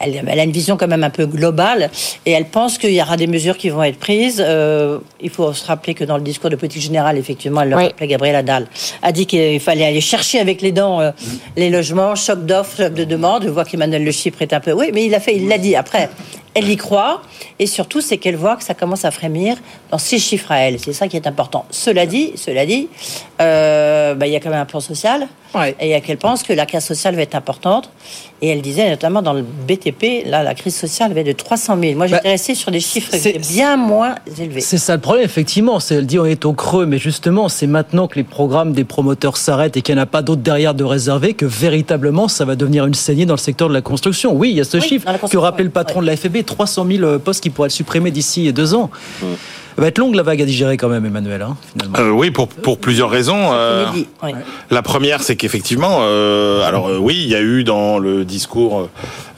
elle, 0.00 0.40
a 0.40 0.44
une 0.44 0.52
vision 0.52 0.76
quand 0.76 0.88
même 0.88 1.04
un 1.04 1.10
peu 1.10 1.26
globale 1.26 1.90
et 2.26 2.32
elle 2.32 2.46
pense 2.46 2.78
qu'il 2.78 2.92
y 2.92 3.00
aura 3.00 3.16
des 3.16 3.26
mesures 3.26 3.56
qui 3.56 3.70
vont 3.70 3.82
être 3.82 3.98
prises. 3.98 4.42
Euh, 4.44 4.98
il 5.20 5.30
faut 5.30 5.52
se 5.52 5.64
rappeler 5.66 5.94
que 5.94 6.04
dans 6.04 6.16
le 6.16 6.22
discours 6.22 6.50
de 6.50 6.56
politique 6.56 6.82
générale, 6.82 7.16
effectivement, 7.16 7.62
elle 7.62 7.70
le 7.70 7.76
rappelait, 7.76 8.06
Gabriel 8.06 8.36
Adal 8.36 8.66
a 9.02 9.12
dit 9.12 9.26
qu'il 9.26 9.60
fallait 9.60 9.86
aller 9.86 10.00
chercher 10.00 10.40
avec 10.40 10.62
les 10.62 10.72
dents 10.72 11.00
euh, 11.00 11.10
les 11.56 11.70
logements, 11.70 12.14
choc 12.14 12.44
d'offres, 12.44 12.76
choc 12.76 12.94
de 12.94 13.04
demande. 13.04 13.44
Je 13.44 13.50
vois 13.50 13.64
qu'Emmanuel 13.64 14.04
Le 14.04 14.12
Chypre 14.12 14.42
est 14.42 14.52
un 14.52 14.60
peu... 14.60 14.72
Oui, 14.72 14.90
mais 14.92 15.04
il 15.04 15.10
l'a 15.10 15.20
fait, 15.20 15.36
il 15.36 15.48
l'a 15.48 15.58
dit. 15.58 15.76
Après, 15.76 16.10
elle 16.54 16.68
y 16.70 16.76
croit, 16.76 17.20
et 17.58 17.66
surtout, 17.66 18.00
c'est 18.00 18.18
qu'elle 18.18 18.36
voit 18.36 18.56
que 18.56 18.62
ça 18.62 18.74
commence 18.74 19.04
à 19.04 19.10
frémir 19.10 19.56
dans 19.90 19.98
ses 19.98 20.18
chiffres 20.18 20.52
à 20.52 20.58
elle. 20.58 20.78
C'est 20.78 20.92
ça 20.92 21.08
qui 21.08 21.16
est 21.16 21.26
important. 21.26 21.66
Cela 21.70 22.06
dit, 22.06 22.32
cela 22.36 22.64
dit, 22.64 22.88
euh, 23.40 24.14
bah, 24.14 24.26
il 24.26 24.32
y 24.32 24.36
a 24.36 24.40
quand 24.40 24.50
même 24.50 24.60
un 24.60 24.64
plan 24.64 24.80
social, 24.80 25.26
et 25.80 26.00
qu'elle 26.00 26.18
pense 26.18 26.42
que 26.42 26.52
la 26.52 26.66
crise 26.66 26.84
sociale 26.84 27.14
va 27.16 27.22
être 27.22 27.34
importante. 27.34 27.90
Et 28.42 28.48
elle 28.48 28.60
disait 28.62 28.90
notamment 28.90 29.22
dans 29.22 29.32
le 29.32 29.42
BTP, 29.42 30.26
là, 30.26 30.42
la 30.42 30.54
crise 30.54 30.76
sociale 30.76 31.12
va 31.14 31.20
être 31.20 31.26
de 31.28 31.32
300 31.32 31.78
000. 31.80 31.94
Moi, 31.94 32.06
j'étais 32.06 32.22
Bah, 32.22 32.30
restée 32.30 32.54
sur 32.54 32.70
des 32.70 32.80
chiffres 32.80 33.10
bien 33.52 33.76
moins 33.76 34.16
élevés. 34.38 34.60
C'est 34.60 34.78
ça 34.78 34.94
le 34.94 35.00
problème, 35.00 35.24
effectivement. 35.24 35.78
Elle 35.90 36.06
dit 36.06 36.18
on 36.18 36.26
est 36.26 36.44
au 36.44 36.52
creux, 36.52 36.84
mais 36.86 36.98
justement, 36.98 37.48
c'est 37.48 37.66
maintenant 37.66 38.06
que 38.06 38.16
les 38.16 38.24
programmes 38.24 38.72
des 38.72 38.84
promoteurs 38.84 39.36
s'arrêtent 39.36 39.76
et 39.76 39.82
qu'il 39.82 39.94
n'y 39.94 40.00
en 40.00 40.04
a 40.04 40.06
pas 40.06 40.22
d'autres 40.22 40.42
derrière 40.42 40.74
de 40.74 40.84
réservés 40.84 41.34
que 41.34 41.46
véritablement 41.46 42.28
ça 42.28 42.44
va 42.44 42.56
devenir 42.56 42.86
une 42.86 42.94
saignée 42.94 43.26
dans 43.26 43.34
le 43.34 43.38
secteur 43.38 43.68
de 43.68 43.74
la 43.74 43.80
construction. 43.80 44.34
Oui, 44.34 44.50
il 44.50 44.56
y 44.56 44.60
a 44.60 44.64
ce 44.64 44.76
Oui, 44.76 44.82
chiffre 44.82 45.06
que 45.30 45.36
rappelait 45.36 45.64
le 45.64 45.70
patron 45.70 46.02
de 46.02 46.06
la 46.06 46.16
FEB 46.16 46.44
300 46.44 46.86
000 46.86 47.18
postes 47.20 47.42
qui 47.42 47.50
pourraient 47.50 47.66
être 47.68 47.72
supprimés 47.72 48.10
d'ici 48.10 48.52
deux 48.52 48.74
ans. 48.74 48.90
Ça 49.20 49.26
va 49.76 49.88
être 49.88 49.98
longue 49.98 50.14
la 50.14 50.22
vague 50.22 50.40
à 50.42 50.44
digérer 50.44 50.76
quand 50.76 50.88
même, 50.88 51.04
Emmanuel, 51.06 51.42
hein, 51.42 51.56
finalement. 51.72 51.98
Euh, 51.98 52.10
oui, 52.10 52.30
pour, 52.30 52.48
pour 52.48 52.78
plusieurs 52.78 53.10
raisons. 53.10 53.50
Euh. 53.52 53.86
La 54.70 54.82
première, 54.82 55.22
c'est 55.22 55.36
qu'effectivement, 55.36 55.98
euh, 56.02 56.62
alors 56.66 56.88
euh, 56.88 56.98
oui, 56.98 57.20
il 57.24 57.28
y 57.30 57.34
a 57.34 57.40
eu 57.40 57.64
dans 57.64 57.98
le 57.98 58.24
discours 58.24 58.88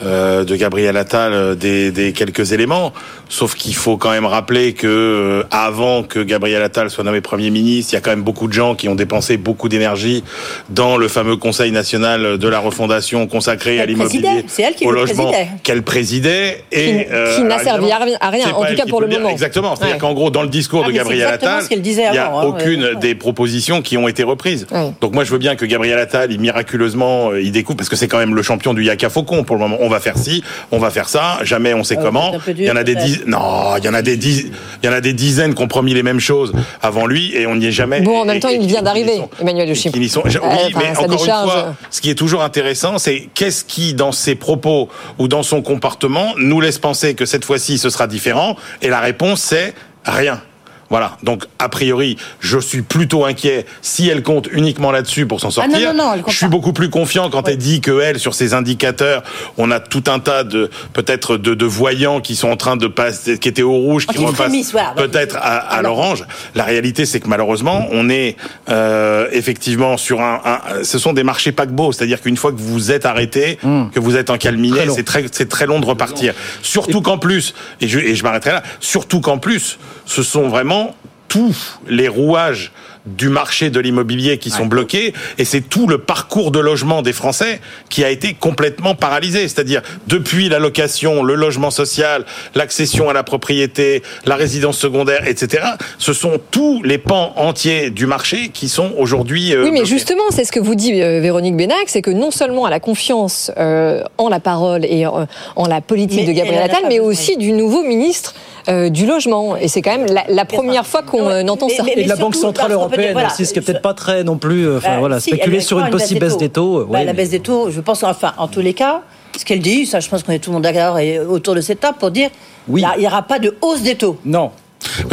euh, 0.04 0.44
de 0.44 0.56
Gabriel 0.56 0.96
Attal 0.96 1.56
des, 1.56 1.90
des 1.90 2.12
quelques 2.12 2.52
éléments, 2.52 2.92
sauf 3.28 3.54
qu'il 3.54 3.74
faut 3.74 3.96
quand 3.96 4.10
même 4.10 4.26
rappeler 4.26 4.74
que 4.74 4.86
euh, 4.86 5.42
avant 5.50 6.02
que 6.02 6.20
Gabriel 6.20 6.62
Attal 6.62 6.90
soit 6.90 7.04
nommé 7.04 7.20
Premier 7.20 7.50
ministre, 7.50 7.92
il 7.92 7.96
y 7.96 7.98
a 7.98 8.00
quand 8.00 8.10
même 8.10 8.22
beaucoup 8.22 8.46
de 8.46 8.52
gens 8.52 8.74
qui 8.74 8.88
ont 8.88 8.94
dépensé 8.94 9.36
beaucoup 9.36 9.68
d'énergie 9.68 10.22
dans 10.70 10.96
le 10.96 11.08
fameux 11.08 11.36
Conseil 11.36 11.72
national 11.72 12.38
de 12.38 12.48
la 12.48 12.58
refondation 12.58 13.26
consacré 13.26 13.80
à 13.80 13.86
l'immobilier, 13.86 14.44
c'est 14.48 14.62
elle 14.62 14.74
qui 14.74 14.86
au 14.86 14.90
le 14.90 15.00
logement, 15.00 15.30
présidait. 15.30 15.48
qu'elle 15.62 15.82
présidait 15.82 16.64
et 16.72 17.06
Qui- 17.06 17.12
euh, 17.12 17.42
n'a 17.44 17.58
servi 17.58 17.90
à 17.90 17.98
rien- 17.98 18.16
en 18.54 18.60
tout 18.60 18.66
elle 18.68 18.76
cas 18.76 18.84
pour 18.86 19.00
le 19.00 19.08
dire. 19.08 19.18
moment. 19.20 19.30
Exactement, 19.30 19.74
c'est-à-dire 19.76 19.96
Ouais. 19.96 20.00
qu'en 20.00 20.12
gros 20.14 20.25
dans 20.30 20.42
le 20.42 20.48
discours 20.48 20.82
Ah, 20.84 20.88
de 20.88 20.92
Gabriel 20.92 21.26
Attal, 21.28 21.64
il 21.70 21.82
n'y 21.82 22.00
a 22.18 22.30
hein, 22.32 22.42
aucune 22.44 22.82
ouais. 22.82 22.96
des 22.96 23.14
propositions 23.14 23.82
qui 23.82 23.96
ont 23.96 24.08
été 24.08 24.22
reprises. 24.22 24.66
Donc 25.00 25.14
moi 25.14 25.24
je 25.24 25.30
veux 25.30 25.38
bien 25.38 25.56
que 25.56 25.64
Gabriel 25.64 25.98
Attal, 25.98 26.32
il, 26.32 26.40
miraculeusement, 26.40 27.30
euh, 27.30 27.40
il 27.42 27.52
découvre 27.52 27.76
parce 27.76 27.88
que 27.88 27.96
c'est 27.96 28.08
quand 28.08 28.18
même 28.18 28.34
le 28.34 28.42
champion 28.42 28.74
du 28.74 28.84
Yaka 28.84 29.08
Faucon 29.10 29.44
pour 29.44 29.56
le 29.56 29.60
moment. 29.62 29.76
On 29.80 29.88
va 29.88 30.00
faire 30.00 30.18
ci, 30.18 30.42
on 30.72 30.78
va 30.78 30.90
faire 30.90 31.08
ça, 31.08 31.38
jamais 31.42 31.74
on 31.74 31.84
sait 31.84 31.96
Ah, 31.98 32.02
comment. 32.02 32.30
dur, 32.30 32.40
il 32.56 32.64
y 32.64 32.70
en 32.70 32.76
a 32.76 32.84
des 32.84 32.94
dizaines, 32.94 33.24
non, 33.28 33.76
il 33.78 33.84
y 33.84 33.88
en 33.88 33.94
a 33.94 34.02
des 34.02 34.16
diz- 34.16 34.50
il 34.82 34.86
y 34.86 34.88
en 34.88 34.92
a 34.92 35.00
des 35.00 35.12
dizaines 35.12 35.54
qui 35.54 35.62
ont 35.62 35.68
promis 35.68 35.94
les 35.94 36.02
mêmes 36.02 36.20
choses 36.20 36.52
avant 36.82 37.06
lui 37.06 37.34
et 37.34 37.46
on 37.46 37.56
n'y 37.56 37.66
est 37.66 37.72
jamais. 37.72 38.00
Bon, 38.00 38.20
en 38.20 38.24
même 38.24 38.40
temps, 38.40 38.48
et- 38.48 38.56
il 38.60 38.66
vient 38.66 38.82
d'arriver, 38.82 39.20
Emmanuel 39.40 39.68
Oui, 39.72 40.10
Euh, 40.16 40.30
mais 40.76 40.96
encore 40.96 41.12
une 41.12 41.18
fois, 41.18 41.74
ce 41.90 42.00
qui 42.00 42.10
est 42.10 42.14
toujours 42.14 42.42
intéressant, 42.42 42.98
c'est 42.98 43.28
qu'est-ce 43.34 43.64
qui, 43.64 43.94
dans 43.94 44.12
ses 44.12 44.34
propos 44.34 44.88
ou 45.18 45.28
dans 45.28 45.42
son 45.42 45.62
comportement, 45.62 46.34
nous 46.38 46.60
laisse 46.60 46.78
penser 46.78 47.14
que 47.14 47.24
cette 47.26 47.44
fois-ci, 47.44 47.78
ce 47.78 47.90
sera 47.90 48.06
différent? 48.06 48.56
Et 48.82 48.88
la 48.88 49.00
réponse, 49.00 49.40
c'est 49.40 49.74
rien. 50.06 50.40
Voilà. 50.88 51.16
Donc, 51.24 51.46
a 51.58 51.68
priori, 51.68 52.16
je 52.38 52.60
suis 52.60 52.82
plutôt 52.82 53.24
inquiet 53.24 53.66
si 53.82 54.08
elle 54.08 54.22
compte 54.22 54.48
uniquement 54.52 54.92
là-dessus 54.92 55.26
pour 55.26 55.40
s'en 55.40 55.48
Ah 55.60 55.66
non, 55.66 55.72
sortir. 55.72 55.94
non, 55.94 56.04
non, 56.04 56.14
elle 56.14 56.22
compte 56.22 56.32
je 56.32 56.36
suis 56.38 56.46
beaucoup 56.46 56.72
plus 56.72 56.90
confiant 56.90 57.28
quand 57.28 57.48
elle 57.48 57.56
dit 57.56 57.80
que 57.80 58.00
elle, 58.00 58.20
sur 58.20 58.36
ses 58.36 58.54
indicateurs, 58.54 59.24
on 59.58 59.72
a 59.72 59.80
tout 59.80 60.04
un 60.06 60.20
tas 60.20 60.44
de, 60.44 60.70
peut-être, 60.92 61.38
de, 61.38 61.54
de 61.54 61.66
voyants 61.66 62.20
qui 62.20 62.36
sont 62.36 62.48
en 62.48 62.56
train 62.56 62.76
de 62.76 62.86
passer, 62.86 63.36
qui 63.40 63.48
étaient 63.48 63.62
au 63.62 63.72
rouge, 63.72 64.06
qui 64.06 64.24
repassent 64.24 64.70
voilà. 64.70 64.92
peut-être 64.96 65.36
à, 65.40 65.82
l'orange. 65.82 66.22
La 66.54 66.62
réalité, 66.62 67.04
c'est 67.04 67.18
que 67.18 67.26
malheureusement, 67.26 67.88
on 67.90 68.08
est 68.08 68.36
euh, 68.68 69.26
effectivement 69.32 69.96
sur 69.96 70.20
un, 70.20 70.40
un- 70.44 70.84
Ce 70.84 71.00
sont 71.00 71.12
des 71.14 71.24
marchés 71.24 71.50
paquebots, 71.50 71.90
c'est-à-dire 71.90 72.20
qu'une 72.20 72.36
fois 72.36 72.52
que 72.52 72.60
vous 72.60 72.92
êtes 72.92 73.06
arrêté, 73.06 73.58
que 73.92 73.98
vous 73.98 74.14
êtes 74.16 74.30
encalminé, 74.30 74.76
Très 74.76 74.86
long. 74.86 74.94
c'est 74.94 75.02
très, 75.02 75.24
c'est 75.32 75.48
très 75.48 75.66
long 75.66 75.80
de 75.80 75.86
repartir. 75.86 76.32
Surtout 76.62 77.02
qu'en 77.02 77.18
plus, 77.18 77.54
et 77.80 77.88
je, 77.88 77.98
et 77.98 78.14
je 78.14 78.22
m'arrêterai 78.22 78.52
là. 78.52 78.62
Surtout 78.78 79.20
qu'en 79.20 79.38
plus, 79.38 79.78
ce 80.06 80.22
sont 80.22 80.48
vraiment 80.48 80.94
tous 81.28 81.78
les 81.88 82.08
rouages 82.08 82.72
du 83.06 83.28
marché 83.28 83.70
de 83.70 83.78
l'immobilier 83.78 84.38
qui 84.38 84.50
sont 84.50 84.66
bloqués 84.66 85.14
et 85.38 85.44
c'est 85.44 85.60
tout 85.60 85.86
le 85.86 85.98
parcours 85.98 86.50
de 86.50 86.58
logement 86.58 87.02
des 87.02 87.12
Français 87.12 87.60
qui 87.88 88.02
a 88.04 88.10
été 88.10 88.34
complètement 88.34 88.94
paralysé. 88.94 89.42
C'est-à-dire 89.42 89.82
depuis 90.08 90.48
la 90.48 90.58
location, 90.58 91.22
le 91.22 91.34
logement 91.34 91.70
social, 91.70 92.24
l'accession 92.54 93.08
à 93.08 93.12
la 93.12 93.22
propriété, 93.22 94.02
la 94.24 94.34
résidence 94.34 94.78
secondaire, 94.78 95.26
etc. 95.28 95.64
Ce 95.98 96.12
sont 96.12 96.40
tous 96.50 96.82
les 96.82 96.98
pans 96.98 97.32
entiers 97.36 97.90
du 97.90 98.06
marché 98.06 98.50
qui 98.52 98.68
sont 98.68 98.92
aujourd'hui 98.98 99.54
euh, 99.54 99.62
Oui, 99.62 99.70
mais 99.70 99.78
bloqués. 99.80 99.90
justement, 99.90 100.24
c'est 100.30 100.44
ce 100.44 100.52
que 100.52 100.60
vous 100.60 100.74
dit 100.74 101.00
euh, 101.00 101.20
Véronique 101.20 101.56
Bénac, 101.56 101.84
c'est 101.86 102.02
que 102.02 102.10
non 102.10 102.32
seulement 102.32 102.66
elle 102.66 102.74
a 102.74 102.80
confiance 102.80 103.52
euh, 103.56 104.02
en 104.18 104.28
la 104.28 104.40
parole 104.40 104.84
et 104.84 105.06
en, 105.06 105.28
en 105.54 105.68
la 105.68 105.80
politique 105.80 106.20
Mais 106.20 106.26
de 106.26 106.32
Gabriel 106.32 106.62
Attal, 106.64 106.84
mais 106.88 106.98
aussi 106.98 107.36
du 107.36 107.52
nouveau 107.52 107.84
ministre 107.84 108.34
euh, 108.68 108.88
du 108.90 109.06
logement. 109.06 109.56
Et 109.56 109.68
c'est 109.68 109.82
quand 109.82 109.96
même 109.96 110.06
la, 110.12 110.24
la 110.28 110.44
première 110.44 110.86
fois 110.86 111.02
qu'on 111.02 111.26
Ouais, 111.28 111.44
euh, 111.44 111.48
entend 111.48 111.66
mais- 111.68 111.74
ça. 111.74 111.82
mais- 111.84 111.92
Et 111.96 112.04
de 112.04 112.08
la 112.08 112.16
Banque 112.16 112.34
Centrale 112.34 112.72
Européenne 112.72 113.12
voilà, 113.12 113.28
aussi, 113.28 113.46
ce 113.46 113.52
qui 113.52 113.58
est 113.58 113.62
peut-être 113.62 113.78
je- 113.78 113.82
pas 113.82 113.94
très 113.94 114.24
non 114.24 114.36
plus, 114.38 114.66
euh, 114.66 114.78
enfin 114.78 114.94
Bah, 114.94 114.98
voilà, 115.00 115.20
si, 115.20 115.30
spéculer 115.30 115.60
sur 115.60 115.78
une 115.78 115.90
possible 115.90 116.20
baisse 116.20 116.36
des 116.36 116.48
taux. 116.48 116.80
Bah, 116.80 116.86
oui, 116.90 116.98
la 117.00 117.04
mais- 117.06 117.12
baisse 117.14 117.30
des 117.30 117.40
taux, 117.40 117.70
je 117.70 117.80
pense, 117.80 118.02
enfin, 118.02 118.32
en 118.38 118.48
tous 118.48 118.60
les 118.60 118.74
cas, 118.74 119.02
ce 119.38 119.44
qu'elle 119.44 119.60
dit, 119.60 119.86
ça, 119.86 120.00
je 120.00 120.08
pense 120.08 120.22
qu'on 120.22 120.32
est 120.32 120.38
tout 120.38 120.50
le 120.50 120.54
monde 120.54 120.62
d'accord 120.64 120.98
et 120.98 121.18
autour 121.20 121.54
de 121.54 121.60
cette 121.60 121.80
table 121.80 121.98
pour 121.98 122.10
dire, 122.10 122.30
Oui. 122.68 122.82
il 122.96 123.00
n'y 123.00 123.06
aura 123.06 123.22
pas 123.22 123.38
de 123.38 123.54
hausse 123.60 123.82
des 123.82 123.94
taux. 123.94 124.18
Non. 124.24 124.50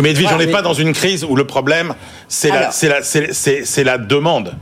Mais 0.02 0.12
Edwige, 0.12 0.26
on 0.26 0.30
Voilà, 0.30 0.38
n'est 0.40 0.46
mais- 0.48 0.52
pas 0.52 0.62
dans 0.62 0.74
une 0.74 0.94
crise 0.94 1.24
où 1.24 1.36
le 1.36 1.46
problème, 1.48 1.94
c'est 2.28 2.50
la, 2.50 2.62
la, 2.62 2.72
c'est, 3.02 3.34
c'est- 3.34 3.64
c'est 3.66 3.84
la 3.84 3.98
demande. 3.98 4.54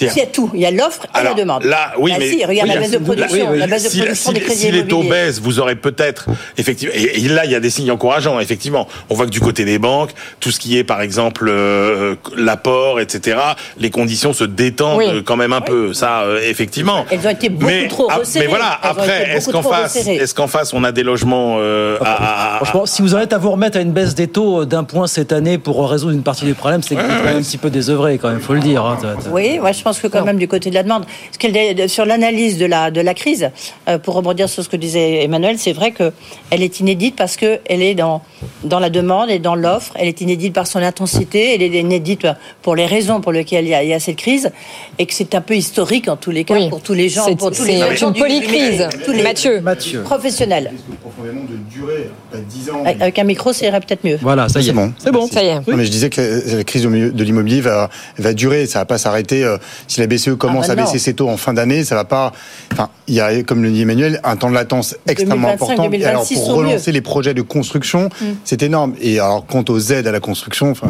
C'est-à-dire- 0.00 0.16
Il 0.16 0.18
y 0.18 0.22
a 0.22 0.30
tout, 0.32 0.50
il 0.54 0.60
y 0.60 0.66
a 0.66 0.70
l'offre 0.70 1.02
et 1.04 1.18
Alors, 1.18 1.34
la 1.36 1.40
demande. 1.42 1.64
Là, 1.64 1.92
oui, 1.98 2.10
Bah 2.12 2.16
mais 2.20 2.30
si, 2.30 2.44
regarde 2.44 2.68
oui, 2.68 2.74
la 2.74 2.80
baisse 2.80 2.90
de 2.92 2.98
production, 2.98 3.48
oui, 3.52 3.58
la 3.58 3.66
baisse 3.66 3.84
de 3.84 3.88
si, 3.90 3.98
production 3.98 4.30
si- 4.30 4.34
des 4.34 4.40
crédits 4.40 4.60
si 4.60 4.70
les 4.72 4.86
taux 4.86 5.02
baissent, 5.02 5.40
vous 5.40 5.60
aurez 5.60 5.76
peut-être 5.76 6.26
effectivement. 6.56 6.94
Et, 6.96 7.20
et 7.24 7.28
là, 7.28 7.44
il 7.44 7.50
y 7.50 7.54
a 7.54 7.60
des 7.60 7.70
signes 7.70 7.90
encourageants. 7.90 8.40
Effectivement, 8.40 8.88
on 9.10 9.14
voit 9.14 9.26
que 9.26 9.30
du 9.30 9.40
côté 9.40 9.64
des 9.64 9.78
banques, 9.78 10.10
tout 10.40 10.50
ce 10.50 10.58
qui 10.58 10.78
est, 10.78 10.84
par 10.84 11.00
exemple, 11.02 11.46
euh, 11.48 12.14
l'apport, 12.36 12.98
etc., 13.00 13.38
les 13.78 13.90
conditions 13.90 14.32
se 14.32 14.44
détendent 14.44 14.98
Oui. 14.98 15.04
euh, 15.08 15.22
quand 15.24 15.36
même 15.36 15.52
un 15.52 15.60
peu. 15.60 15.92
Ça, 15.92 16.22
euh, 16.22 16.40
effectivement. 16.48 17.04
Elles 17.10 17.26
ont 17.26 17.30
été 17.30 17.48
beaucoup 17.50 17.66
mais, 17.70 17.88
trop 17.88 18.08
ah, 18.10 18.16
resserrées. 18.16 18.46
mais 18.46 18.50
voilà. 18.50 18.78
Elles 18.82 18.90
Après, 18.90 19.30
est-ce 19.36 19.50
qu'en 19.50 19.62
face, 19.62 19.96
est-ce 19.96 20.34
qu'en 20.34 20.46
face, 20.46 20.72
on 20.72 20.82
a 20.84 20.92
des 20.92 21.02
logements 21.02 21.56
euh, 21.58 21.98
à- 22.04 22.56
Franchement, 22.62 22.86
si 22.86 23.02
vous 23.02 23.14
en 23.14 23.18
êtes 23.18 23.32
à 23.32 23.38
vous 23.38 23.50
remettre 23.50 23.76
à 23.76 23.80
une 23.80 23.92
baisse 23.92 24.14
des 24.14 24.28
taux 24.28 24.64
d'un 24.64 24.84
point 24.84 25.06
cette 25.06 25.32
année 25.32 25.58
pour 25.58 25.88
résoudre 25.90 26.12
une 26.14 26.22
partie 26.22 26.44
des 26.44 26.54
problèmes, 26.54 26.82
c'est 26.82 26.94
que 26.94 27.00
vous 27.00 27.06
êtes 27.10 27.18
quand 27.18 27.24
même 27.24 27.36
un 27.38 27.42
petit 27.42 27.58
peu 27.58 27.70
désœuvré, 27.70 28.18
quand 28.18 28.28
même, 28.28 28.40
faut 28.40 28.54
le 28.54 28.60
dire. 28.60 28.84
hein. 28.84 28.98
Oui, 29.30 29.58
moi 29.58 29.72
je 29.72 29.82
pense 29.82 29.89
que 29.98 30.06
quand 30.06 30.24
même 30.24 30.38
du 30.38 30.46
côté 30.48 30.70
de 30.70 30.74
la 30.74 30.82
demande, 30.82 31.04
ce 31.32 31.38
qu'elle 31.38 31.88
sur 31.88 32.04
l'analyse 32.04 32.58
de 32.58 32.66
la 32.66 32.90
de 32.90 33.00
la 33.00 33.14
crise, 33.14 33.50
euh, 33.88 33.98
pour 33.98 34.14
rebondir 34.14 34.48
sur 34.48 34.62
ce 34.62 34.68
que 34.68 34.76
disait 34.76 35.24
Emmanuel, 35.24 35.58
c'est 35.58 35.72
vrai 35.72 35.90
que 35.90 36.12
elle 36.50 36.62
est 36.62 36.80
inédite 36.80 37.16
parce 37.16 37.36
que 37.36 37.58
elle 37.68 37.82
est 37.82 37.94
dans 37.94 38.22
dans 38.64 38.78
la 38.78 38.90
demande 38.90 39.30
et 39.30 39.38
dans 39.38 39.54
l'offre. 39.54 39.92
Elle 39.96 40.08
est 40.08 40.20
inédite 40.20 40.52
par 40.52 40.66
son 40.66 40.78
intensité. 40.80 41.54
Elle 41.54 41.62
est 41.62 41.80
inédite 41.80 42.26
pour 42.62 42.76
les 42.76 42.86
raisons 42.86 43.20
pour 43.20 43.32
lesquelles 43.32 43.64
il 43.64 43.70
y 43.70 43.74
a, 43.74 43.82
il 43.82 43.88
y 43.88 43.94
a 43.94 44.00
cette 44.00 44.16
crise 44.16 44.50
et 44.98 45.06
que 45.06 45.14
c'est 45.14 45.34
un 45.34 45.40
peu 45.40 45.54
historique 45.56 46.08
en 46.08 46.16
tous 46.16 46.30
les 46.30 46.44
cas 46.44 46.54
Oui. 46.54 46.68
pour 46.68 46.80
tous 46.82 46.94
les 46.94 47.08
gens, 47.08 47.24
C'est- 47.24 47.36
pour 47.36 47.50
tous 47.50 47.64
les 47.64 47.80
une 47.80 48.12
polycrise. 48.14 48.88
du- 48.90 49.04
tous 49.04 49.12
les 49.12 49.22
Mathieu. 49.22 49.60
Mathieu. 49.60 50.02
professionnels. 50.02 50.72
profondément 51.02 51.42
de 51.42 51.56
durée, 51.70 52.10
pas 52.30 52.38
10 52.38 52.70
ans. 52.70 52.82
Avec 52.84 53.18
un 53.18 53.24
micro, 53.24 53.52
ça 53.52 53.66
irait 53.66 53.80
peut-être 53.80 54.04
mieux. 54.04 54.18
Voilà, 54.20 54.48
ça 54.48 54.60
y 54.60 54.64
est. 54.64 54.66
C'est 54.66 54.72
bon. 54.72 54.92
C'est 54.98 55.12
bon. 55.12 55.26
Ça 55.26 55.42
y 55.42 55.46
est. 55.48 55.54
Non, 55.54 55.76
mais 55.76 55.84
je 55.84 55.90
disais 55.90 56.10
que 56.10 56.56
la, 56.56 56.64
crise 56.64 56.82
de 56.82 57.24
l'immobilier 57.24 57.60
va, 57.60 57.88
va 58.18 58.32
durer, 58.32 58.66
ça 58.66 58.80
va 58.80 58.84
pas 58.84 58.98
s'arrêter. 58.98 59.44
Si 59.88 60.00
la 60.00 60.06
BCE 60.06 60.36
commence 60.36 60.66
Ah 60.68 60.74
bah 60.74 60.82
à 60.82 60.84
baisser 60.86 60.98
ses 60.98 61.14
taux 61.14 61.28
en 61.28 61.36
fin 61.36 61.52
d'année, 61.54 61.84
ça 61.84 61.94
va 61.94 62.04
pas. 62.04 62.32
Enfin, 62.72 62.88
il 63.08 63.14
y 63.14 63.20
a, 63.20 63.42
comme 63.42 63.62
le 63.62 63.70
dit 63.70 63.82
Emmanuel, 63.82 64.20
un 64.24 64.36
temps 64.36 64.48
de 64.50 64.54
latence 64.54 64.96
extrêmement 65.06 65.48
2025, 65.48 65.54
important. 65.54 65.92
Et 65.92 66.04
alors 66.04 66.22
2026 66.24 66.34
pour 66.34 66.54
relancer 66.54 66.90
mieux. 66.90 66.94
les 66.94 67.00
projets 67.00 67.34
de 67.34 67.42
construction, 67.42 68.08
Mm. 68.20 68.24
c'est 68.44 68.62
énorme. 68.62 68.94
Et 69.00 69.18
alors 69.18 69.44
quant 69.46 69.64
aux 69.68 69.78
aides 69.80 70.06
à 70.06 70.12
la 70.12 70.20
construction, 70.20 70.70
enfin. 70.70 70.88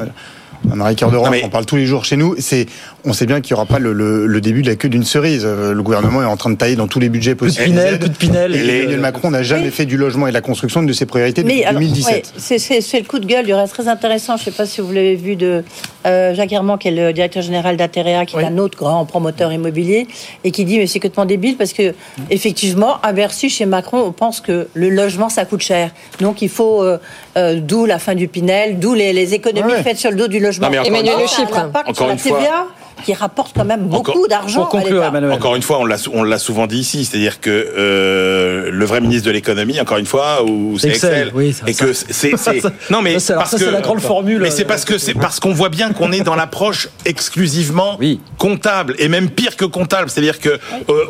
Cœur 0.96 1.10
de 1.10 1.16
Roche, 1.16 1.28
mais- 1.30 1.42
on 1.44 1.48
parle 1.48 1.64
tous 1.66 1.76
les 1.76 1.86
jours 1.86 2.04
chez 2.04 2.16
nous. 2.16 2.34
C'est, 2.38 2.66
on 3.04 3.12
sait 3.12 3.26
bien 3.26 3.40
qu'il 3.40 3.54
n'y 3.54 3.58
aura 3.58 3.66
pas 3.66 3.78
le, 3.78 3.92
le- 3.92 4.26
le 4.26 4.40
début 4.40 4.62
de 4.62 4.68
la 4.68 4.76
queue 4.76 4.88
d'une 4.88 5.04
cerise. 5.04 5.42
Euh, 5.44 5.72
Le 5.72 5.82
gouvernement 5.82 6.22
est 6.22 6.26
en 6.26 6.36
train 6.36 6.50
de 6.50 6.56
tailler 6.56 6.76
dans 6.76 6.86
tous 6.86 7.00
les 7.00 7.08
budgets 7.08 7.34
Plus 7.34 7.54
de 7.54 7.58
possibles. 7.60 7.76
Pinel, 7.78 7.98
plus 7.98 8.08
de 8.08 8.14
Pinel. 8.14 8.54
Et 8.54 8.78
Emmanuel 8.80 9.00
Macron 9.00 9.30
n'a 9.30 9.42
jamais 9.42 9.64
Oui. 9.66 9.70
fait 9.70 9.86
du 9.86 9.96
logement 9.96 10.26
et 10.26 10.30
de 10.30 10.34
la 10.34 10.40
construction 10.42 10.80
une 10.82 10.86
de 10.86 10.92
ses 10.92 11.06
priorités 11.06 11.42
depuis 11.42 11.58
Mais 11.58 11.64
alors, 11.64 11.80
2017. 11.80 12.12
ouais, 12.14 12.22
c'est- 12.36 12.58
c'est 12.58 12.80
c'est 12.80 12.98
le 12.98 13.06
coup 13.06 13.18
de 13.18 13.26
gueule 13.26 13.46
du 13.46 13.54
reste 13.54 13.72
très 13.72 13.88
intéressant. 13.88 14.36
Je 14.36 14.42
ne 14.42 14.44
sais 14.46 14.50
pas 14.56 14.66
si 14.66 14.80
vous 14.80 14.92
l'avez 14.92 15.16
vu 15.16 15.36
de 15.36 15.62
euh, 16.06 16.34
Jacques 16.34 16.52
Herman, 16.52 16.78
qui 16.78 16.88
est 16.88 16.92
le 16.92 17.12
directeur 17.12 17.42
général 17.42 17.76
d'Aterea, 17.76 18.24
qui 18.26 18.36
Oui. 18.36 18.42
est 18.42 18.46
un 18.46 18.58
autre 18.58 18.76
grand 18.76 19.04
promoteur 19.06 19.52
immobilier, 19.52 20.06
et 20.44 20.50
qui 20.50 20.64
dit 20.64 20.78
mais 20.78 20.86
c'est 20.86 20.98
complètement 20.98 21.26
débile 21.26 21.56
parce 21.56 21.72
que 21.72 21.94
effectivement 22.30 23.00
à 23.02 23.12
Bercy, 23.12 23.48
chez 23.50 23.66
Macron, 23.66 24.02
on 24.06 24.12
pense 24.12 24.40
que 24.40 24.68
le 24.74 24.90
logement 24.90 25.28
ça 25.28 25.44
coûte 25.44 25.62
cher. 25.62 25.90
Donc 26.20 26.42
il 26.42 26.48
faut 26.48 26.82
euh, 26.82 26.98
euh, 27.36 27.60
d'où 27.60 27.86
la 27.86 27.98
fin 27.98 28.14
du 28.14 28.28
Pinel, 28.28 28.78
d'où 28.78 28.94
les, 28.94 29.12
les 29.12 29.34
économies 29.34 29.72
Ouais. 29.72 29.82
faites 29.82 29.98
sur 29.98 30.10
le 30.10 30.16
dos 30.16 30.28
du 30.28 30.38
logement. 30.38 30.49
Non, 30.58 30.70
mais 30.70 30.78
encore 30.78 30.88
Emmanuel 30.88 31.14
Le 31.20 31.26
Chypre. 31.26 31.58
Encore 31.74 31.94
sur 31.96 32.06
la 32.06 32.12
une 32.14 32.18
fois- 32.18 32.38
TVA. 32.38 32.66
Qui 33.04 33.14
rapporte 33.14 33.52
quand 33.56 33.64
même 33.64 33.86
beaucoup 33.88 34.10
Encore- 34.12 34.28
d'argent 34.28 34.60
pour 34.62 34.68
conclure. 34.70 35.02
Emmanuel. 35.04 35.32
Encore 35.32 35.56
une 35.56 35.62
fois, 35.62 35.78
on 35.80 35.84
l'a 35.84 35.96
on 36.12 36.22
l'a 36.22 36.38
souvent 36.38 36.66
dit 36.66 36.78
ici, 36.78 37.04
c'est-à-dire 37.04 37.40
que 37.40 37.50
euh, 37.50 38.70
le 38.70 38.84
vrai 38.84 39.00
ministre 39.00 39.26
de 39.26 39.32
l'économie, 39.32 39.80
encore 39.80 39.98
une 39.98 40.06
fois, 40.06 40.42
ou 40.44 40.78
c'est 40.78 40.88
Excel, 40.88 41.10
Excel, 41.12 41.30
oui, 41.34 41.52
ça- 41.52 41.64
et 41.66 41.74
que 41.74 41.92
c'est 41.92 42.32
non 42.90 43.02
mais 43.02 43.18
ça, 43.18 43.34
parce 43.34 43.50
ça, 43.50 43.58
c'est 43.58 43.64
que 43.64 43.70
la 43.70 43.80
grande 43.80 44.00
formule, 44.00 44.40
mais 44.40 44.50
c'est 44.50 44.64
euh, 44.64 44.68
parce 44.68 44.84
que 44.84 44.98
c'est 44.98 45.14
parce 45.14 45.40
qu'on 45.40 45.52
voit 45.52 45.68
bien 45.68 45.92
qu'on 45.92 46.12
est 46.12 46.20
dans 46.22 46.34
l'approche 46.36 46.88
exclusivement 47.04 47.98
comptable 48.38 48.94
et 48.98 49.08
même 49.08 49.30
pire 49.30 49.56
que 49.56 49.64
comptable, 49.64 50.10
c'est-à-dire 50.10 50.40
que 50.40 50.48
euh, 50.50 50.58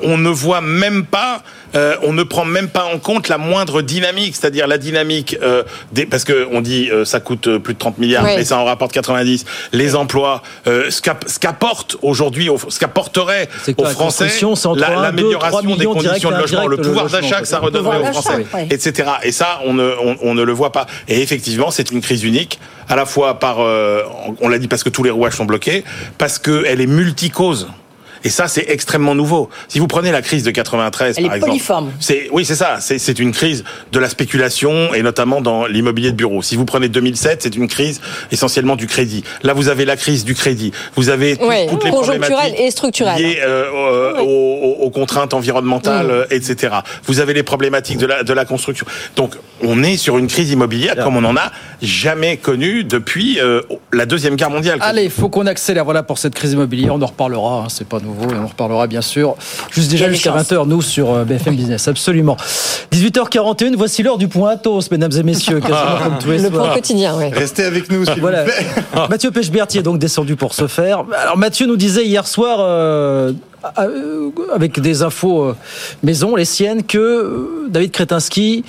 on 0.03 0.19
ne 0.19 0.29
voit 0.29 0.61
même 0.61 1.05
pas, 1.05 1.43
euh, 1.75 1.97
on 2.03 2.13
ne 2.13 2.23
prend 2.23 2.45
même 2.45 2.69
pas 2.69 2.85
en 2.85 2.99
compte 2.99 3.29
la 3.29 3.39
moindre 3.39 3.83
dynamique, 3.83 4.37
c'est-à-dire 4.37 4.67
la 4.67 4.79
dynamique 4.79 5.37
euh, 5.43 5.63
des, 5.93 6.07
parce 6.07 6.25
que 6.25 6.49
on 6.53 6.61
dit 6.61 6.91
euh, 6.91 7.05
ça 7.05 7.21
coûte 7.21 7.59
plus 7.59 7.75
de 7.75 7.79
30 7.79 7.99
milliards, 7.99 8.25
mais 8.25 8.45
ça 8.45 8.59
en 8.59 8.65
rapporte 8.65 8.93
90, 8.93 9.45
les 9.73 9.95
emplois, 9.95 10.43
euh, 10.67 10.91
ce 10.91 11.01
qu'a- 11.03 11.19
ce 11.27 11.39
qu'apporte 11.81 11.97
aujourd'hui, 12.03 12.49
au- 12.49 12.59
ce 12.69 12.79
qu'apporterait 12.79 13.49
aux 13.73 13.85
Français 13.95 14.25
la- 14.81 14.89
l'amélioration 15.03 15.59
des 15.79 15.85
conditions 16.11 16.31
de 16.31 16.35
logement, 16.41 16.67
le 16.69 16.77
pouvoir 16.89 17.05
d'achat 17.23 17.41
que 17.41 17.47
ça 17.49 17.59
redonnerait 17.67 17.97
aux 17.99 18.13
Français, 18.13 18.47
etc. 18.71 19.11
Et 19.23 19.33
ça, 19.33 19.61
on 19.65 19.75
ne, 19.75 19.91
on, 20.03 20.17
on 20.23 20.35
ne 20.35 20.43
le 20.43 20.53
voit 20.53 20.73
pas. 20.73 20.87
Et 21.09 21.21
effectivement, 21.23 21.71
c'est 21.71 21.91
une 21.91 22.01
crise 22.01 22.23
unique, 22.25 22.59
à 22.89 22.97
la 22.97 23.07
fois 23.07 23.39
par, 23.39 23.61
euh, 23.61 24.03
on 24.41 24.49
l'a 24.49 24.59
dit 24.59 24.69
parce 24.69 24.83
que 24.85 24.91
tous 24.91 25.03
les 25.03 25.11
rouages 25.11 25.35
sont 25.37 25.45
bloqués, 25.45 25.85
parce 26.19 26.39
qu'elle 26.39 26.81
est 26.81 26.87
multicause. 26.87 27.69
Et 28.25 28.29
ça, 28.31 28.49
c'est 28.49 28.67
extrêmement 28.69 29.15
nouveau. 29.15 29.49
Si 29.69 29.79
vous 29.79 29.87
prenez 29.87 30.13
la 30.13 30.23
crise 30.23 30.43
de 30.43 30.51
93, 30.51 31.17
Elle 31.19 31.25
par 31.25 31.35
est 31.35 31.37
exemple, 31.55 31.91
c'est 32.01 32.29
oui, 32.33 32.45
c'est 32.45 32.55
ça. 32.55 32.77
C'est 32.81 32.99
c'est 32.99 33.19
une 33.19 33.33
crise 33.33 33.65
de 33.93 33.99
la 33.99 34.09
spéculation 34.09 34.93
et 34.95 35.03
notamment 35.03 35.41
dans 35.41 35.67
l'immobilier 35.67 36.11
de 36.11 36.17
bureau. 36.17 36.43
Si 36.43 36.57
vous 36.57 36.65
prenez 36.65 36.89
2007, 36.89 37.43
c'est 37.43 37.57
une 37.57 37.69
crise 37.69 38.01
essentiellement 38.31 38.77
du 38.77 38.87
crédit. 38.87 39.25
Là, 39.43 39.53
vous 39.55 39.69
avez 39.69 39.85
la 39.85 39.97
crise 39.97 40.25
du 40.25 40.35
crédit. 40.35 40.73
Vous 40.97 41.09
avez 41.09 41.37
tout- 41.37 41.47
Ouais, 41.47 41.67
toutes 41.69 41.85
les 41.85 41.91
conjoncturelle 41.91 42.21
problématiques 42.21 42.61
et 42.61 42.71
structurelle. 42.71 43.23
liées 43.23 43.39
euh, 43.43 43.65
euh, 43.75 44.21
aux, 44.21 44.25
aux- 44.25 44.85
aux 44.85 44.91
contraintes 44.91 45.35
environnementales, 45.35 46.27
Mm. 46.31 46.35
etc. 46.35 46.75
Vous 47.05 47.21
avez 47.21 47.33
les 47.35 47.43
problématiques 47.43 47.99
de 47.99 48.07
la 48.07 48.23
de 48.23 48.33
la 48.33 48.45
construction. 48.45 48.87
Donc, 49.17 49.35
on 49.63 49.83
est 49.83 49.97
sur 49.97 50.19
une 50.19 50.27
crise 50.27 50.51
immobilière 50.51 50.97
comme 50.97 51.17
on 51.17 51.25
en 51.25 51.37
a 51.37 51.51
jamais 51.83 52.37
connu 52.37 52.85
depuis 52.85 53.41
euh, 53.41 53.63
la 53.93 54.07
deuxième 54.07 54.37
guerre 54.37 54.51
mondiale. 54.51 54.79
Allez, 54.83 55.05
il 55.05 55.11
faut 55.11 55.29
qu'on 55.29 55.47
accélère. 55.47 55.85
Voilà 55.85 56.03
pour 56.03 56.19
cette 56.19 56.35
crise 56.35 56.53
immobilière. 56.53 56.95
On 56.95 57.03
en 57.03 57.07
reparlera. 57.07 57.65
hein, 57.65 57.69
c'est 57.69 57.87
pas 57.89 57.99
nouveau 58.11 58.31
et 58.31 58.37
on 58.39 58.45
en 58.45 58.47
reparlera 58.47 58.87
bien 58.87 59.01
sûr. 59.03 59.35
Juste 59.71 59.91
déjà 59.91 60.09
jusqu'à 60.11 60.33
chances. 60.33 60.51
20h, 60.51 60.67
nous, 60.69 60.83
sur 60.83 61.13
euh, 61.15 61.25
BFM 61.25 61.57
Business. 61.57 61.89
Absolument. 61.89 62.37
18h41, 62.93 63.75
voici 63.77 64.03
l'heure 64.03 64.19
du 64.19 64.29
point 64.29 64.51
Athos, 64.51 64.81
mesdames 64.91 65.13
et 65.17 65.23
messieurs. 65.23 65.61
Quasiment 65.61 65.99
comme 66.03 66.19
tous 66.19 66.31
les 66.31 66.39
Le 66.39 66.51
point 66.51 66.75
quotidien, 66.75 67.17
ouais. 67.17 67.31
Restez 67.33 67.65
avec 67.65 67.91
nous, 67.91 68.05
s'il 68.05 68.21
Voilà. 68.21 68.45
vous 68.45 68.51
plaît. 68.51 69.07
Mathieu 69.09 69.31
Pechberti 69.31 69.79
est 69.79 69.83
donc 69.83 69.99
descendu 69.99 70.37
pour 70.37 70.55
ce 70.55 70.67
faire. 70.67 71.05
Alors 71.23 71.37
Mathieu 71.37 71.67
nous 71.67 71.77
disait 71.77 72.05
hier 72.05 72.27
soir, 72.27 72.59
euh, 72.61 73.33
avec 74.53 74.81
des 74.81 75.03
infos 75.03 75.43
euh, 75.43 75.57
maison, 76.03 76.35
les 76.37 76.45
siennes, 76.45 76.83
que 76.83 76.99
euh, 76.99 77.67
David 77.69 77.91
Kretinsky 77.93 78.65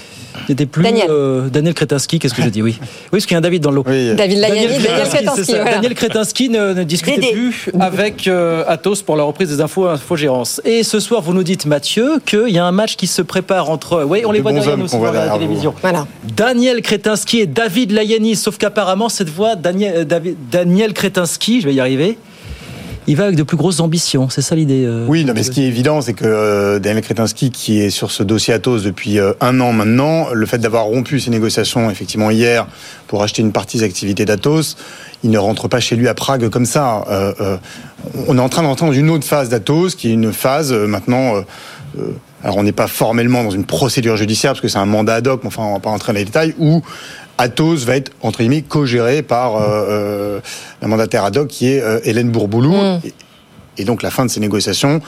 n'était 0.50 0.66
plus... 0.66 0.84
Daniel. 0.84 1.08
euh, 1.10 1.50
Daniel 1.50 1.74
Kretinsky, 1.74 2.20
qu'est-ce 2.20 2.34
que 2.34 2.42
j'ai 2.42 2.52
dit 2.52 2.62
Oui, 2.62 2.78
oui 2.82 2.88
parce 3.12 3.26
qu'il 3.26 3.34
y 3.34 3.36
a 3.36 3.38
un 3.40 3.42
David 3.42 3.62
dans 3.64 3.70
le 3.72 3.78
lot. 3.78 3.84
Oui. 3.88 4.14
David 4.16 4.38
Layani, 4.40 4.68
Daniel 4.84 5.08
c'est 5.10 5.24
Kretinsky, 5.24 5.54
voilà. 5.54 5.72
Daniel 5.72 5.94
Kretinsky 5.96 6.50
ne, 6.50 6.74
ne 6.74 6.84
discutait 6.84 7.20
Dédé. 7.22 7.32
plus 7.34 7.70
avec 7.80 8.28
euh, 8.28 8.64
Athos 8.68 8.98
pour 9.06 9.16
la 9.16 9.24
reprise 9.24 9.50
des 9.50 9.62
infos 9.62 9.88
infogérance. 9.88 10.62
Et 10.66 10.84
ce 10.84 11.00
soir, 11.00 11.22
vous 11.22 11.34
nous 11.34 11.44
dites, 11.44 11.66
Mathieu, 11.66 12.20
qu'il 12.26 12.50
y 12.50 12.58
a 12.60 12.66
un 12.66 12.72
match 12.72 12.96
qui 12.96 13.08
se 13.08 13.22
prépare 13.22 13.70
entre... 13.70 14.04
Oui, 14.04 14.24
on 14.26 14.32
les 14.32 14.42
voit 14.42 14.52
derrière 14.52 14.78
nous 14.78 14.88
ce 14.88 14.98
soir 14.98 15.16
à 15.16 15.26
la 15.26 15.34
télévision. 15.34 15.74
Voilà. 15.82 16.06
Daniel 16.36 16.82
Kretinsky 16.82 17.40
et 17.40 17.46
David 17.46 17.92
Layani, 17.92 18.36
sauf 18.36 18.58
qu'apparemment, 18.58 19.10
cette 19.10 19.30
voix, 19.30 19.56
Daniel, 19.56 19.94
euh, 19.98 20.04
David- 20.06 20.36
Daniel 20.52 20.94
Kretinsky, 20.94 21.62
je 21.62 21.68
vais 21.68 21.74
y 21.74 21.80
arriver, 21.80 22.18
il 23.08 23.16
va 23.16 23.26
avec 23.26 23.36
de 23.36 23.44
plus 23.44 23.58
grosses 23.58 23.80
ambitions. 23.80 24.30
C'est 24.30 24.42
ça 24.42 24.56
l'idée 24.56 24.86
euh, 24.86 25.06
Oui, 25.08 25.26
non, 25.26 25.34
mais 25.34 25.44
ce 25.44 25.52
qui 25.52 25.64
est 25.64 25.68
évident, 25.68 26.02
c'est 26.02 26.14
que 26.14 26.26
euh, 26.26 26.80
Daniel 26.80 27.04
Kretinsky, 27.04 27.50
qui 27.50 27.82
est 27.82 27.90
sur 27.90 28.12
ce 28.12 28.22
dossier 28.22 28.54
Atos 28.54 28.84
depuis 28.84 29.20
euh, 29.20 29.34
un 29.42 29.60
an 29.60 29.74
maintenant, 29.74 30.28
le 30.34 30.46
fait 30.46 30.60
d'avoir 30.60 30.86
rompu 30.86 31.20
ses 31.20 31.32
négociations 31.32 31.90
effectivement 31.90 32.30
hier 32.30 32.68
pour 33.08 33.24
acheter 33.24 33.42
une 33.42 33.52
partie 33.52 33.80
des 33.80 33.84
activités 33.84 34.26
d'Atos, 34.26 34.78
il 35.24 35.32
ne 35.32 35.38
rentre 35.38 35.68
pas 35.68 35.80
chez 35.80 35.96
lui 35.96 36.08
à 36.08 36.14
Prague 36.14 36.50
comme 36.50 36.66
ça. 36.66 37.06
On 38.28 38.38
est 38.38 38.42
en 38.42 38.50
train 38.50 38.64
d'entrer 38.64 38.86
dans 38.86 38.94
une 38.94 39.10
autre 39.10 39.26
phase 39.26 39.50
d'Atos, 39.50 39.96
qui 39.96 40.10
est 40.10 40.14
une 40.14 40.32
phase 40.32 40.72
maintenant. 40.72 41.44
alors 42.44 42.58
on 42.58 42.64
n'est 42.64 42.72
pas 42.72 42.88
formellement 42.88 43.44
dans 43.44 43.52
une 43.52 43.66
procédure 43.66 44.16
judiciaire 44.16 44.52
parce 44.52 44.62
que 44.62 44.68
c'est 44.68 44.80
un 44.80 44.86
mandat 44.86 45.16
ad 45.16 45.28
hoc, 45.28 45.42
mais 45.44 45.48
enfin 45.48 45.64
on 45.64 45.74
va 45.74 45.80
pas 45.80 45.90
rentrer 45.90 46.14
dans 46.14 46.20
les 46.20 46.26
détails 46.26 46.56
où 46.58 46.82
Atos 47.42 47.86
va 47.86 47.96
être 47.96 48.12
entre 48.22 48.40
guillemets 48.40 48.62
co-géré 48.62 49.24
par 49.24 49.56
euh, 49.56 49.62
euh, 49.66 50.40
la 50.82 50.88
mandataire 50.88 51.24
ad 51.24 51.36
hoc 51.38 51.48
qui 51.48 51.68
est 51.70 51.82
euh, 51.82 52.00
Hélène 52.04 52.30
Bourboulou. 52.30 52.76
Et, 53.04 53.14
et 53.80 53.84
donc 53.84 54.04
la 54.04 54.12
fin 54.12 54.26
de 54.26 54.30
ces 54.30 54.40
négociations 54.40 55.02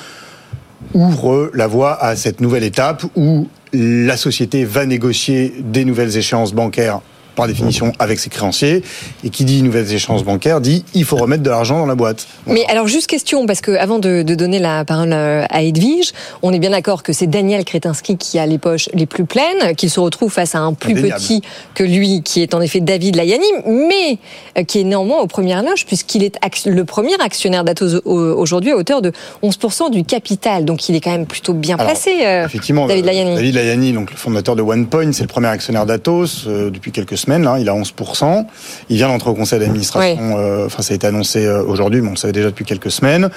ouvre 0.94 1.52
la 1.54 1.68
voie 1.68 2.04
à 2.04 2.16
cette 2.16 2.42
nouvelle 2.42 2.64
étape 2.64 3.04
où 3.16 3.48
la 3.72 4.18
société 4.18 4.66
va 4.66 4.86
négocier 4.86 5.54
des 5.60 5.86
nouvelles 5.86 6.18
échéances 6.18 6.54
bancaires 6.54 7.02
par 7.36 7.48
définition 7.48 7.92
avec 8.00 8.20
ses 8.20 8.30
créanciers 8.30 8.84
et 9.24 9.30
qui 9.30 9.44
dit 9.46 9.62
nouvelles 9.64 9.92
échéances 9.92 10.24
bancaires 10.24 10.62
dit 10.62 10.86
il 10.94 11.04
faut 11.06 11.18
remettre 11.18 11.44
de 11.44 11.50
l'argent 11.50 11.80
dans 11.80 11.86
la 11.86 11.96
boîte. 11.96 12.28
Mais 12.48 12.66
alors 12.68 12.88
juste 12.88 13.08
question, 13.08 13.46
parce 13.46 13.62
que 13.62 13.72
avant 13.72 14.00
de, 14.00 14.22
de 14.24 14.36
donner 14.36 14.60
la 14.60 14.86
parole 14.86 15.12
euh, 15.14 15.46
à 15.50 15.64
Edwige, 15.64 16.12
on 16.42 16.54
est 16.54 16.60
bien 16.60 16.70
d'accord 16.72 17.04
que 17.04 17.14
c'est 17.14 17.28
Daniel 17.28 17.64
Kretinsky 17.66 18.18
qui 18.18 18.40
a 18.40 18.46
les 18.46 18.58
poches 18.58 18.90
les 18.94 19.06
plus 19.06 19.26
pleines, 19.26 19.76
qu'il 19.76 19.90
se 19.90 20.00
retrouve 20.00 20.32
face 20.32 20.56
à 20.56 20.60
un 20.60 20.74
plus 20.74 20.92
Indéniable. 20.94 21.22
petit 21.22 21.42
que 21.74 21.84
lui, 21.84 22.22
qui 22.24 22.42
est 22.42 22.54
en 22.54 22.62
effet 22.62 22.80
David 22.80 23.16
Layani, 23.16 23.46
mais 23.68 24.18
euh, 24.58 24.64
qui 24.64 24.80
est 24.82 24.84
néanmoins 24.84 25.20
aux 25.20 25.28
premières 25.28 25.64
loges, 25.64 25.86
puisqu'il 25.86 26.24
est 26.24 26.38
le 26.66 26.86
premier 26.86 27.16
actionnaire 27.20 27.64
d'Atos 27.64 28.02
au- 28.06 28.18
aujourd'hui 28.36 28.72
à 28.72 28.78
hauteur 28.78 29.02
de 29.02 29.12
11% 29.42 29.90
du 29.92 30.04
capital. 30.04 30.66
Donc 30.66 30.88
il 30.90 30.96
est 30.96 31.02
quand 31.02 31.12
même 31.12 31.26
plutôt 31.26 31.54
bien 31.54 31.76
Alors, 31.76 31.88
placé, 31.88 32.12
euh, 32.26 32.46
Effectivement, 32.46 32.88
David 32.88 33.06
Layani. 33.06 33.36
David 33.36 33.56
Layani, 33.56 33.94
donc 33.94 34.12
le 34.12 34.18
fondateur 34.18 34.56
de 34.56 34.62
OnePoint, 34.62 35.12
c'est 35.14 35.24
le 35.24 35.28
premier 35.28 35.48
actionnaire 35.48 35.86
d'Atos 35.86 36.46
euh, 36.48 36.70
depuis 36.70 36.92
quelques 36.92 37.18
semaines. 37.24 37.44
Là, 37.44 37.58
il 37.60 37.68
a 37.70 37.74
11%. 37.74 38.46
Il 38.90 38.98
vient 38.98 39.08
d'entrer 39.08 39.30
au 39.30 39.34
conseil 39.34 39.60
d'administration. 39.60 40.38
euh, 40.38 40.66
Enfin, 40.66 40.82
ça 40.82 40.94
a 40.94 40.96
été 40.96 41.08
annoncé 41.08 41.46
euh, 41.46 41.64
aujourd'hui, 41.64 42.02
mais 42.02 42.08
on 42.08 42.12
le 42.12 42.18
savait 42.18 42.34
déjà 42.34 42.48
depuis 42.50 42.66
quelques 42.66 42.92
semaines. 42.92 43.30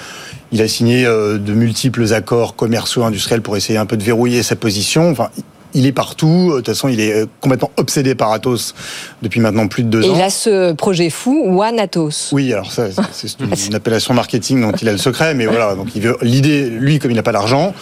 Il 0.51 0.61
a 0.61 0.67
signé 0.67 1.05
euh, 1.05 1.37
de 1.37 1.53
multiples 1.53 2.13
accords 2.13 2.55
commerciaux 2.55 3.03
industriels 3.03 3.41
pour 3.41 3.57
essayer 3.57 3.77
un 3.79 3.85
peu 3.85 3.97
de 3.97 4.03
verrouiller 4.03 4.43
sa 4.43 4.55
position. 4.55 5.09
Enfin, 5.09 5.29
il 5.73 5.85
est 5.85 5.91
partout. 5.91 6.51
De 6.51 6.55
toute 6.57 6.67
façon, 6.67 6.87
il 6.87 6.99
est 7.01 7.25
complètement 7.41 7.71
obsédé 7.77 8.15
par 8.15 8.31
Atos 8.31 8.73
depuis 9.21 9.41
maintenant 9.41 9.67
plus 9.67 9.83
de 9.83 9.89
deux 9.89 10.03
Et 10.03 10.09
ans. 10.09 10.13
il 10.15 10.21
a 10.21 10.29
ce 10.29 10.71
projet 10.73 11.09
fou, 11.09 11.61
One 11.61 11.77
Atos. 11.77 12.29
Oui, 12.31 12.51
alors 12.53 12.71
ça, 12.71 12.85
c'est- 13.11 13.35
une, 13.67 13.75
appellation 13.75 14.13
marketing 14.13 14.61
dont 14.61 14.71
il 14.71 14.87
a 14.87 14.93
le 14.93 14.97
secret, 14.97 15.33
mais 15.33 15.45
voilà. 15.45 15.75
Donc 15.75 15.89
il 15.93 16.01
veut 16.03 16.17
l'idée, 16.21 16.69
lui, 16.69 16.99
comme 16.99 17.11
il 17.11 17.15
n'a 17.15 17.21
pas 17.21 17.33
d'argent, 17.33 17.73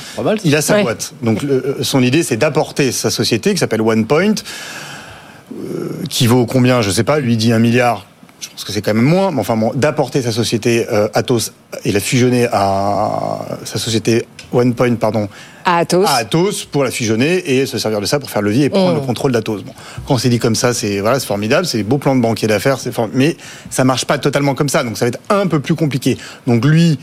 il 0.44 0.56
a 0.56 0.62
sa 0.62 0.74
Ouais. 0.76 0.84
boîte. 0.84 1.14
Donc 1.22 1.44
le- 1.44 1.78
son 1.82 2.02
idée, 2.02 2.24
c'est 2.24 2.38
d'apporter 2.38 2.92
sa 2.92 3.12
société 3.12 3.54
qui 3.54 3.60
s'appelle 3.60 3.82
OnePoint, 3.82 4.34
qui 6.10 6.28
vaut 6.28 6.46
combien, 6.46 6.82
je 6.82 6.90
sais 6.92 7.04
pas. 7.04 7.20
Lui 7.20 7.38
dit 7.38 7.52
un 7.54 7.60
milliard. 7.60 8.06
Je 8.42 8.50
pense 8.50 8.64
que 8.64 8.72
c'est 8.72 8.82
quand 8.82 8.94
même 8.94 9.04
moins, 9.04 9.32
mais 9.32 9.40
enfin 9.40 9.56
bon, 9.58 9.72
d'apporter 9.76 10.22
sa 10.22 10.32
société 10.32 10.86
euh, 10.92 11.08
Atos 11.14 11.54
et 11.84 11.92
la 11.92 12.00
fusionner 12.00 12.48
à 12.52 13.40
sa 13.64 13.80
société 13.80 14.26
OnePoint, 14.52 14.96
pardon, 14.96 15.28
À 15.64 15.78
Atos. 15.78 16.06
à 16.08 16.16
Atos 16.18 16.66
pour 16.66 16.84
la 16.84 16.92
fusionner 16.92 17.38
et 17.58 17.66
se 17.66 17.78
servir 17.80 18.02
de 18.02 18.06
ça 18.06 18.20
pour 18.20 18.30
faire 18.30 18.42
levier 18.44 18.66
et 18.66 18.70
prendre 18.70 18.92
Mm. 18.92 18.96
le 18.96 19.02
contrôle 19.02 19.32
d'Atos. 19.32 19.64
Bon, 19.64 19.74
quand 20.06 20.16
on 20.16 20.18
s'est 20.18 20.30
dit 20.30 20.38
comme 20.38 20.54
ça, 20.56 20.74
c'est 20.74 21.00
voilà, 21.00 21.20
c'est 21.20 21.26
formidable, 21.26 21.66
c'est 21.66 21.78
des 21.78 21.84
beaux 21.84 21.98
plans 21.98 22.16
de 22.16 22.22
banquier 22.22 22.48
d'affaires, 22.48 22.78
c'est 22.78 22.92
mais 23.14 23.36
ça 23.70 23.84
marche 23.84 24.06
pas 24.06 24.18
totalement 24.20 24.54
comme 24.54 24.70
ça, 24.70 24.84
donc 24.84 24.98
ça 24.98 25.06
va 25.06 25.10
être 25.10 25.20
un 25.30 25.48
peu 25.48 25.60
plus 25.60 25.76
compliqué. 25.76 26.18
Donc 26.46 26.64
lui, 26.66 27.00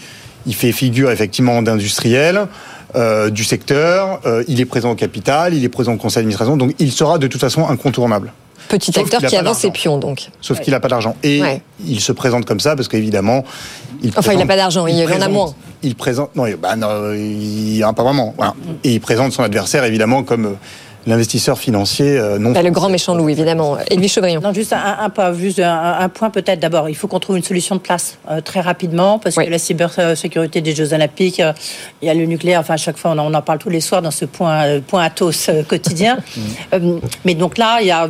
il 0.46 0.55
fait 0.55 0.70
figure 0.72 1.11
effectivement 1.11 1.61
d'industriel. 1.62 2.46
euh, 2.94 3.30
du 3.30 3.42
secteur, 3.42 4.20
euh, 4.26 4.44
il 4.48 4.61
est 4.61 4.66
présent 4.66 4.90
au 4.90 4.94
capital, 4.94 5.55
il 5.55 5.64
est 5.64 5.70
présent 5.70 5.94
au 5.94 5.96
conseil 5.96 6.20
d'administration, 6.22 6.59
donc 6.59 6.74
il 6.78 6.92
sera 6.92 7.16
de 7.18 7.26
toute 7.26 7.40
façon 7.40 7.66
incontournable. 7.66 8.32
Petit 8.68 8.92
Sauf 8.92 9.04
acteur 9.04 9.22
a 9.24 9.26
qui 9.26 9.36
avance 9.36 9.58
ses 9.58 9.70
pions, 9.70 9.98
donc. 9.98 10.28
Sauf 10.40 10.60
qu'il 10.60 10.72
n'a 10.72 10.80
pas 10.80 10.88
d'argent. 10.88 11.14
Et 11.22 11.40
Ouais. 11.42 11.62
il 11.86 12.00
se 12.00 12.12
présente 12.12 12.44
comme 12.46 12.60
ça 12.60 12.74
parce 12.76 12.88
qu'évidemment. 12.88 13.44
Il 14.02 14.10
Enfin, 14.16 14.32
il 14.32 14.38
n'a 14.38 14.46
présente- 14.46 14.48
pas 14.48 14.56
d'argent, 14.56 14.86
il 14.86 14.98
en 15.00 15.04
a 15.04 15.04
présente- 15.08 15.30
moins. 15.32 15.54
Il 15.82 15.94
présente. 15.94 16.34
Non, 16.36 16.46
il- 16.46 16.56
bah, 16.56 16.74
non, 16.76 17.12
il 17.12 17.78
n'a 17.80 17.92
pas 17.92 18.02
vraiment. 18.02 18.34
Voilà. 18.36 18.54
Et 18.84 18.92
il 18.94 19.00
présente 19.00 19.32
son 19.32 19.42
adversaire 19.42 19.84
évidemment 19.84 20.22
comme 20.22 20.46
euh, 20.46 20.54
l'investisseur 21.07 21.59
financier 21.59 22.18
euh, 22.18 22.38
non. 22.38 22.53
Bah, 22.53 22.62
le 22.62 22.70
grand 22.70 22.88
méchant 22.88 23.14
loup, 23.14 23.28
évidemment. 23.28 23.76
Edwige 23.90 24.12
Chevrillon. 24.12 24.40
Non, 24.40 24.53
juste 24.53 24.72
un, 24.72 24.96
un 25.00 25.11
point, 25.11 25.32
juste 25.34 25.59
un, 25.61 25.96
un 26.00 26.09
point 26.09 26.30
peut-être 26.30 26.61
d'abord. 26.61 26.88
Il 26.88 26.94
faut 26.94 27.09
qu'on 27.09 27.18
trouve 27.20 27.36
une 27.36 27.42
solution 27.42 27.74
de 27.76 27.80
place 27.80 28.18
euh, 28.30 28.40
très 28.40 28.61
rapidement 28.61 29.18
parce 29.18 29.36
Oui. 29.36 29.46
que 29.46 29.50
la 29.50 29.59
cybersécurité 29.59 30.61
des 30.61 30.74
Jeux 30.74 30.92
Olympiques, 30.92 31.40
euh, 31.40 31.53
il 32.03 32.07
y 32.09 32.11
a 32.11 32.14
le 32.14 32.24
nucléaire. 32.26 32.61
Enfin, 32.61 32.74
à 32.74 32.78
chaque 32.78 32.96
fois, 32.98 33.12
on 33.12 33.18
en, 33.18 33.30
on 33.32 33.34
en 33.34 33.42
parle 33.42 33.59
tous 33.59 33.70
les 33.70 33.80
soirs 33.80 34.03
dans 34.03 34.11
ce 34.11 34.24
point, 34.24 34.64
euh, 34.64 34.80
point 34.86 35.03
Atos 35.03 35.48
euh, 35.48 35.62
quotidien. 35.62 36.18
Euh, 36.74 36.98
mais 37.24 37.34
donc 37.34 37.59
là, 37.59 37.78
il 37.80 37.86
y 37.86 37.90
a, 37.90 38.09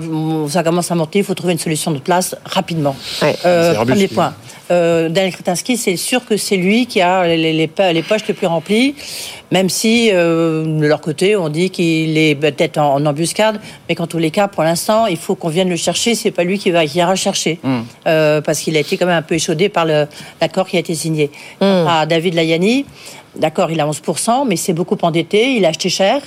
ça 0.48 0.62
commence 0.62 0.90
à 0.90 0.94
monter. 0.94 1.18
Il 1.20 1.24
faut 1.24 1.34
trouver 1.34 1.52
une 1.54 1.58
solution 1.58 1.90
de 1.90 1.98
place 1.98 2.36
rapidement. 2.44 2.94
Ouais. 3.20 3.34
Euh, 3.44 3.74
premier 3.74 4.06
point. 4.08 4.34
Euh, 4.70 5.08
Daniel 5.08 5.32
Kretinsky, 5.34 5.76
c'est 5.76 5.96
sûr 5.96 6.24
que 6.24 6.36
c'est 6.36 6.56
lui 6.56 6.86
qui 6.86 7.00
a 7.00 7.26
les, 7.26 7.36
les, 7.36 7.52
les 7.52 7.66
po- 7.66 7.82
les 7.92 8.02
poches 8.02 8.26
les 8.28 8.34
plus 8.34 8.46
remplies. 8.46 8.94
Même 9.50 9.68
si, 9.68 10.08
euh, 10.12 10.64
de 10.64 10.86
leur 10.86 11.00
côté, 11.00 11.36
on 11.36 11.48
dit 11.48 11.68
qu'il 11.70 12.16
est 12.16 12.34
peut-être 12.34 12.78
en, 12.78 12.94
en 12.94 13.04
embuscade, 13.04 13.60
mais 13.88 13.94
qu'en 13.94 14.06
tous 14.06 14.18
les 14.18 14.30
cas, 14.30 14.48
pour 14.48 14.62
l'instant, 14.62 15.06
il 15.06 15.16
faut 15.18 15.34
qu'on 15.34 15.48
vienne 15.48 15.68
le 15.68 15.76
chercher. 15.76 16.14
C'est 16.14 16.30
pas 16.30 16.44
lui 16.44 16.58
qui 16.58 16.70
va 16.70 16.86
qui 16.86 16.98
ira 16.98 17.14
chercher, 17.16 17.58
Euh, 18.06 18.40
parce 18.40 18.60
qu'il 18.60 18.76
a 18.76 18.80
été 18.80 18.96
quand 18.96 19.06
même 19.06 19.16
un 19.18 19.22
peu 19.22 19.34
échaudé 19.34 19.68
par 19.68 19.84
le- 19.84 20.06
l'accord 20.40 20.66
qui 20.68 20.76
a 20.76 20.80
été 20.80 20.94
signé. 20.94 21.30
À 21.88 22.06
David 22.06 22.34
Layani, 22.34 22.86
d'accord, 23.36 23.70
il 23.70 23.80
a 23.80 23.86
11%, 23.86 24.44
mais 24.46 24.56
c'est 24.56 24.72
beaucoup 24.72 24.96
endetté, 25.02 25.52
il 25.56 25.64
a 25.64 25.68
acheté 25.68 25.88
cher. 25.90 26.22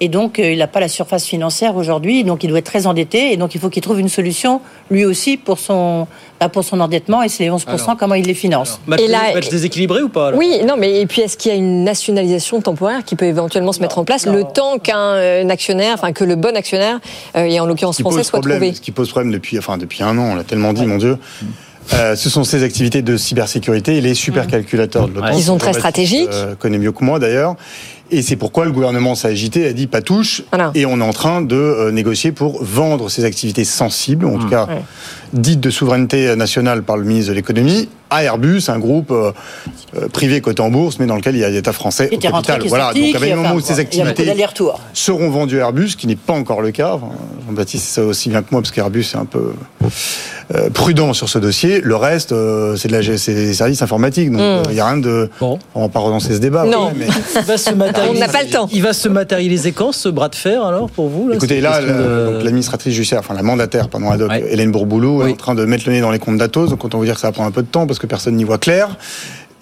Et 0.00 0.08
donc, 0.08 0.38
euh, 0.38 0.52
il 0.52 0.58
n'a 0.58 0.66
pas 0.66 0.80
la 0.80 0.88
surface 0.88 1.24
financière 1.26 1.76
aujourd'hui, 1.76 2.24
donc 2.24 2.42
il 2.44 2.48
doit 2.48 2.58
être 2.58 2.66
très 2.66 2.86
endetté. 2.86 3.32
Et 3.32 3.36
donc, 3.36 3.54
il 3.54 3.60
faut 3.60 3.68
qu'il 3.70 3.82
trouve 3.82 4.00
une 4.00 4.08
solution, 4.08 4.60
lui 4.90 5.04
aussi, 5.04 5.36
pour 5.36 5.58
son, 5.58 6.06
bah, 6.40 6.48
pour 6.48 6.64
son 6.64 6.80
endettement. 6.80 7.22
Et 7.22 7.28
c'est 7.28 7.44
les 7.44 7.50
11%, 7.50 7.96
comment 7.96 8.14
il 8.14 8.24
les 8.26 8.34
finance. 8.34 8.80
Match, 8.86 9.00
Et 9.00 9.08
là- 9.08 9.32
match 9.34 9.48
déséquilibré 9.48 10.02
ou 10.02 10.08
pas 10.08 10.28
alors? 10.28 10.38
Oui, 10.38 10.60
non, 10.66 10.74
mais 10.76 11.00
et 11.00 11.06
puis 11.06 11.22
est-ce 11.22 11.36
qu'il 11.36 11.50
y 11.50 11.54
a 11.54 11.58
une 11.58 11.84
nationalisation 11.84 12.60
temporaire 12.60 13.04
qui 13.04 13.16
peut 13.16 13.26
éventuellement 13.26 13.72
se 13.72 13.80
mettre 13.80 13.98
en 13.98 14.04
place 14.04 14.26
le 14.26 14.44
temps 14.44 14.78
qu'un 14.78 14.98
euh, 15.14 15.48
actionnaire, 15.48 15.94
enfin 15.94 16.12
que 16.12 16.24
le 16.24 16.36
bon 16.36 16.56
actionnaire, 16.56 16.98
euh, 17.36 17.44
et 17.44 17.60
en 17.60 17.66
l'occurrence 17.66 18.00
français, 18.00 18.22
soit 18.24 18.38
problème, 18.40 18.58
trouvé 18.58 18.74
ce 18.74 18.80
qui 18.80 18.90
pose 18.90 19.10
problème 19.10 19.32
depuis, 19.32 19.58
enfin, 19.58 19.78
depuis 19.78 20.02
un 20.02 20.16
an, 20.18 20.30
on 20.32 20.34
l'a 20.34 20.44
tellement 20.44 20.72
dit, 20.72 20.86
mon 20.86 20.98
Dieu. 20.98 21.18
Euh, 21.94 22.14
ce 22.14 22.30
sont 22.30 22.44
ces 22.44 22.62
activités 22.62 23.02
de 23.02 23.16
cybersécurité 23.16 23.96
et 23.96 24.00
les 24.00 24.14
supercalculateurs 24.14 25.08
de 25.08 25.14
l'OTAN. 25.14 25.36
Ils 25.36 25.42
sont 25.42 25.58
très 25.58 25.72
stratégiques. 25.72 26.28
euh, 26.32 26.54
connaît 26.54 26.78
mieux 26.78 26.92
que 26.92 27.04
moi 27.04 27.18
d'ailleurs. 27.18 27.56
Et 28.14 28.20
c'est 28.20 28.36
pourquoi 28.36 28.66
le 28.66 28.72
gouvernement 28.72 29.14
s'est 29.14 29.28
agité, 29.28 29.66
a 29.66 29.72
dit 29.72 29.86
pas 29.86 30.02
touche. 30.02 30.42
Et 30.74 30.84
on 30.84 31.00
est 31.00 31.04
en 31.04 31.14
train 31.14 31.40
de 31.40 31.56
euh, 31.56 31.90
négocier 31.90 32.30
pour 32.30 32.62
vendre 32.62 33.08
ces 33.08 33.24
activités 33.24 33.64
sensibles, 33.64 34.26
en 34.26 34.38
tout 34.38 34.48
cas 34.48 34.66
Ouais. 34.66 34.82
Dites 35.32 35.60
de 35.60 35.70
souveraineté 35.70 36.34
nationale 36.36 36.82
par 36.82 36.96
le 36.96 37.04
ministre 37.04 37.30
de 37.30 37.36
l'économie, 37.36 37.88
à 38.10 38.24
Airbus, 38.24 38.64
un 38.68 38.78
groupe 38.78 39.10
euh, 39.10 39.32
euh, 39.96 40.06
privé 40.08 40.42
coté 40.42 40.60
en 40.60 40.68
bourse, 40.70 40.98
mais 40.98 41.06
dans 41.06 41.16
lequel 41.16 41.34
il 41.34 41.40
y 41.40 41.44
a 41.44 41.48
l'État 41.48 41.72
français 41.72 42.10
au 42.12 42.18
capital. 42.18 42.62
Voilà. 42.66 42.84
sorti, 42.86 43.00
Donc, 43.12 43.16
à 43.16 43.18
qui 43.24 43.30
le 43.30 43.36
moment 43.36 43.54
où 43.54 43.60
ces 43.60 43.78
activités 43.80 44.34
seront 44.92 45.30
vendus 45.30 45.56
à 45.58 45.62
Airbus, 45.62 45.88
ce 45.90 45.96
qui 45.96 46.06
n'est 46.06 46.16
pas 46.16 46.34
encore 46.34 46.60
le 46.60 46.72
cas. 46.72 46.98
Jean-Baptiste 47.48 47.84
sait 47.86 48.00
ça 48.02 48.06
aussi 48.06 48.28
bien 48.28 48.42
que 48.42 48.48
moi, 48.52 48.60
parce 48.60 48.70
qu'Airbus 48.70 49.00
est 49.14 49.16
un 49.16 49.24
peu 49.24 49.52
euh, 50.54 50.68
prudent 50.70 51.14
sur 51.14 51.30
ce 51.30 51.38
dossier. 51.38 51.80
Le 51.80 51.96
reste, 51.96 52.32
euh, 52.32 52.76
c'est 52.76 52.88
de 52.88 52.92
la, 52.92 53.00
des 53.00 53.54
services 53.54 53.80
informatiques, 53.80 54.30
donc 54.30 54.40
il 54.66 54.70
Mm. 54.70 54.74
n'y 54.74 54.80
a 54.80 54.86
rien 54.88 54.96
de. 54.98 55.30
On 55.40 55.58
va 55.80 55.88
pas 55.88 56.00
relancer 56.00 56.34
ce 56.34 56.38
débat. 56.38 56.64
Non. 56.66 56.88
ouais, 56.88 56.92
mais- 56.96 57.06
Il 57.36 57.46
va 57.46 57.56
se 57.56 57.70
matérialiser- 57.70 58.16
On 58.16 58.20
n'a 58.20 58.28
pas 58.28 58.42
le 58.42 58.50
temps. 58.50 58.68
Il 58.72 58.82
va 58.82 58.92
se 58.92 59.08
matérialiser 59.08 59.72
quand 59.72 59.92
ce 59.92 60.10
bras 60.10 60.28
de 60.28 60.34
fer 60.34 60.62
alors 60.64 60.90
pour 60.90 61.08
vous 61.08 61.28
là, 61.28 61.36
Écoutez, 61.36 61.62
là, 61.62 61.80
de- 61.80 62.42
l'administratrice 62.44 62.92
judiciaire, 62.94 63.20
enfin 63.20 63.32
la 63.34 63.42
mandataire, 63.42 63.88
ad 64.10 64.20
hoc, 64.22 64.30
Hélène 64.50 64.70
Bourboulou, 64.70 65.21
est 65.26 65.32
en 65.32 65.36
train 65.36 65.54
de 65.54 65.64
mettre 65.64 65.84
le 65.86 65.92
nez 65.92 66.00
dans 66.00 66.10
les 66.10 66.18
comptes 66.18 66.38
d'Atos. 66.38 66.70
Donc, 66.70 66.84
autant 66.84 66.98
vous 66.98 67.04
dire 67.04 67.14
que 67.14 67.20
ça 67.20 67.28
va 67.28 67.32
prendre 67.32 67.48
un 67.48 67.52
peu 67.52 67.62
de 67.62 67.68
temps 67.68 67.86
parce 67.86 67.98
que 67.98 68.06
personne 68.06 68.36
n'y 68.36 68.44
voit 68.44 68.58
clair. 68.58 68.96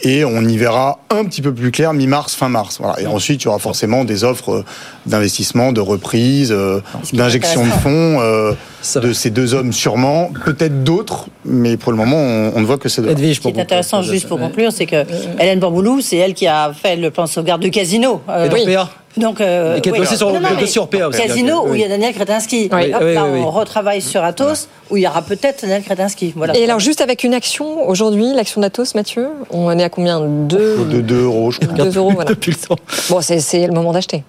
Et 0.02 0.24
on 0.24 0.42
y 0.42 0.56
verra 0.56 0.98
un 1.11 1.24
petit 1.24 1.42
peu 1.42 1.52
plus 1.52 1.70
clair 1.70 1.92
mi-mars, 1.92 2.34
fin 2.34 2.48
mars. 2.48 2.78
Voilà. 2.80 3.00
Et 3.00 3.06
ensuite, 3.06 3.42
il 3.42 3.44
y 3.46 3.48
aura 3.48 3.58
forcément 3.58 4.04
des 4.04 4.24
offres 4.24 4.50
euh, 4.50 4.64
d'investissement, 5.04 5.72
de 5.72 5.80
reprise, 5.80 6.52
euh, 6.52 6.80
d'injection 7.12 7.66
de 7.66 7.70
fonds 7.70 8.20
euh, 8.20 8.54
de 8.96 9.12
ces 9.12 9.28
deux 9.30 9.52
hommes 9.52 9.72
sûrement, 9.72 10.32
peut-être 10.46 10.84
d'autres, 10.84 11.26
mais 11.45 11.76
pour 11.76 11.93
le 11.93 11.99
moment, 11.99 12.16
on, 12.16 12.53
on 12.57 12.61
ne 12.61 12.66
voit 12.66 12.78
que 12.78 12.88
ces 12.88 13.03
deux. 13.03 13.09
Ce 13.34 13.41
qui 13.41 13.49
est 13.49 13.59
intéressant, 13.61 14.03
juste 14.03 14.28
pour 14.28 14.38
conclure, 14.38 14.72
c'est 14.72 14.86
que 14.86 15.05
Hélène 15.38 15.61
Bamboulou, 15.61 16.01
c'est 16.01 16.16
elle 16.16 16.34
qui 16.34 16.47
a 16.47 16.72
fait 16.72 16.97
le 16.97 17.11
plan 17.11 17.24
de 17.24 17.28
sauvegarde 17.28 17.61
du 17.62 17.70
casino. 17.70 18.20
Et 18.28 18.49
d'Orpea. 18.49 18.91
Donc, 19.16 19.41
euh, 19.41 19.76
Et 19.76 19.80
qui 19.80 19.88
est 19.88 19.93
oui. 19.99 20.07
sur 20.07 20.28
le- 20.30 20.34
Non, 20.38 20.49
mais. 20.57 21.16
Casino 21.26 21.62
Oui. 21.64 21.70
où 21.70 21.74
il 21.74 21.80
y 21.80 21.84
a 21.84 21.88
Daniel 21.88 22.14
Kretinsky. 22.14 22.68
Oui. 22.72 22.82
Et 22.84 22.95
hop, 22.95 23.03
Oui, 23.03 23.14
là, 23.14 23.24
on 23.24 23.51
retravaille 23.51 24.01
sur 24.01 24.22
Atos 24.22 24.68
où 24.88 24.97
il 24.97 25.03
y 25.03 25.07
aura 25.09 25.22
peut-être 25.22 25.62
Daniel 25.62 25.82
Kretinsky. 25.82 26.32
Voilà. 26.36 26.57
Et 26.57 26.62
alors, 26.62 26.78
juste 26.78 27.01
avec 27.01 27.24
une 27.24 27.34
action, 27.34 27.88
aujourd'hui, 27.88 28.32
l'action 28.34 28.61
d'Atos, 28.61 28.95
Mathieu, 28.95 29.26
on 29.51 29.76
est 29.76 29.82
à 29.82 29.88
combien? 29.88 30.20
Deux, 30.20 30.84
De 30.84 31.01
2 31.01 31.24
euros, 31.24 31.51
je 31.51 31.59
crois. 31.59 31.72
deux 31.84 31.97
euros, 31.99 32.12
voilà. 32.14 32.30
Depuis 32.30 32.53
le 32.53 32.57
temps. 32.68 32.76
Bon, 33.09 33.20
c'est 33.20 33.41
c'est 33.41 33.66
le 33.66 33.72
moment 33.72 33.93
d'acheter. 33.93 34.22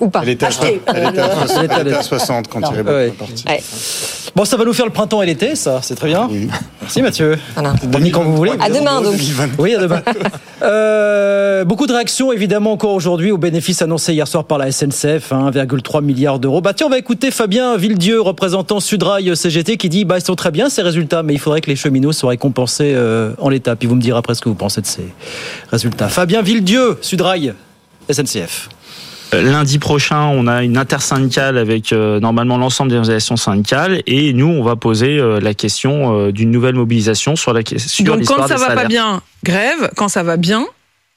Ou 0.00 0.08
pas 0.08 0.20
Elle 0.22 0.28
était 0.28 0.44
à, 0.44 0.48
Acheter. 0.48 0.80
elle 0.86 1.08
était 1.08 1.18
à 1.20 1.34
60, 1.46 1.70
elle 1.80 1.88
était 1.88 1.96
à 1.96 2.02
60 2.02 2.48
quand 2.48 2.60
Non. 2.60 2.70
Ouais. 2.70 3.08
est 3.08 3.10
parti. 3.10 3.44
Ouais. 3.48 3.60
Bon, 4.36 4.44
ça 4.44 4.56
va 4.56 4.64
nous 4.64 4.72
faire 4.72 4.86
le 4.86 4.92
printemps 4.92 5.22
et 5.22 5.26
l'été, 5.26 5.56
ça, 5.56 5.80
c'est 5.82 5.96
très 5.96 6.06
bien. 6.06 6.28
Merci 6.80 7.02
Mathieu. 7.02 7.36
Voilà. 7.54 7.74
Quand 8.12 8.22
vous 8.22 8.36
voulez. 8.36 8.52
À 8.60 8.70
demain, 8.70 9.02
donc. 9.02 9.16
Oui, 9.58 9.74
à 9.74 9.80
demain. 9.80 10.00
Euh, 10.62 11.64
beaucoup 11.64 11.88
de 11.88 11.92
réactions, 11.92 12.32
évidemment, 12.32 12.72
encore 12.72 12.92
aujourd'hui 12.92 13.32
aux 13.32 13.38
bénéfices 13.38 13.82
annoncés 13.82 14.12
hier 14.12 14.28
soir 14.28 14.44
par 14.44 14.58
la 14.58 14.70
SNCF, 14.70 15.32
hein, 15.32 15.50
1,3 15.50 16.04
milliard 16.04 16.38
d'euros. 16.38 16.60
Bah, 16.60 16.74
tiens, 16.74 16.86
on 16.86 16.90
va 16.90 16.98
écouter 16.98 17.32
Fabien 17.32 17.76
Villedieu, 17.76 18.20
représentant 18.20 18.78
Sudrail 18.78 19.36
CGT, 19.36 19.76
qui 19.78 19.88
dit 19.88 20.04
bah, 20.04 20.18
ils 20.18 20.24
sont 20.24 20.36
très 20.36 20.52
bien 20.52 20.68
ces 20.68 20.82
résultats, 20.82 21.24
mais 21.24 21.34
il 21.34 21.40
faudrait 21.40 21.60
que 21.60 21.70
les 21.70 21.76
cheminots 21.76 22.12
soient 22.12 22.30
récompensés 22.30 22.92
euh, 22.94 23.32
en 23.38 23.48
l'état. 23.48 23.74
Puis 23.74 23.88
vous 23.88 23.96
me 23.96 24.00
direz 24.00 24.18
après 24.18 24.36
ce 24.36 24.40
que 24.42 24.48
vous 24.48 24.54
pensez 24.54 24.80
de 24.80 24.86
ces 24.86 25.08
résultats. 25.72 26.06
Fabien 26.08 26.42
Villedieu, 26.42 26.98
Sudrail, 27.00 27.54
SNCF. 28.08 28.68
Euh, 29.34 29.42
Lundi 29.42 29.78
prochain, 29.78 30.22
on 30.26 30.46
a 30.46 30.62
une 30.62 30.78
intersyndicale 30.78 31.58
avec 31.58 31.92
euh, 31.92 32.18
normalement 32.18 32.56
l'ensemble 32.56 32.90
des 32.90 32.96
organisations 32.96 33.36
syndicales 33.36 34.02
et 34.06 34.32
nous, 34.32 34.46
on 34.46 34.62
va 34.62 34.76
poser 34.76 35.18
euh, 35.18 35.38
la 35.40 35.54
question 35.54 36.30
d'une 36.30 36.50
nouvelle 36.50 36.74
mobilisation 36.74 37.36
sur 37.36 37.52
la 37.52 37.60
sur 37.64 38.04
Donc 38.04 38.24
quand 38.24 38.46
ça 38.46 38.54
des 38.54 38.60
va 38.60 38.74
pas 38.74 38.84
bien, 38.86 39.22
grève. 39.44 39.90
Quand 39.96 40.08
ça 40.08 40.22
va 40.22 40.36
bien, 40.36 40.66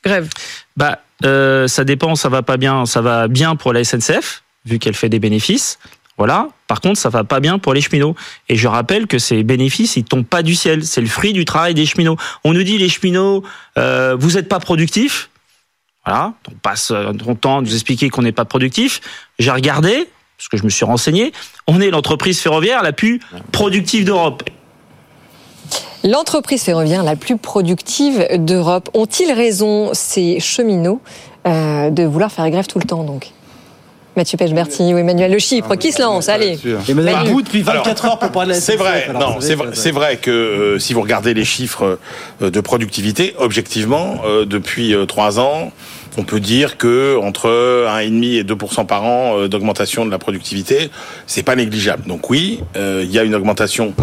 grève. 0.04 0.30
Bah, 0.78 1.00
euh, 1.26 1.68
ça 1.68 1.84
dépend, 1.84 2.16
ça 2.16 2.30
va 2.30 2.42
pas 2.42 2.58
bien. 2.58 2.86
Ça 2.86 3.02
va 3.02 3.28
bien 3.28 3.56
pour 3.56 3.74
la 3.74 3.84
SNCF, 3.84 4.44
vu 4.66 4.80
qu'elle 4.80 4.96
fait 4.96 5.10
des 5.10 5.20
bénéfices. 5.20 5.80
Voilà. 6.18 6.50
Par 6.68 6.82
contre, 6.82 7.00
ça 7.00 7.10
va 7.10 7.24
pas 7.24 7.40
bien 7.40 7.58
pour 7.58 7.74
les 7.74 7.82
cheminots. 7.82 8.16
Et 8.48 8.56
je 8.56 8.68
rappelle 8.68 9.08
que 9.08 9.18
ces 9.18 9.44
bénéfices, 9.44 9.96
ils 9.98 10.04
tombent 10.04 10.26
pas 10.26 10.44
du 10.44 10.56
ciel. 10.56 10.86
C'est 10.86 11.02
le 11.02 11.08
fruit 11.08 11.34
du 11.34 11.46
travail 11.46 11.74
des 11.74 11.86
cheminots. 11.86 12.18
On 12.44 12.54
nous 12.54 12.64
dit, 12.64 12.78
les 12.78 12.90
cheminots, 12.90 13.44
euh, 13.78 14.16
vous 14.20 14.38
êtes 14.38 14.48
pas 14.48 14.60
productifs. 14.60 15.30
Voilà. 16.06 16.34
On 16.50 16.56
passe 16.56 16.92
euh, 16.92 17.12
notre 17.14 17.34
temps 17.36 17.60
à 17.60 17.62
nous 17.62 17.74
expliquer 17.74 18.10
qu'on 18.10 18.22
n'est 18.22 18.32
pas 18.32 18.46
productif. 18.46 19.02
J'ai 19.40 19.52
regardé, 19.52 20.10
parce 20.38 20.50
que 20.50 20.58
je 20.58 20.64
me 20.64 20.70
suis 20.70 20.86
renseigné. 20.86 21.32
On 21.68 21.80
est 21.80 21.92
l'entreprise 21.92 22.40
ferroviaire 22.42 22.82
la 22.84 22.94
plus 22.94 23.20
productive 23.52 24.06
d'Europe. 24.06 24.44
L'entreprise 26.04 26.64
ferroviaire 26.64 27.04
la 27.04 27.16
plus 27.16 27.38
productive 27.38 28.26
d'Europe. 28.38 28.90
Ont-ils 28.96 29.32
raison, 29.32 29.92
ces 29.94 30.40
cheminots, 30.40 31.00
euh, 31.46 31.92
de 31.92 32.04
vouloir 32.04 32.32
faire 32.32 32.50
grève 32.50 32.66
tout 32.66 32.80
le 32.80 32.86
temps, 32.86 33.04
donc? 33.04 33.32
Mathieu 34.18 34.38
Pechberti 34.38 34.94
ou 34.94 34.98
Emmanuel 34.98 35.32
Le 35.32 35.40
Chypre, 35.40 35.78
qui 35.78 35.92
se 35.94 36.02
lance 36.02 36.28
Allez. 36.28 36.60
Emmanuel 36.90 37.16
Manu. 37.16 37.32
Bout 37.32 37.42
depuis 37.44 37.62
24 37.62 38.06
heures 38.06 38.20
pour 38.20 38.32
parler 38.32 38.50
de 38.50 38.54
la 38.56 38.60
C'est 38.62 38.74
SNCF, 38.74 38.80
vrai, 38.82 39.08
non, 39.14 39.38
c'est 39.40 39.56
vrai, 39.56 39.68
que- 39.70 39.76
c'est 39.78 39.92
vrai 39.92 40.18
que 40.18 40.32
euh, 40.32 40.80
si 40.80 40.94
vous 40.94 41.02
regardez 41.02 41.34
les 41.34 41.46
chiffres 41.46 41.98
euh, 42.42 42.50
de 42.52 42.60
productivité, 42.60 43.34
objectivement, 43.38 44.22
euh, 44.26 44.46
depuis 44.46 44.94
euh, 44.94 45.06
trois 45.06 45.40
ans, 45.40 45.72
on 46.18 46.24
peut 46.24 46.42
dire 46.42 46.76
que 46.78 47.18
entre 47.24 47.48
1,5 47.88 48.40
et 48.40 48.44
2% 48.44 48.86
par 48.86 49.06
an 49.06 49.48
d'augmentation 49.48 50.06
de 50.06 50.12
la 50.12 50.18
productivité, 50.20 50.90
c'est 51.26 51.42
pas 51.44 51.56
négligeable. 51.56 52.04
Donc 52.06 52.30
oui, 52.30 52.60
euh, 52.76 53.02
il 53.06 53.12
y 53.14 53.18
a 53.18 53.24
une 53.24 53.34
augmentation 53.34 53.94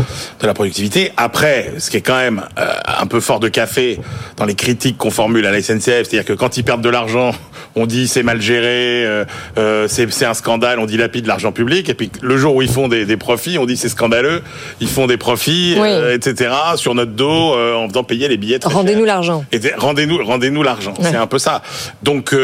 de 0.41 0.47
la 0.47 0.55
productivité. 0.55 1.13
Après, 1.19 1.75
ce 1.77 1.91
qui 1.91 1.99
est 1.99 2.01
quand 2.01 2.17
même 2.17 2.45
euh, 2.59 2.73
un 2.99 3.07
peu 3.07 3.21
fort 3.21 3.41
de 3.41 3.49
café 3.49 4.01
dans 4.39 4.47
les 4.47 4.55
critiques 4.55 4.97
qu'on 4.97 5.11
formule 5.11 5.45
à 5.45 5.51
la 5.51 5.61
SNCF, 5.61 5.85
c'est-à-dire 6.09 6.25
que 6.25 6.33
quand 6.33 6.57
ils 6.57 6.65
perdent 6.65 6.81
de 6.81 6.89
l'argent, 6.89 7.33
on 7.79 7.87
dit 7.87 8.09
c'est 8.09 8.23
mal 8.23 8.41
géré, 8.41 9.05
euh, 9.07 9.25
euh, 9.59 9.87
c'est 9.89 10.25
un 10.27 10.35
scandale, 10.35 10.79
on 10.79 10.87
dilapide 10.87 11.27
l'argent 11.27 11.53
public, 11.53 11.89
et 11.89 11.95
puis 11.95 12.11
le 12.21 12.37
jour 12.37 12.55
où 12.57 12.63
ils 12.63 12.71
font 12.71 12.89
des, 12.89 13.05
des 13.07 13.17
profits, 13.17 13.59
on 13.59 13.67
dit 13.67 13.77
c'est 13.77 13.89
scandaleux, 13.89 14.43
ils 14.81 14.89
font 14.89 15.07
des 15.07 15.17
profits, 15.17 15.77
Oui. 15.79 15.89
euh, 15.89 16.15
etc. 16.15 16.51
sur 16.77 16.95
notre 16.95 17.13
dos 17.13 17.55
en 17.55 17.89
faisant 17.89 18.05
payer 18.05 18.29
les 18.29 18.37
billets. 18.37 18.59
Rendez-nous 18.65 19.05
l'argent. 19.05 19.45
rendez-nous, 19.77 20.25
rendez-nous 20.25 20.63
l'argent. 20.63 20.95
Ouais. 20.99 21.09
C'est 21.11 21.17
un 21.17 21.27
peu 21.27 21.39
ça. 21.39 21.63
Donc 22.03 22.35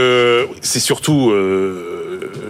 c'est 0.60 0.80
surtout. 0.80 1.30
euh, 1.30 2.00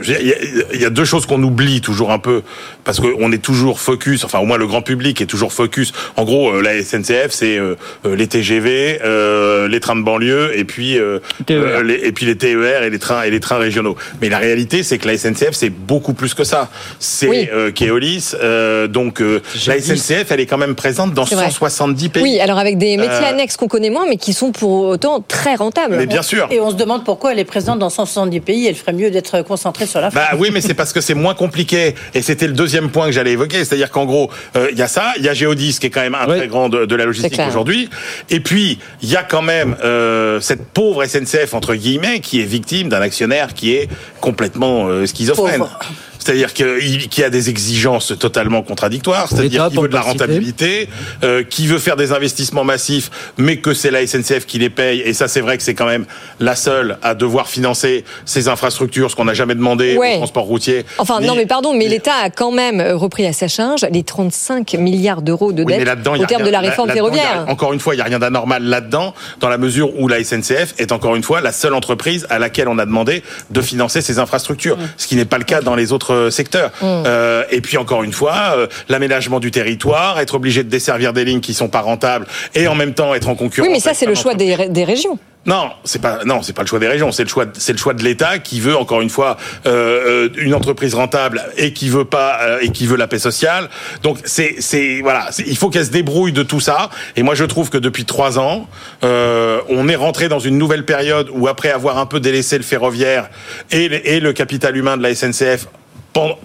il 0.03 0.11
y, 0.27 0.33
a- 0.33 0.37
il 0.75 0.81
y 0.81 0.85
a 0.85 0.91
deux 0.91 1.05
choses 1.05 1.27
qu'on 1.27 1.43
oublie 1.43 1.81
toujours 1.81 2.11
un 2.13 2.19
peu 2.19 2.43
parce 2.85 3.01
qu'on 3.01 3.33
est 3.33 3.39
toujours 3.43 3.81
focus. 3.81 4.25
Enfin, 4.25 4.39
au 4.41 4.45
moins 4.45 4.59
le 4.59 4.67
grand 4.67 4.83
public 4.83 5.21
est 5.21 5.27
toujours 5.27 5.53
focus. 5.53 5.93
En 6.17 6.25
gros, 6.25 6.51
euh, 6.51 6.63
la 6.63 6.83
SNCF, 6.83 7.31
c'est 7.31 7.59
euh, 7.59 7.75
euh, 8.07 8.17
les 8.17 8.27
TGV, 8.27 9.01
euh, 9.05 9.69
les 9.69 9.81
trains 9.81 9.97
de 9.97 10.03
banlieue 10.03 10.57
et 10.59 10.65
puis 10.65 10.99
euh, 10.99 11.19
euh, 11.51 11.83
les, 11.83 11.95
et 11.95 12.13
puis 12.13 12.27
les 12.27 12.37
TER 12.37 12.83
et 12.83 12.91
les 12.91 12.99
trains 12.99 13.23
et 13.23 13.31
les 13.31 13.41
trains 13.41 13.59
régionaux. 13.59 13.97
Mais 14.21 14.29
la 14.29 14.39
réalité, 14.39 14.83
c'est 14.83 14.99
que 14.99 15.07
la 15.09 15.17
SNCF, 15.17 15.53
c'est 15.53 15.71
beaucoup 15.71 16.15
plus 16.15 16.35
que 16.35 16.45
ça. 16.45 16.69
C'est 16.99 17.29
Oui. 17.29 17.49
euh, 17.53 17.71
Keolis. 17.71 18.33
euh, 18.43 18.87
donc 18.87 19.21
euh, 19.21 19.41
la 19.67 19.81
SNCF, 19.81 20.31
elle 20.31 20.41
est 20.41 20.47
quand 20.47 20.59
même 20.59 20.75
présente 20.75 21.15
dans 21.15 21.27
C'est 21.27 21.35
vrai. 21.35 21.45
170 21.47 22.09
pays. 22.11 22.23
Oui, 22.23 22.41
alors 22.41 22.59
avec 22.59 22.79
des 22.79 22.97
métiers 22.97 23.13
Euh, 23.15 23.31
annexes 23.31 23.57
qu'on 23.57 23.69
connaît 23.69 23.91
moins, 23.91 24.07
mais 24.09 24.17
qui 24.17 24.33
sont 24.33 24.53
pour 24.53 24.87
autant 24.87 25.21
très 25.27 25.55
rentables. 25.55 25.97
Mais 25.97 26.07
bien 26.07 26.23
sûr. 26.23 26.49
Et 26.51 26.61
on 26.61 26.71
se 26.71 26.77
demande 26.77 27.05
pourquoi 27.05 27.33
elle 27.33 27.39
est 27.39 27.45
présente 27.45 27.79
dans 27.79 27.91
170 27.91 28.41
pays. 28.41 28.67
Elle 28.67 28.75
ferait 28.75 28.93
mieux 28.93 29.11
d'être 29.11 29.43
concentrée 29.43 29.84
sur 29.87 30.01
la 30.01 30.11
France. 30.11 30.25
Bah 30.31 30.37
oui, 30.39 30.51
mais 30.53 30.61
c'est 30.61 30.75
parce 30.75 30.93
que 30.93 31.01
c'est 31.01 31.15
moins 31.15 31.35
compliqué. 31.35 31.95
Et 32.15 32.23
c'était 32.23 32.47
le 32.47 32.53
deuxième 32.53 32.91
point 32.91 33.07
que 33.07 33.13
j'allais 33.13 33.33
évoquer. 33.33 33.65
C'est-à-dire 33.65 33.91
qu'en 33.91 34.05
gros, 34.05 34.31
euh, 34.57 34.69
il 34.73 34.79
y 34.79 34.83
a 34.83 34.89
ça, 34.89 35.13
il 35.19 35.25
y 35.25 35.29
a 35.29 35.35
Geodis 35.35 35.79
qui 35.81 35.87
est 35.87 35.91
quand 35.91 36.01
même 36.01 36.15
un 36.15 36.27
très 36.27 36.49
grand 36.49 36.69
de, 36.69 36.85
de 36.87 36.97
la 36.97 37.05
logistique 37.05 37.41
aujourd'hui. 37.47 37.89
Et 38.31 38.41
puis, 38.41 38.79
il 39.03 39.09
y 39.09 39.17
a 39.17 39.23
quand 39.23 39.43
même 39.43 39.77
euh, 39.85 40.41
cette 40.41 40.67
pauvre 40.67 41.05
SNCF, 41.05 41.55
entre 41.55 41.75
guillemets, 41.75 42.21
qui 42.21 42.41
est 42.41 42.45
victime 42.45 42.89
d'un 42.89 43.01
actionnaire 43.01 43.55
qui 43.55 43.75
est 43.75 43.89
complètement 44.21 44.87
euh, 44.87 45.07
schizophrène. 45.07 45.59
Pauvre. 45.59 45.79
C'est-à-dire 46.25 46.55
qu'il 46.55 47.09
y 47.19 47.23
a 47.23 47.29
des 47.31 47.51
exigences 47.51 48.15
totalement 48.19 48.63
contradictoires, 48.63 49.29
c'est-à-dire 49.29 49.69
qu'il 49.69 49.79
veut 49.81 49.89
de 49.89 49.95
la 49.95 50.01
rentabilité, 50.01 50.89
euh, 51.23 51.43
qui 51.43 51.67
veut 51.67 51.79
faire 51.79 51.97
des 51.97 52.13
investissements 52.13 52.65
massifs, 52.65 53.11
mais 53.37 53.59
que 53.59 53.75
c'est 53.75 53.91
la 53.91 54.07
SNCF 54.07 54.47
qui 54.47 54.59
les 54.59 54.71
paye. 54.71 55.01
Et 55.01 55.13
ça, 55.13 55.29
c'est 55.29 55.43
vrai 55.43 55.59
que 55.59 55.63
c'est 55.63 55.75
quand 55.75 55.85
même 55.87 56.07
la 56.41 56.57
seule 56.57 56.97
à 57.03 57.15
devoir 57.15 57.47
financer 57.49 58.05
ces 58.25 58.49
infrastructures, 58.49 59.11
ce 59.11 59.17
qu'on 59.17 59.27
n'a 59.27 59.35
jamais 59.35 59.55
demandé 59.55 59.99
Ouais. 59.99 60.15
au 60.15 60.19
transport 60.19 60.45
routier. 60.45 60.87
Enfin, 60.97 61.21
ni- 61.21 61.27
non, 61.27 61.35
mais 61.37 61.45
pardon, 61.47 61.75
mais 61.75 61.89
l'État 61.89 62.15
a 62.23 62.31
quand 62.31 62.53
même 62.53 62.81
repris 62.81 63.27
à 63.27 63.35
sa 63.35 63.47
charge 63.47 63.87
les 63.93 64.03
35 64.03 64.75
milliards 64.75 65.21
d'euros 65.21 65.53
de 65.53 65.63
Oui, 65.63 65.75
y 65.75 65.77
au 65.77 65.81
a 65.89 65.97
terme 65.97 66.15
rien- 66.17 66.47
de 66.47 66.51
la 66.51 66.61
réforme 66.61 66.89
a- 66.89 66.95
ferroviaire. 66.95 67.45
encore 67.49 67.75
une 67.75 67.81
fois, 67.81 67.95
il 67.95 67.99
n'y 67.99 68.03
a 68.03 68.07
rien 68.07 68.19
d'anormal 68.19 68.63
là-dedans, 68.65 69.15
dans 69.41 69.51
la 69.51 69.59
mesure 69.59 69.99
où 70.01 70.09
la 70.09 70.21
SNCF 70.25 70.75
est 70.79 70.91
encore 70.91 71.17
une 71.17 71.23
fois 71.23 71.43
la 71.43 71.53
seule 71.53 71.75
entreprise 71.75 72.27
à 72.31 72.39
laquelle 72.39 72.69
on 72.69 72.79
a 72.79 72.87
demandé 72.87 73.23
de 73.51 73.61
financer 73.61 74.01
ces 74.01 74.19
infrastructures, 74.19 74.79
ce 74.97 75.07
qui 75.07 75.17
n'est 75.17 75.25
pas 75.27 75.39
le 75.39 75.45
cas 75.45 75.61
dans 75.61 75.75
les 75.75 75.93
autres 75.93 76.14
euh, 76.15 76.31
secteurs. 76.31 76.71
Mm. 76.81 76.85
Euh, 77.07 77.45
et 77.51 77.61
puis 77.61 77.77
encore 77.77 78.03
une 78.03 78.13
fois, 78.13 78.55
euh, 78.57 78.67
l'aménagement 78.89 79.41
du 79.41 79.51
territoire, 79.51 80.19
être 80.21 80.35
obligé 80.35 80.65
de 80.65 80.69
desservir 80.71 81.13
des 81.13 81.25
lignes 81.25 81.41
qui 81.41 81.55
sont 81.55 81.69
pas 81.69 81.81
rentables 81.81 82.27
et 82.55 82.69
en 82.69 82.75
même 82.75 82.95
temps 82.95 83.15
être 83.15 83.29
en 83.29 83.35
concurrence. 83.35 83.69
Oui, 83.69 83.73
mais 83.73 83.81
ça, 83.81 83.95
c'est 83.95 84.07
le 84.07 84.15
choix 84.15 84.35
des, 84.35 84.69
des 84.69 84.85
régions. 84.85 85.19
non, 85.47 85.71
c'est 85.85 86.01
pas 86.01 86.25
non, 86.25 86.43
c'est 86.43 86.55
pas 86.55 86.63
le 86.63 86.69
choix 86.69 86.79
des 86.79 86.89
régions, 86.89 87.13
c'est 87.13 87.25
le 87.25 87.29
choix 87.29 87.45
c'est 87.53 87.73
le 87.73 87.79
choix 87.79 87.93
de 87.95 88.03
l'État 88.03 88.39
qui 88.39 88.61
veut 88.61 88.77
encore 88.77 89.03
une 89.03 89.11
fois 89.11 89.37
euh, 89.67 90.29
euh, 90.29 90.29
une 90.39 90.55
entreprise 90.55 90.95
rentable 90.95 91.45
et 91.59 91.73
qui 91.73 91.89
veut 91.91 92.07
pas 92.07 92.39
euh, 92.41 92.59
et 92.63 92.71
qui 92.71 92.87
veut 92.87 92.97
la 92.97 93.07
paix 93.07 93.19
sociale. 93.19 93.69
Donc 94.03 94.19
c'est 94.25 94.57
c'est 94.61 95.01
voilà, 95.03 95.29
il 95.47 95.57
faut 95.57 95.69
qu'elle 95.69 95.85
se 95.85 95.91
débrouille 95.91 96.33
de 96.33 96.43
tout 96.43 96.61
ça. 96.61 96.89
Et 97.17 97.23
moi 97.23 97.35
je 97.35 97.45
trouve 97.45 97.69
que 97.69 97.79
depuis 97.79 98.07
trois 98.07 98.39
ans, 98.39 98.67
euh, 99.03 99.61
on 99.69 99.89
est 99.89 99.97
rentré 99.97 100.29
dans 100.29 100.39
une 100.39 100.57
nouvelle 100.57 100.87
période 100.87 101.29
où 101.31 101.47
après 101.47 101.71
avoir 101.71 101.99
un 101.99 102.07
peu 102.07 102.21
délaissé 102.21 102.57
le 102.57 102.65
ferroviaire 102.65 103.29
et 103.71 103.89
le, 103.89 104.09
et 104.09 104.21
le 104.21 104.33
capital 104.33 104.75
humain 104.77 104.97
de 104.97 105.03
la 105.03 105.15
SNCF 105.15 105.67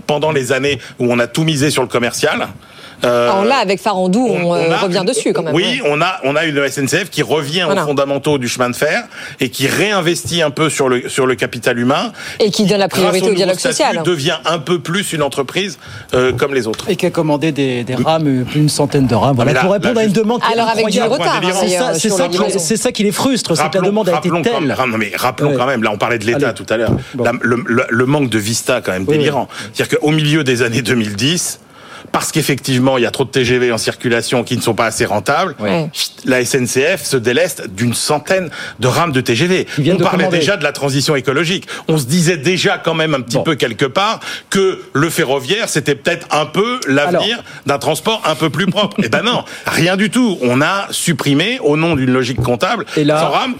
pendant 0.07 0.31
les 0.31 0.51
années 0.51 0.79
où 0.99 1.11
on 1.11 1.19
a 1.19 1.27
tout 1.27 1.43
misé 1.43 1.69
sur 1.69 1.81
le 1.81 1.87
commercial. 1.87 2.47
Euh, 3.03 3.29
Alors 3.29 3.45
là, 3.45 3.57
avec 3.57 3.79
Farandou, 3.79 4.27
on, 4.29 4.53
euh, 4.55 4.65
on 4.67 4.71
a- 4.71 4.77
revient 4.77 5.03
dessus 5.07 5.33
quand 5.33 5.43
même. 5.43 5.53
oui, 5.55 5.81
on 5.85 6.01
a 6.01 6.17
on 6.23 6.35
a 6.35 6.45
une 6.45 6.57
SNCF 6.67 7.09
qui 7.09 7.21
revient 7.23 7.63
Voilà. 7.65 7.83
aux 7.83 7.87
fondamentaux 7.87 8.37
du 8.37 8.47
chemin 8.47 8.69
de 8.69 8.75
fer 8.75 9.03
et 9.39 9.49
qui 9.49 9.67
réinvestit 9.67 10.41
un 10.41 10.49
peu 10.51 10.69
sur 10.69 10.89
le 10.89 11.07
sur 11.09 11.25
le 11.25 11.35
capital 11.35 11.79
humain 11.79 12.11
Et 12.39 12.51
qui 12.51 12.65
donne 12.65 12.79
la 12.79 12.87
priorité 12.89 13.29
au 13.29 13.33
dialogue 13.33 13.59
social. 13.59 14.01
devient 14.03 14.37
un 14.45 14.59
peu 14.59 14.79
plus 14.79 15.13
une 15.13 15.21
entreprise 15.21 15.77
euh, 16.13 16.31
comme 16.33 16.53
les 16.53 16.67
autres. 16.67 16.89
Et 16.89 16.95
qui 16.95 17.05
a 17.05 17.11
commandé 17.11 17.51
des, 17.51 17.83
des 17.83 17.95
rames, 17.95 18.43
plus 18.45 18.59
d'une 18.59 18.69
centaine 18.69 19.07
de 19.07 19.15
rames, 19.15 19.35
voilà, 19.35 19.53
là- 19.53 19.61
pour 19.61 19.71
répondre 19.71 19.95
là, 19.95 20.01
à 20.01 20.03
une 20.05 20.11
demande 20.11 20.41
qui 20.41 20.49
est 20.49 20.53
Alors, 20.53 20.69
avec 20.69 20.87
du 20.87 20.99
incroyable. 20.99 21.13
retard, 21.23 21.35
hein, 21.43 21.57
C'est 21.61 21.69
ça, 21.77 21.93
c'est 21.93 21.99
sur 22.09 22.17
ça, 22.17 22.27
qui- 22.91 23.03
les 23.03 23.11
frustre, 23.11 23.55
c'est 23.55 23.69
que 23.69 23.77
la 23.77 23.83
demande 23.83 24.09
a 24.09 24.17
été 24.17 24.29
quand- 24.29 24.41
telle. 24.41 24.53
non, 24.89 24.97
mais 24.97 25.11
rappelons 25.15 25.51
Ouais. 25.51 25.55
quand 25.57 25.65
même, 25.65 25.83
là 25.83 25.91
on 25.93 25.97
parlait 25.97 26.19
de 26.19 26.25
l'État 26.25 26.53
tout 26.53 26.65
à 26.69 26.77
l'heure, 26.77 26.91
Bon. 27.13 27.23
Le, 27.41 27.57
le- 27.65 27.85
le 27.89 28.05
manque 28.05 28.29
de 28.29 28.37
vista 28.39 28.81
quand 28.81 28.91
même 28.91 29.05
Oui, 29.07 29.17
délirant. 29.17 29.47
C'est-à-dire 29.73 29.99
qu'au 29.99 30.11
milieu 30.11 30.43
des 30.43 30.61
années 30.61 30.81
2010, 30.81 31.59
parce 32.11 32.31
qu'effectivement 32.31 32.97
il 32.97 33.03
y 33.03 33.05
a 33.05 33.11
trop 33.11 33.23
de 33.25 33.29
TGV 33.29 33.71
en 33.71 33.77
circulation 33.77 34.43
qui 34.43 34.55
ne 34.57 34.61
sont 34.61 34.73
pas 34.73 34.85
assez 34.85 35.05
rentables, 35.05 35.55
la 36.25 36.43
SNCF 36.45 37.03
se 37.03 37.17
déleste 37.17 37.67
d'une 37.69 37.93
centaine 37.93 38.49
de 38.79 38.87
rames 38.87 39.11
de 39.11 39.21
TGV. 39.21 39.67
On 39.77 39.81
de 39.81 40.03
parlait 40.03 40.17
commander. 40.25 40.37
déjà 40.39 40.57
de 40.57 40.63
la 40.63 40.71
transition 40.71 41.15
écologique. 41.15 41.65
On 41.87 41.97
se 41.97 42.05
disait 42.05 42.37
déjà 42.37 42.77
quand 42.77 42.93
même 42.93 43.13
un 43.15 43.21
petit 43.21 43.37
Bon. 43.37 43.43
peu 43.43 43.55
quelque 43.55 43.85
part 43.85 44.19
que 44.49 44.81
le 44.93 45.09
ferroviaire 45.09 45.69
c'était 45.69 45.95
peut-être 45.95 46.27
un 46.31 46.45
peu 46.45 46.79
l'avenir 46.87 47.43
d'un 47.65 47.77
transport 47.77 48.21
un 48.25 48.35
peu 48.35 48.49
plus 48.49 48.65
propre. 48.67 48.97
Eh 49.03 49.09
ben 49.09 49.23
non, 49.23 49.43
rien 49.65 49.95
du 49.97 50.09
tout. 50.09 50.37
On 50.41 50.61
a 50.61 50.87
supprimé 50.91 51.59
au 51.63 51.77
nom 51.77 51.95
d'une 51.95 52.11
logique 52.11 52.41
comptable 52.41 52.85
Et 52.97 53.03
là- 53.03 53.19
100 53.19 53.29
rames 53.29 53.53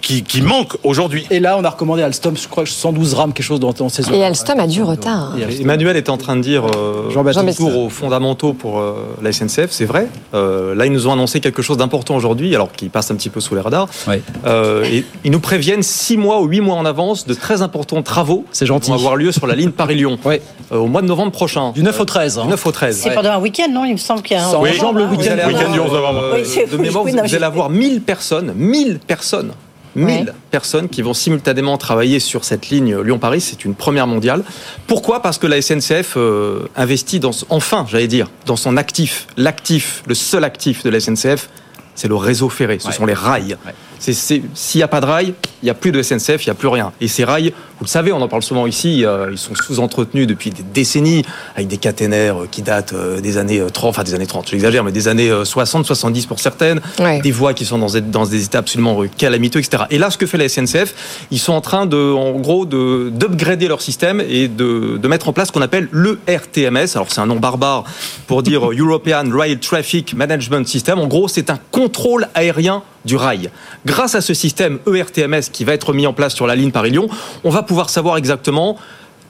qui, 0.00 0.22
qui 0.22 0.42
manquent 0.42 0.76
aujourd'hui. 0.82 1.26
Et 1.30 1.40
là, 1.40 1.56
on 1.58 1.64
a 1.64 1.70
recommandé 1.70 2.02
à 2.02 2.06
Alstom, 2.06 2.36
je 2.36 2.48
crois, 2.48 2.64
112 2.66 3.14
rames, 3.14 3.32
quelque 3.32 3.44
chose 3.46 3.60
dans, 3.60 3.72
dans 3.72 3.88
ces 3.88 4.08
Et 4.12 4.24
Alstom 4.24 4.58
a 4.60 4.66
du 4.66 4.82
retard. 4.82 5.34
Et 5.38 5.44
Alstom- 5.44 5.60
Emmanuel 5.62 5.96
est 5.96 6.08
en 6.08 6.16
train 6.16 6.36
de 6.36 6.42
dire 6.42 6.64
euh, 6.66 7.10
Jean-Baptiste. 7.10 7.60
aux 7.60 7.88
fondamentaux 7.90 8.52
pour 8.52 8.78
euh, 8.80 8.94
la 9.22 9.32
SNCF, 9.32 9.68
c'est 9.70 9.84
vrai. 9.84 10.08
Euh, 10.34 10.74
là, 10.74 10.86
ils 10.86 10.92
nous 10.92 11.06
ont 11.08 11.12
annoncé 11.12 11.40
quelque 11.40 11.62
chose 11.62 11.76
d'important 11.76 12.16
aujourd'hui, 12.16 12.54
alors 12.54 12.72
qu'ils 12.72 12.90
passent 12.90 13.10
un 13.10 13.16
petit 13.16 13.30
peu 13.30 13.40
sous 13.40 13.54
les 13.54 13.60
radars. 13.60 13.88
Ouais. 14.08 14.22
Euh, 14.46 14.84
et 14.84 15.04
ils 15.24 15.30
nous 15.30 15.40
préviennent 15.40 15.82
six 15.82 16.16
mois 16.16 16.40
ou 16.40 16.46
huit 16.46 16.60
mois 16.60 16.76
en 16.76 16.84
avance 16.84 17.26
de 17.26 17.34
très 17.34 17.62
importants 17.62 18.02
travaux 18.02 18.44
C'est 18.52 18.64
qui 18.64 18.68
gentil. 18.68 18.90
vont 18.90 18.96
avoir 18.96 19.16
lieu 19.16 19.32
sur 19.32 19.46
la 19.46 19.54
ligne 19.54 19.70
Paris-Lyon 19.70 20.18
Ouais. 20.24 20.40
euh, 20.72 20.76
au 20.78 20.86
mois 20.86 21.02
de 21.02 21.06
novembre 21.06 21.32
prochain. 21.32 21.72
Du 21.72 21.82
9 21.82 22.00
au 22.00 22.04
13. 22.04 22.38
hein. 22.38 22.42
Du 22.44 22.48
9 22.50 22.66
au 22.66 22.72
13. 22.72 22.96
C'est 23.02 23.14
pendant 23.14 23.30
un 23.30 23.38
week-end, 23.40 23.68
non? 23.70 23.84
Il 23.84 23.92
me 23.92 23.96
semble 23.98 24.22
qu'il 24.22 24.36
y 24.36 24.40
a 24.40 24.46
un. 24.46 24.50
Ça 24.50 24.58
Oui. 24.60 24.70
enjambe 24.70 24.96
le 24.98 25.04
Ah, 25.04 25.10
week-end. 25.10 25.36
Week-end 25.48 25.72
du 25.72 25.80
11 25.80 25.92
novembre. 25.92 26.20
euh, 26.22 26.32
Oui, 26.36 26.40
c'est- 26.44 26.66
de 26.70 26.76
oui, 26.76 26.82
mémoire, 26.82 27.04
oui, 27.04 27.10
vous, 27.10 27.16
non, 27.16 27.22
vous 27.24 27.28
j'ai- 27.28 27.36
allez 27.36 27.44
avoir 27.44 27.70
1000 27.70 28.00
personnes, 28.02 28.52
1000 28.56 28.98
personnes, 29.06 29.52
1000 29.96 30.06
Ouais. 30.06 30.26
personnes 30.50 30.88
qui 30.88 31.02
vont 31.02 31.14
simultanément 31.14 31.76
travailler 31.78 32.20
sur 32.20 32.44
cette 32.44 32.68
ligne 32.70 32.96
Lyon-Paris. 33.00 33.40
C'est 33.40 33.64
une 33.64 33.74
première 33.74 34.06
mondiale. 34.06 34.44
Pourquoi? 34.86 35.20
Parce 35.22 35.38
que 35.38 35.46
la 35.46 35.60
SNCF 35.60 36.14
euh, 36.16 36.68
investit 36.76 37.20
dans, 37.20 37.32
enfin, 37.48 37.86
j'allais 37.90 38.08
dire, 38.08 38.28
dans 38.46 38.56
son 38.56 38.76
actif. 38.76 39.26
L'actif, 39.36 40.02
le 40.06 40.14
seul 40.14 40.44
actif 40.44 40.82
de 40.84 40.90
la 40.90 41.00
SNCF, 41.00 41.48
c'est 41.94 42.08
le 42.08 42.14
réseau 42.16 42.48
ferré. 42.48 42.78
Ce 42.78 42.86
Ouais. 42.88 42.92
sont 42.94 43.04
les 43.06 43.14
rails. 43.14 43.56
Ouais. 43.66 43.74
S'il 43.98 44.42
n'y 44.76 44.82
a 44.82 44.88
pas 44.88 45.00
de 45.00 45.06
rails, 45.06 45.34
il 45.62 45.66
n'y 45.66 45.70
a 45.70 45.74
plus 45.74 45.92
de 45.92 46.00
SNCF, 46.02 46.46
il 46.46 46.48
n'y 46.48 46.52
a 46.52 46.54
plus 46.54 46.68
rien. 46.68 46.92
Et 47.00 47.08
ces 47.08 47.24
rails, 47.24 47.52
vous 47.80 47.86
le 47.86 47.88
savez, 47.90 48.12
on 48.12 48.20
en 48.20 48.28
parle 48.28 48.42
souvent 48.42 48.66
ici, 48.66 49.06
euh, 49.06 49.28
ils 49.32 49.38
sont 49.38 49.54
sous-entretenus 49.54 50.26
depuis 50.26 50.50
des 50.50 50.62
décennies, 50.62 51.24
avec 51.56 51.66
des 51.66 51.78
caténaires 51.78 52.42
euh, 52.42 52.48
qui 52.50 52.60
datent 52.60 52.92
euh, 52.92 53.20
des 53.22 53.38
années 53.38 53.58
euh, 53.58 53.70
30, 53.70 53.88
enfin 53.88 54.02
des 54.02 54.12
années 54.14 54.26
30, 54.26 54.48
j'exagère, 54.50 54.84
mais 54.84 54.92
des 54.92 55.08
années 55.08 55.30
euh, 55.30 55.46
60, 55.46 55.86
70 55.86 56.26
pour 56.26 56.40
certaines, 56.40 56.80
Ouais. 56.98 57.20
des 57.22 57.32
voies 57.32 57.54
qui 57.54 57.64
sont 57.64 57.78
dans, 57.78 57.86
des- 57.88 58.02
dans 58.02 58.26
des 58.26 58.44
états 58.44 58.58
absolument 58.58 59.02
calamiteux, 59.16 59.60
etc. 59.60 59.84
Et 59.90 59.96
là, 59.96 60.10
ce 60.10 60.18
que 60.18 60.26
fait 60.26 60.36
la 60.36 60.46
SNCF, 60.48 61.24
ils 61.30 61.38
sont 61.38 61.54
en 61.54 61.62
train 61.62 61.86
de, 61.86 61.96
en 62.12 62.32
gros, 62.32 62.66
de 62.66 63.10
d'upgrader 63.14 63.66
leur 63.66 63.80
système 63.80 64.20
et 64.28 64.48
de, 64.48 64.98
de 64.98 65.08
mettre 65.08 65.28
en 65.28 65.32
place 65.32 65.48
ce 65.48 65.52
qu'on 65.52 65.62
appelle 65.62 65.88
le 65.90 66.18
RTMS. 66.28 66.86
Alors 66.96 67.06
c'est 67.08 67.20
un 67.22 67.26
nom 67.26 67.36
barbare 67.36 67.84
pour 68.26 68.42
dire 68.42 68.70
European 68.70 69.24
Rail 69.32 69.58
Traffic 69.58 70.12
Management 70.14 70.68
System. 70.68 70.98
En 70.98 71.06
gros, 71.06 71.28
c'est 71.28 71.48
un 71.48 71.58
contrôle 71.70 72.28
aérien 72.34 72.82
du 73.06 73.16
rail. 73.16 73.48
Grâce 73.86 74.14
à 74.14 74.20
ce 74.20 74.34
système 74.34 74.78
ERTMS 74.86 75.40
qui 75.50 75.64
va 75.64 75.72
être 75.72 75.94
mis 75.94 76.06
en 76.06 76.12
place 76.12 76.34
sur 76.34 76.46
la 76.46 76.54
ligne 76.54 76.70
Paris-Lyon, 76.70 77.08
on 77.44 77.48
va 77.50 77.62
pouvoir 77.70 77.88
savoir 77.88 78.16
exactement 78.16 78.76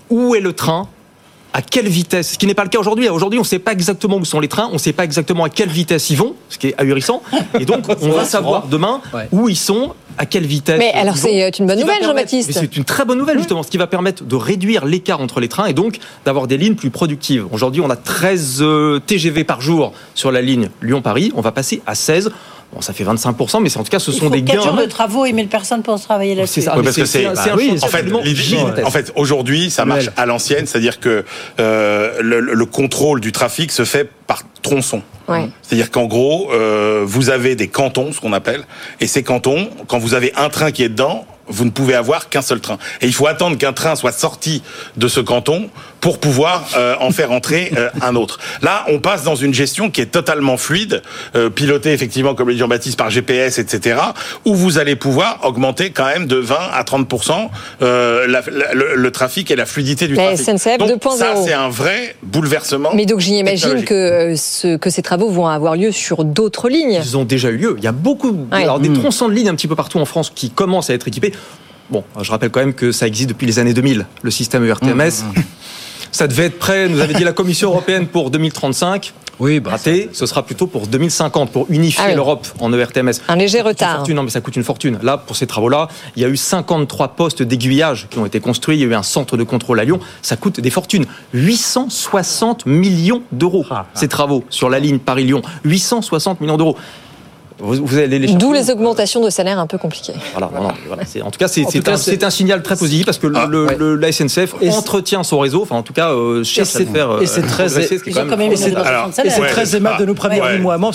où 0.09 0.34
est 0.34 0.41
le 0.41 0.55
train, 0.55 0.88
à 1.53 1.61
quelle 1.61 1.88
vitesse, 1.88 2.32
ce 2.32 2.38
qui 2.38 2.47
n'est 2.47 2.55
pas 2.55 2.62
le 2.64 2.70
cas 2.70 2.78
aujourd'hui. 2.78 3.07
Aujourd'hui, 3.11 3.38
on 3.38 3.43
ne 3.43 3.47
sait 3.47 3.59
pas 3.59 3.72
exactement 3.72 4.16
où 4.16 4.24
sont 4.24 4.41
les 4.41 4.49
trains, 4.49 4.68
on 4.70 4.74
ne 4.74 4.78
sait 4.78 4.95
pas 4.95 5.05
exactement 5.05 5.45
à 5.45 5.51
quelle 5.51 5.68
vitesse 5.68 6.09
ils 6.09 6.16
vont, 6.16 6.34
ce 6.49 6.57
qui 6.57 6.68
est 6.68 6.74
ahurissant. 6.80 7.22
Et 7.59 7.66
donc, 7.66 7.84
on 8.01 8.09
va 8.09 8.24
savoir 8.24 8.66
demain 8.68 9.03
Ouais. 9.12 9.28
où 9.30 9.51
ils 9.51 9.59
sont, 9.59 9.93
à 10.16 10.24
quelle 10.24 10.47
vitesse. 10.47 10.78
Mais 10.78 10.91
alors, 10.93 11.18
c'est 11.18 11.59
une 11.59 11.66
bonne 11.66 11.76
Ce 11.76 11.82
nouvelle, 11.82 12.03
Jean-Baptiste. 12.03 12.51
C'est 12.55 12.76
une 12.78 12.84
très 12.84 13.05
bonne 13.05 13.18
nouvelle, 13.18 13.36
justement, 13.36 13.62
ce 13.62 13.70
qui 13.70 13.76
va 13.76 13.86
permettre 13.86 14.24
de 14.24 14.36
réduire 14.36 14.86
l'écart 14.86 15.20
entre 15.20 15.41
les 15.41 15.49
trains 15.49 15.66
et 15.66 15.74
donc 15.74 15.99
d'avoir 16.24 16.47
des 16.47 16.57
lignes 16.57 16.76
plus 16.76 16.91
productives. 16.91 17.45
Aujourd'hui, 17.53 17.82
on 17.82 17.91
a 17.91 17.97
13 17.97 18.59
euh, 18.62 19.01
TGV 19.07 19.45
par 19.45 19.61
jour 19.61 19.93
sur 20.14 20.32
la 20.32 20.41
ligne 20.41 20.70
Lyon-Paris. 20.80 21.30
On 21.34 21.43
va 21.43 21.53
passer 21.53 21.82
à 21.86 21.95
16. 21.95 22.30
Bon, 22.73 22.81
ça 22.81 22.93
fait 22.93 23.03
25%, 23.03 23.61
mais 23.61 23.68
c'est 23.68 23.79
en 23.79 23.83
tout 23.83 23.91
cas, 23.91 23.99
ce 23.99 24.12
Il 24.12 24.14
sont 24.18 24.27
faut 24.27 24.31
des 24.31 24.43
4 24.45 24.57
gains. 24.57 24.62
jours 24.62 24.77
de 24.77 24.85
travaux 24.87 25.25
et 25.27 25.33
1000 25.33 25.49
personnes 25.49 25.83
pour 25.83 26.01
travailler 26.01 26.37
là-dessus. 26.37 26.61
C'est 26.61 26.66
ça. 26.66 26.77
Oui, 26.77 26.85
parce 26.85 26.95
que 26.97 27.05
c'est- 27.05 27.25
c'est 27.25 27.35
c'est 27.43 27.51
un 27.51 27.57
oui, 27.57 27.77
en 27.83 27.87
fait, 27.89 28.85
en 28.85 28.91
fait 28.93 29.12
aujourd'hui 29.16 29.71
ça 29.71 29.85
marche 29.85 30.09
à 30.16 30.25
l'ancienne, 30.27 30.66
c'est-à-dire 30.66 31.01
que 31.01 31.25
euh, 31.59 32.12
le, 32.21 32.39
le 32.41 32.66
contrôle 32.66 33.21
du 33.21 33.33
trafic 33.33 33.73
se 33.73 33.85
fait 33.85 34.09
par 34.29 34.43
tronçon. 34.62 35.03
Ouais. 35.31 35.49
C'est-à-dire 35.62 35.91
qu'en 35.91 36.07
gros, 36.07 36.51
euh, 36.53 37.03
vous 37.07 37.31
avez 37.31 37.55
des 37.57 37.68
cantons, 37.68 38.12
ce 38.12 38.20
qu'on 38.20 38.33
appelle, 38.33 38.64
et 39.01 39.07
ces 39.07 39.22
cantons, 39.22 39.68
quand 39.89 39.99
vous 39.99 40.14
avez 40.14 40.33
un 40.37 40.49
train 40.49 40.70
qui 40.72 40.83
est 40.83 40.89
dedans, 40.89 41.24
vous 41.53 41.64
ne 41.64 41.70
pouvez 41.70 41.95
avoir 41.97 42.28
qu'un 42.28 42.43
seul 42.43 42.61
train. 42.61 42.78
Et 43.01 43.07
il 43.07 43.12
faut 43.12 43.26
attendre 43.26 43.59
qu'un 43.59 43.72
train 43.72 43.97
soit 43.97 44.12
sorti 44.12 44.62
de 44.97 45.09
ce 45.09 45.18
canton 45.18 45.68
pour 46.01 46.18
pouvoir 46.20 46.64
euh, 46.76 46.95
en 47.01 47.11
faire 47.11 47.33
entrer 47.33 47.72
euh, 47.76 47.91
un 48.03 48.14
autre. 48.14 48.39
Là, 48.62 48.85
on 48.87 49.01
passe 49.01 49.24
dans 49.24 49.35
une 49.35 49.53
gestion 49.53 49.91
qui 49.91 50.01
est 50.01 50.07
totalement 50.07 50.57
fluide, 50.57 51.03
euh, 51.35 51.51
pilotée 51.51 51.93
effectivement, 51.93 52.37
comme 52.37 52.47
le 52.47 52.55
dit 52.55 52.61
Jean-Baptiste, 52.61 52.97
par 52.97 53.11
GPS, 53.11 53.59
etc., 53.59 53.99
où 54.45 54.55
vous 54.55 54.78
allez 54.78 54.95
pouvoir 54.95 55.41
augmenter 55.43 55.91
quand 55.91 56.07
même 56.07 56.26
de 56.28 56.37
20 56.37 56.55
à 56.72 56.85
30 56.85 57.12
euh, 57.83 58.28
la- 58.28 58.43
la- 58.49 58.72
le, 58.72 58.95
le 58.95 59.11
trafic 59.11 59.51
et 59.51 59.57
la 59.57 59.66
fluidité 59.66 60.07
du 60.07 60.14
La 60.14 60.35
trafic. 60.37 60.45
SNCF 60.57 60.78
Donc, 60.78 60.89
2.0. 61.03 61.16
Ça, 61.18 61.35
c'est 61.45 61.53
un 61.53 61.68
vrai 61.68 62.14
bouleversement. 62.22 62.91
Mais 62.95 63.07
donc 63.07 63.18
j'imagine 63.18 63.85
que, 63.85 63.95
euh, 63.95 64.37
ce- 64.37 64.76
que 64.76 64.89
ces 64.89 65.03
travaux 65.03 65.20
vont 65.29 65.47
avoir 65.47 65.77
lieu 65.77 65.93
sur 65.93 66.25
d'autres 66.25 66.68
lignes. 66.68 67.01
Ils 67.03 67.16
ont 67.16 67.25
déjà 67.25 67.51
eu 67.51 67.57
lieu. 67.57 67.75
Il 67.79 67.85
y 67.85 67.89
a 67.89 67.93
beaucoup, 67.93 68.31
Ouais. 68.53 68.62
alors 68.62 68.81
des 68.81 68.89
Mm. 68.89 68.99
tronçons 68.99 69.29
de 69.29 69.35
lignes 69.35 69.49
un 69.49 69.55
petit 69.55 69.68
peu 69.68 69.77
partout 69.77 69.99
en 69.99 70.05
France 70.05 70.31
qui 70.35 70.51
commencent 70.51 70.89
à 70.91 70.95
être 70.95 71.09
équipés. 71.09 71.33
Bon, 71.91 72.05
je 72.23 72.31
rappelle 72.31 72.51
quand 72.51 72.61
même 72.61 72.73
que 72.75 72.93
ça 72.93 73.07
existe 73.07 73.29
depuis 73.29 73.47
les 73.47 73.59
années 73.59 73.75
2000, 73.75 74.07
le 74.23 74.31
système 74.31 74.64
E 74.64 74.68
ERTMS. 74.68 75.25
Ça 76.12 76.27
devait 76.27 76.47
être 76.47 76.59
prêt, 76.59 76.89
nous 76.89 77.01
avait 77.01 77.14
dit 77.14 77.25
la 77.25 77.33
Commission 77.33 77.68
européenne 77.71 78.07
pour 78.07 78.31
2035. 78.31 79.12
Oui, 79.41 79.59
bah, 79.59 79.70
Raté, 79.72 80.11
ce 80.12 80.26
sera 80.26 80.45
plutôt 80.45 80.66
pour 80.66 80.86
2050, 80.86 81.51
pour 81.51 81.66
unifier 81.70 82.03
Ah 82.05 82.09
oui. 82.11 82.14
l'Europe 82.14 82.47
en 82.61 82.72
ERTMS. 82.72 83.12
Un 83.28 83.36
léger 83.36 83.62
retard. 83.62 83.97
fortune, 83.97 84.14
non, 84.16 84.22
mais 84.22 84.30
ça 84.30 84.41
coûte 84.43 84.55
une 84.57 84.64
fortune. 84.64 84.99
Là, 85.03 85.16
pour 85.16 85.34
ces 85.34 85.47
travaux-là, 85.47 85.88
il 86.16 86.22
y 86.22 86.24
a 86.24 86.28
eu 86.28 86.36
53 86.36 87.09
postes 87.16 87.43
d'aiguillage 87.43 88.07
qui 88.11 88.18
ont 88.18 88.26
été 88.26 88.38
construits. 88.41 88.76
Il 88.76 88.80
y 88.80 88.84
a 88.84 88.88
eu 88.88 88.95
un 88.95 89.03
centre 89.03 89.36
de 89.38 89.43
contrôle 89.43 89.80
à 89.80 89.84
Lyon. 89.84 89.99
Ça 90.22 90.36
coûte 90.36 90.61
des 90.61 90.70
fortunes. 90.70 91.07
860 91.32 92.66
millions 92.66 93.22
d'euros, 93.32 93.64
Ah, 93.70 93.86
ces 93.95 94.09
travaux 94.09 94.45
sur 94.51 94.68
la 94.68 94.78
ligne 94.78 94.99
Paris-Lyon. 94.99 95.43
860 95.64 96.41
millions 96.41 96.57
d'euros. 96.57 96.76
Vous, 97.61 97.84
vous 97.86 97.98
allez 97.98 98.18
les 98.18 98.26
chercher. 98.26 98.38
D'où 98.38 98.52
les 98.52 98.70
augmentations 98.70 99.20
de 99.22 99.30
salaire 99.30 99.58
un 99.58 99.66
peu 99.66 99.78
compliquées. 99.78 100.14
Voilà, 100.32 100.50
non, 100.54 100.62
non, 100.68 100.74
voilà, 100.86 101.04
c'est- 101.04 101.22
en 101.22 101.30
tout 101.30 101.38
cas, 101.38 101.48
c'est 101.48 101.61
En 101.62 101.64
tout 101.66 101.70
c'est 101.72 101.80
cas, 101.84 101.92
un, 101.92 101.96
c'est- 101.96 102.11
c'est 102.12 102.24
un 102.24 102.30
signal 102.30 102.62
très 102.62 102.76
positif 102.76 103.04
parce 103.06 103.18
que 103.18 103.26
Ah, 103.34 103.46
le- 103.48 103.66
ouais. 103.66 103.76
le- 103.78 103.96
la 103.96 104.08
SNCF 104.12 104.54
Et 104.61 104.70
entretient 104.70 105.22
son 105.22 105.38
réseau, 105.38 105.62
enfin 105.62 105.76
en 105.76 105.82
tout 105.82 105.92
cas 105.92 106.11
euh, 106.11 106.42
cherche 106.44 106.74
à 106.74 106.78
le 106.80 106.84
c'est- 106.86 106.90
faire 106.92 107.11
euh, 107.11 107.20
et 107.20 107.26
c'est 107.26 107.42
très- 107.42 107.64
Et 107.64 107.66
et 109.74 109.76
aimable 109.76 109.98
de 110.00 110.04
nous 110.06 110.14
prévenir, 110.14 110.42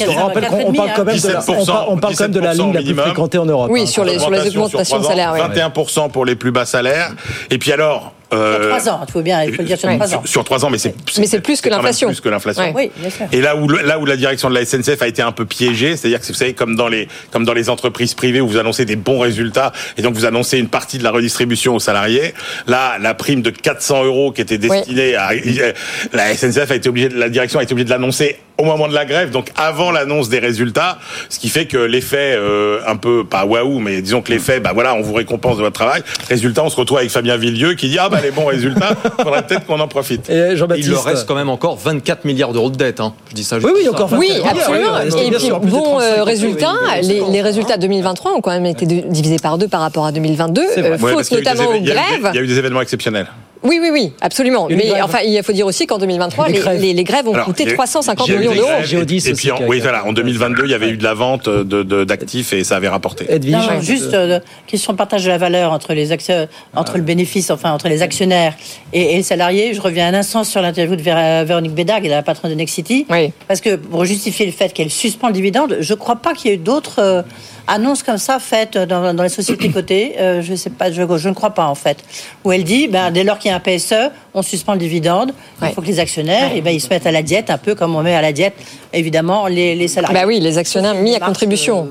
qu'on 0.05 0.13
Quinze- 0.13 0.23
rappelle 0.23 0.47
qu'on 0.47 0.69
on 0.69 0.73
parle 0.73 0.89
quand 0.95 1.05
même 1.05 1.17
de 1.17 1.27
la, 1.27 1.37
on 1.37 1.41
17%, 1.41 1.65
parle, 1.65 1.85
on 1.89 1.97
quand 2.15 2.23
même 2.23 2.31
de 2.31 2.39
la 2.39 2.53
ligne 2.53 2.73
la 2.73 2.81
plus 2.81 2.93
17% 2.93 3.01
fréquentée 3.03 3.37
en 3.37 3.45
Europe. 3.45 3.67
Oui, 3.71 3.81
hein. 3.81 3.85
sur 3.85 4.03
les, 4.03 4.17
augmentations 4.57 4.99
de 4.99 5.03
salaire. 5.05 5.29
ans, 5.31 5.33
oui. 5.35 5.39
21% 5.41 6.09
pour 6.09 6.25
les 6.25 6.35
plus 6.35 6.51
bas 6.51 6.65
salaires. 6.65 7.11
Et 7.51 7.57
puis 7.59 7.71
alors. 7.71 8.13
Sur 8.31 8.39
euh, 8.39 8.69
trois 8.69 8.89
ans, 8.89 9.01
il 9.07 9.11
faut 9.11 9.21
bien, 9.21 9.43
il 9.43 9.53
faut 9.53 9.61
le 9.61 9.67
dire 9.67 9.77
sur 9.77 9.87
Ouais. 9.87 9.95
trois 9.97 10.15
ans. 10.15 10.21
Sur, 10.25 10.43
trois 10.43 10.65
ans, 10.65 10.69
mais 10.69 10.77
c'est 10.77 10.95
Mais 11.17 11.27
c'est 11.27 11.39
plus 11.41 11.61
que 11.61 11.69
l'inflation. 11.69 12.07
Plus 12.07 12.21
que 12.21 12.29
l'inflation. 12.29 12.73
Oui, 12.75 12.91
bien 12.97 13.09
sûr. 13.09 13.25
Et 13.31 13.41
là 13.41 13.55
où, 13.55 13.67
là 13.69 13.99
où 13.99 14.05
la 14.05 14.17
direction 14.17 14.49
de 14.49 14.55
la 14.55 14.65
SNCF 14.65 15.01
a 15.01 15.07
été 15.07 15.21
un 15.21 15.31
peu 15.31 15.45
piégée, 15.45 15.95
c'est-à-dire 15.95 16.19
que 16.19 16.25
vous 16.25 16.33
savez, 16.33 16.53
comme 16.53 16.75
dans 16.75 16.87
les, 16.87 17.07
comme 17.31 17.45
dans 17.45 17.53
les 17.53 17.69
entreprises 17.69 18.13
privées 18.13 18.41
où 18.41 18.47
vous 18.47 18.57
annoncez 18.57 18.85
des 18.85 18.95
bons 18.95 19.19
résultats 19.19 19.71
et 19.97 20.01
donc 20.01 20.15
vous 20.15 20.25
annoncez 20.25 20.57
une 20.57 20.69
partie 20.69 20.97
de 20.97 21.03
la 21.03 21.11
redistribution 21.11 21.75
aux 21.75 21.79
salariés, 21.79 22.33
là, 22.67 22.97
la 22.99 23.13
prime 23.13 23.41
de 23.41 23.49
400 23.49 24.05
euros 24.05 24.31
qui 24.31 24.41
était 24.41 24.57
destinée 24.57 25.15
à, 25.15 25.31
la 26.13 26.35
SNCF 26.35 26.71
a 26.71 26.75
été 26.75 26.89
obligée, 26.89 27.09
la 27.09 27.29
direction 27.29 27.59
a 27.59 27.63
été 27.63 27.73
obligée 27.73 27.85
de 27.85 27.89
l'annoncer 27.91 28.37
au 28.57 28.63
moment 28.63 28.87
de 28.87 28.93
la 28.93 29.05
grève, 29.05 29.31
donc 29.31 29.51
avant 29.57 29.91
l'annonce 29.91 30.29
des 30.29 30.39
résultats, 30.39 30.97
ce 31.29 31.39
qui 31.39 31.49
fait 31.49 31.65
que 31.65 31.77
l'effet 31.77 32.35
euh, 32.37 32.79
un 32.87 32.95
peu 32.95 33.25
pas 33.25 33.45
waouh, 33.45 33.79
mais 33.79 34.01
disons 34.01 34.21
que 34.21 34.31
l'effet, 34.31 34.59
bah 34.59 34.71
voilà, 34.73 34.95
on 34.95 35.01
vous 35.01 35.13
récompense 35.13 35.57
de 35.57 35.61
votre 35.63 35.73
travail. 35.75 36.01
Résultat, 36.29 36.63
on 36.63 36.69
se 36.69 36.75
retrouve 36.77 36.97
avec 36.99 37.09
Fabien 37.09 37.35
Villieu 37.37 37.73
qui 37.73 37.89
dit 37.89 37.97
ah 37.99 38.07
bah 38.09 38.19
les 38.23 38.31
bons 38.31 38.45
résultats, 38.45 38.95
faudrait 39.21 39.43
peut-être 39.45 39.65
qu'on 39.65 39.79
en 39.79 39.87
profite. 39.87 40.29
Et 40.29 40.51
Il 40.51 40.57
Jean-Baptiste. 40.57 40.89
leur 40.89 41.03
reste 41.03 41.27
quand 41.27 41.35
même 41.35 41.49
encore 41.49 41.77
24 41.77 42.23
milliards 42.25 42.53
d'euros 42.53 42.69
de 42.69 42.77
dette. 42.77 42.99
hein. 43.01 43.13
Je 43.29 43.35
dis 43.35 43.43
ça. 43.43 43.57
Oui, 43.57 43.63
juste 43.63 43.75
oui, 43.77 43.83
ça. 43.85 43.91
encore 43.91 44.07
24 44.07 44.19
Oui, 44.19 44.29
milliards, 44.35 44.55
absolument. 44.55 44.91
oui, 45.03 45.11
oui, 45.13 45.27
Et 45.27 45.31
puis, 45.31 45.49
bon 45.49 45.81
35, 45.81 46.01
euh, 46.01 46.15
oui, 46.17 46.21
résultat, 46.23 46.73
oui, 47.01 47.07
les, 47.07 47.21
les 47.31 47.41
résultats 47.41 47.77
2023 47.77 48.31
ont 48.35 48.41
quand 48.41 48.51
même 48.51 48.65
été 48.65 48.85
divisés 48.85 49.39
par 49.39 49.57
deux 49.57 49.67
par 49.67 49.81
rapport 49.81 50.05
à 50.05 50.11
2022, 50.11 50.61
C'est 50.73 50.81
vrai. 50.81 50.91
euh, 50.91 50.97
faute 50.97 51.31
notamment 51.31 51.69
aux 51.71 51.75
il 51.75 51.83
grèves. 51.83 52.29
Il 52.33 52.35
y 52.35 52.39
a 52.39 52.41
eu 52.41 52.47
des 52.47 52.57
événements 52.57 52.81
exceptionnels. 52.81 53.27
Oui, 53.65 53.79
oui, 53.81 53.89
oui, 53.91 54.11
absolument. 54.21 54.67
Mais 54.69 54.87
grèves 54.87 55.03
enfin, 55.03 55.19
il 55.25 55.41
faut 55.43 55.51
dire 55.51 55.65
aussi 55.65 55.87
qu'en 55.87 55.97
2023, 55.97 56.47
Les 56.47 56.53
les, 56.53 56.59
grèves. 56.59 56.81
les- 56.81 56.93
les 56.93 57.03
grèves 57.03 57.27
ont 57.27 57.33
Alors, 57.33 57.45
coûté 57.45 57.63
il 57.63 57.69
y 57.69 57.71
a- 57.71 57.75
350 57.75 58.27
il 58.27 58.33
y 58.33 58.33
a 58.33 58.37
eu 58.37 58.39
millions 58.41 58.53
d'euros. 58.55 58.69
Et, 58.81 59.33
puis, 59.33 59.51
en, 59.51 59.57
qui 59.57 59.63
oui, 59.63 59.79
voilà, 59.79 60.05
en 60.05 60.13
2022, 60.13 60.63
il 60.65 60.71
y 60.71 60.73
avait 60.73 60.89
eu 60.89 60.97
de 60.97 61.03
la 61.03 61.13
vente 61.13 61.49
de- 61.49 61.83
de- 61.83 62.03
d'actifs 62.03 62.53
et 62.53 62.63
ça 62.63 62.75
avait 62.77 62.87
rapporté. 62.87 63.25
Non, 63.49 63.57
non, 63.59 63.81
juste 63.81 64.13
euh, 64.13 64.39
question 64.67 64.93
de 64.93 64.97
partage 64.97 65.23
de 65.23 65.29
la 65.29 65.37
valeur 65.37 65.71
entre 65.71 65.93
les 65.93 66.11
actions, 66.11 66.47
entre 66.75 66.97
le 66.97 67.03
bénéfice, 67.03 67.49
enfin 67.51 67.71
entre 67.71 67.87
les 67.89 68.01
actionnaires 68.01 68.53
et, 68.93 69.13
et 69.13 69.15
les 69.17 69.23
salariés. 69.23 69.73
Je 69.73 69.81
reviens 69.81 70.07
un 70.07 70.13
instant 70.13 70.43
sur 70.43 70.61
l'interview 70.61 70.95
de 70.95 71.01
Vér- 71.01 71.43
Véronique 71.45 71.73
Bédag, 71.73 72.05
la 72.05 72.21
patronne 72.23 72.51
de 72.51 72.55
Nexity, 72.55 73.05
Oui. 73.09 73.31
parce 73.47 73.61
que 73.61 73.75
pour 73.75 74.05
justifier 74.05 74.45
le 74.45 74.51
fait 74.51 74.71
qu'elle 74.73 74.91
suspend 74.91 75.27
le 75.27 75.33
dividende, 75.33 75.77
je 75.79 75.93
ne 75.93 75.97
crois 75.99 76.17
pas 76.17 76.33
qu'il 76.33 76.51
y 76.51 76.53
ait 76.53 76.57
eu 76.57 76.59
d'autres 76.59 76.99
euh, 76.99 77.21
annonces 77.67 78.03
comme 78.03 78.17
ça 78.17 78.39
faites 78.39 78.77
dans, 78.77 79.13
dans 79.13 79.23
les 79.23 79.29
sociétés 79.29 79.69
cotées. 79.73 80.15
Euh, 80.19 80.41
je 80.41 80.55
sais 80.55 80.69
pas, 80.69 80.91
je, 80.91 81.01
je 81.17 81.29
ne 81.29 81.33
crois 81.33 81.51
pas 81.51 81.67
en 81.67 81.75
fait. 81.75 81.97
Où 82.43 82.51
elle 82.51 82.63
dit, 82.63 82.87
ben, 82.87 83.11
dès 83.11 83.23
lors 83.23 83.39
qu'il 83.39 83.49
y 83.49 83.53
a 83.53 83.57
un 83.57 83.59
PSE, 83.59 84.11
on 84.33 84.41
suspend 84.41 84.73
le 84.73 84.79
dividende. 84.79 85.33
Il 85.61 85.65
Ouais. 85.67 85.73
faut 85.73 85.81
que 85.81 85.87
les 85.87 85.99
actionnaires, 85.99 86.51
eh 86.55 86.61
ben, 86.61 86.71
ils 86.71 86.81
se 86.81 86.89
mettent 86.89 87.07
à 87.07 87.11
la 87.11 87.23
diète, 87.23 87.49
un 87.49 87.57
peu 87.57 87.75
comme 87.75 87.95
on 87.95 88.03
met 88.03 88.15
à 88.15 88.21
la 88.21 88.31
diète, 88.33 88.53
évidemment, 88.93 89.47
les, 89.47 89.75
les 89.75 89.87
salariés. 89.87 90.19
Bah 90.19 90.25
oui, 90.27 90.39
les 90.39 90.57
actionnaires 90.57 90.95
mis 90.95 91.15
à 91.15 91.19
contribution. 91.19 91.89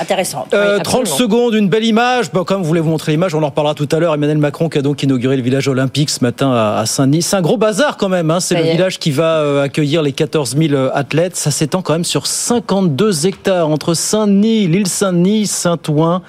Intéressante. 0.00 0.52
Euh, 0.54 0.76
Oui, 0.78 0.82
30 0.82 1.00
absolument. 1.02 1.16
secondes, 1.18 1.54
une 1.54 1.68
belle 1.68 1.84
image. 1.84 2.30
Bon, 2.32 2.44
comme 2.44 2.62
vous 2.62 2.68
voulez 2.68 2.80
vous 2.80 2.90
montrer 2.90 3.12
l'image, 3.12 3.34
on 3.34 3.42
en 3.42 3.46
reparlera 3.46 3.74
tout 3.74 3.88
à 3.92 3.98
l'heure. 3.98 4.14
Emmanuel 4.14 4.38
Macron 4.38 4.68
qui 4.68 4.78
a 4.78 4.82
donc 4.82 5.02
inauguré 5.02 5.36
le 5.36 5.42
village 5.42 5.68
olympique 5.68 6.10
ce 6.10 6.22
matin 6.22 6.52
à 6.52 6.84
Saint-Denis. 6.86 7.22
C'est 7.22 7.36
un 7.36 7.42
gros 7.42 7.56
bazar 7.56 7.96
quand 7.96 8.08
même. 8.08 8.30
hein. 8.30 8.40
C'est 8.40 8.56
le 8.56 8.62
village 8.72 8.98
qui 8.98 9.10
va 9.10 9.38
euh, 9.38 9.62
accueillir 9.62 10.02
les 10.02 10.12
14 10.12 10.56
000 10.56 10.74
euh, 10.74 10.90
athlètes. 10.94 11.36
Ça 11.36 11.50
s'étend 11.50 11.82
quand 11.82 11.92
même 11.94 12.04
sur 12.04 12.26
52 12.26 13.26
hectares 13.26 13.68
entre 13.68 13.94
Saint-Denis, 13.94 14.66
l'île 14.66 14.86
Saint-Denis, 14.88 15.46
Saint-Ouen. 15.46 16.22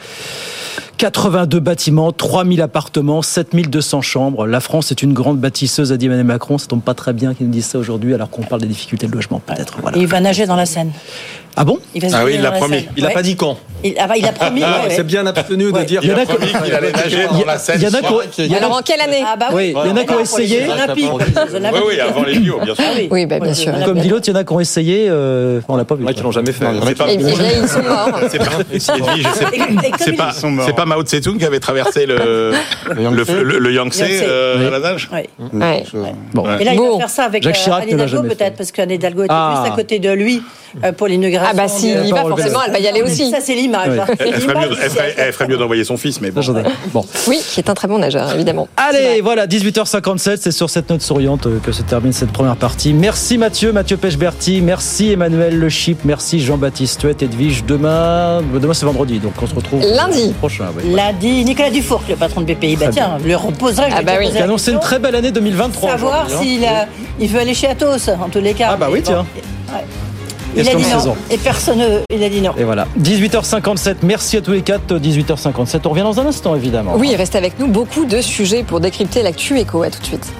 82 0.98 1.60
bâtiments, 1.60 2.12
3000 2.12 2.62
appartements, 2.62 3.22
7200 3.22 4.02
chambres. 4.02 4.48
La 4.48 4.60
France 4.60 4.92
est 4.92 5.02
une 5.04 5.14
grande 5.14 5.40
bâtisseuse, 5.40 5.92
a 5.92 5.98
dit 5.98 6.06
Emmanuel 6.06 6.26
Macron. 6.26 6.58
Ça 6.58 6.68
tombe 6.68 6.82
pas 6.82 6.94
très 6.94 7.14
bien 7.14 7.34
qu'il 7.34 7.48
nous 7.48 7.52
dise 7.52 7.66
ça 7.66 7.78
aujourd'hui 7.78 8.14
alors 8.14 8.30
qu'on 8.30 8.44
parle 8.44 8.62
des 8.62 8.68
difficultés 8.68 9.08
de 9.08 9.12
logement, 9.12 9.42
peut-être. 9.46 9.76
Voilà. 9.82 9.98
Et 9.98 10.02
il 10.02 10.08
va 10.08 10.20
nager 10.22 10.46
dans 10.46 10.56
la 10.56 10.66
Seine. 10.66 10.92
Ah 11.58 11.64
bon? 11.64 11.80
Il 11.94 12.02
va 12.02 12.10
se 12.10 12.16
Ah 12.16 12.26
oui, 12.26 12.32
il 12.36 12.42
l'a 12.42 12.52
promis. 12.52 12.80
Seine. 12.80 12.86
Il 12.98 13.04
n'a 13.04 13.08
Ouais. 13.10 13.14
pas 13.14 13.22
dit 13.22 13.36
quand. 13.38 13.58
Il, 13.84 13.94
ah 13.98 14.08
bah, 14.08 14.16
il 14.18 14.26
a 14.26 14.34
promis. 14.34 14.62
Ah, 14.64 14.82
ouais, 14.82 14.88
ouais. 14.90 14.94
C'est 14.96 15.06
bien 15.06 15.26
abstenu 15.26 15.72
de 15.72 15.82
dire. 15.84 16.02
Il 16.04 16.12
a 16.12 16.14
y 16.14 16.18
en 16.18 16.22
a 16.22 16.26
promis 16.26 16.48
qu'il 16.48 16.74
allait 16.74 16.92
nager 16.92 17.28
dans 17.32 17.46
la 17.46 17.58
Seine. 17.58 17.78
Il 17.80 17.84
y 17.84 17.88
en 17.88 17.94
a 17.94 17.98
sur- 18.00 18.30
qui- 18.30 18.46
il 18.46 18.52
y 18.52 18.54
en 18.54 18.56
a- 18.56 18.58
Alors 18.58 18.78
en 18.78 18.82
quelle 18.82 19.00
année? 19.02 19.24
Ah 19.26 19.36
bah 19.38 19.48
Oui, 19.54 19.68
il 19.70 19.90
y 19.90 19.92
en 19.92 19.96
a 19.98 20.04
qui 20.04 20.14
ont 20.14 20.20
essayé. 20.20 20.66
Oui, 20.68 21.08
oui, 21.88 22.00
avant 22.00 22.24
les 22.24 22.34
JO, 22.44 22.60
bien 22.64 22.76
sûr. 22.76 22.84
Ah 22.86 22.92
oui. 22.96 23.08
Oui, 23.12 23.26
bah, 23.26 23.40
bien 23.40 23.54
sûr. 23.54 23.74
Comme 23.86 24.00
dit 24.00 24.10
l'autre, 24.10 24.26
il 24.28 24.32
y 24.32 24.34
en 24.34 24.40
a 24.40 24.44
qui 24.44 24.54
ont 24.54 24.60
essayé. 24.60 25.08
euh, 25.10 25.62
on 25.70 25.78
l'a 25.78 25.86
pas 25.86 25.96
vu. 25.96 26.04
Ouais, 26.06 26.14
qui 26.14 26.24
l'ont 26.24 26.32
jamais 26.32 26.52
fait. 26.52 26.66
Ils 27.14 27.68
sont 27.68 27.84
morts. 27.84 28.10
c'est 28.30 28.38
pas, 28.40 30.32
c'est- 30.34 30.74
pas, 30.76 30.85
pas 30.86 30.96
Mao 30.96 31.04
Tse-tung 31.04 31.38
qui 31.38 31.46
avait 31.46 31.60
traversé 31.60 32.06
le, 32.06 32.16
le, 32.96 33.02
Yangtze. 33.02 33.30
le, 33.30 33.60
le 33.60 33.74
Yangtze 33.74 34.00
Yangtze. 34.00 34.24
euh, 34.24 34.68
à 34.68 34.72
la 34.72 34.80
nage 34.80 35.10
Ouais. 35.12 35.30
Ouais. 35.54 35.84
Bon. 36.34 36.46
Et 36.60 36.64
là, 36.64 36.74
il 36.74 36.78
Bon. 36.78 36.94
va 36.94 37.00
faire 37.00 37.10
ça 37.10 37.24
avec 37.26 37.44
Jacques 37.44 37.56
euh, 37.56 37.64
Chirac 37.64 37.84
Anne 37.84 37.90
Hidalgo, 37.90 38.24
peut-être, 38.24 38.56
parce 38.58 38.72
qu'Anne 38.72 38.92
Hidalgo 38.92 39.24
était 39.24 39.34
Ah. 39.34 39.62
juste 39.64 39.74
à 39.74 39.76
côté 39.76 40.00
de 40.00 40.10
lui 40.12 40.42
euh, 40.84 40.92
pour 40.92 41.08
l'inauguration. 41.08 41.52
Ah 41.54 41.56
bah 41.56 41.68
s'il 41.68 41.98
de- 41.98 42.04
y 42.06 42.12
va, 42.12 42.22
forcément, 42.22 42.60
elle 42.66 42.72
va 42.74 42.80
y 42.80 42.88
aller 42.88 43.02
aussi. 43.02 43.30
Ça, 43.32 43.38
c'est 43.42 43.56
l'image. 43.56 43.98
Ouais. 43.98 44.16
Elle 44.20 44.34
ferait 44.42 44.68
mieux, 44.68 44.76
elle 45.18 45.34
ferait, 45.34 45.48
d'envoyer 45.58 45.84
son 45.84 45.98
fils, 45.98 46.20
mais 46.22 46.32
bon. 46.32 46.42
Bon. 46.94 47.06
Oui, 47.28 47.40
qui 47.50 47.60
est 47.60 47.70
un 47.70 47.74
très 47.74 47.88
bon 47.88 47.98
nageur, 48.00 48.34
évidemment. 48.34 48.68
Allez, 48.78 49.22
voilà, 49.22 49.48
18h57, 49.48 50.38
c'est 50.42 50.52
sur 50.52 50.70
cette 50.70 50.90
note 50.90 51.02
souriante 51.02 51.48
euh, 51.48 51.60
que 51.64 51.72
se 51.72 51.82
termine 51.82 52.12
cette 52.14 52.32
première 52.32 52.56
partie. 52.58 52.94
Merci 52.94 53.38
Mathieu, 53.38 53.72
Mathieu 53.72 53.98
Pechberti, 53.98 54.62
merci 54.62 55.12
Emmanuel 55.12 55.58
Le 55.58 55.70
Chip, 55.70 56.00
merci 56.04 56.40
Jean-Baptiste 56.42 57.02
Huet, 57.04 57.16
Edwige. 57.22 57.64
Demain, 57.66 58.42
demain 58.54 58.74
c'est 58.74 58.86
vendredi, 58.86 59.20
donc 59.20 59.34
on 59.42 59.48
se 59.48 59.56
retrouve 59.56 59.82
Lundi. 59.82 60.34
prochain. 60.40 60.66
Oui. 60.78 60.94
L'a 60.94 61.14
dit 61.14 61.44
Nicolas 61.46 61.70
Dufour, 61.70 62.02
le 62.10 62.16
patron 62.16 62.42
de 62.42 62.54
BPI. 62.54 62.76
Bah 62.76 62.88
tiens, 62.92 63.18
je 63.20 63.26
lui 63.26 63.36
reposerai. 63.36 63.88
Ah 63.96 64.02
bah 64.02 64.14
oui. 64.20 64.28
Qui 64.30 64.34
la 64.36 64.44
annonce 64.44 64.68
une 64.68 64.80
très 64.80 65.00
belle 65.00 65.16
année 65.16 65.32
2023. 65.32 65.92
Savoir 65.92 66.26
hein. 66.26 66.40
s'il 66.42 66.64
a- 66.66 66.88
il 67.20 67.28
veut 67.30 67.40
aller 67.40 67.54
chez 67.54 67.68
Atos, 67.68 68.10
en 68.10 68.30
tous 68.30 68.40
les 68.42 68.54
cas. 68.54 68.70
Ah 68.72 68.78
bah 68.78 68.88
oui, 68.92 69.02
tiens. 69.04 69.26
Ouais. 69.70 69.84
Il 70.58 70.70
a 70.70 70.76
dit 70.76 70.84
non. 71.06 71.16
Et 71.30 71.38
personne, 71.38 71.80
ne- 71.80 72.00
il 72.16 72.24
a 72.24 72.30
dit 72.30 72.42
non. 72.42 72.52
Et 72.58 72.64
voilà, 72.64 72.88
18h57, 73.02 73.98
merci 74.04 74.38
à 74.38 74.42
tous 74.42 74.52
les 74.52 74.62
quatre, 74.62 74.98
18h57, 74.98 75.82
on 75.86 75.90
revient 75.90 76.04
dans 76.04 76.20
un 76.20 76.26
instant 76.28 76.56
évidemment. 76.56 76.94
Oui, 76.96 77.14
restez 77.16 77.38
avec 77.38 77.60
nous, 77.60 77.68
beaucoup 77.68 78.06
de 78.06 78.22
sujets 78.22 78.64
pour 78.64 78.80
décrypter 78.80 79.22
l'actu 79.22 79.60
éco. 79.60 79.84
À 79.84 79.90
tout 79.90 80.00
de 80.00 80.06
suite. 80.06 80.32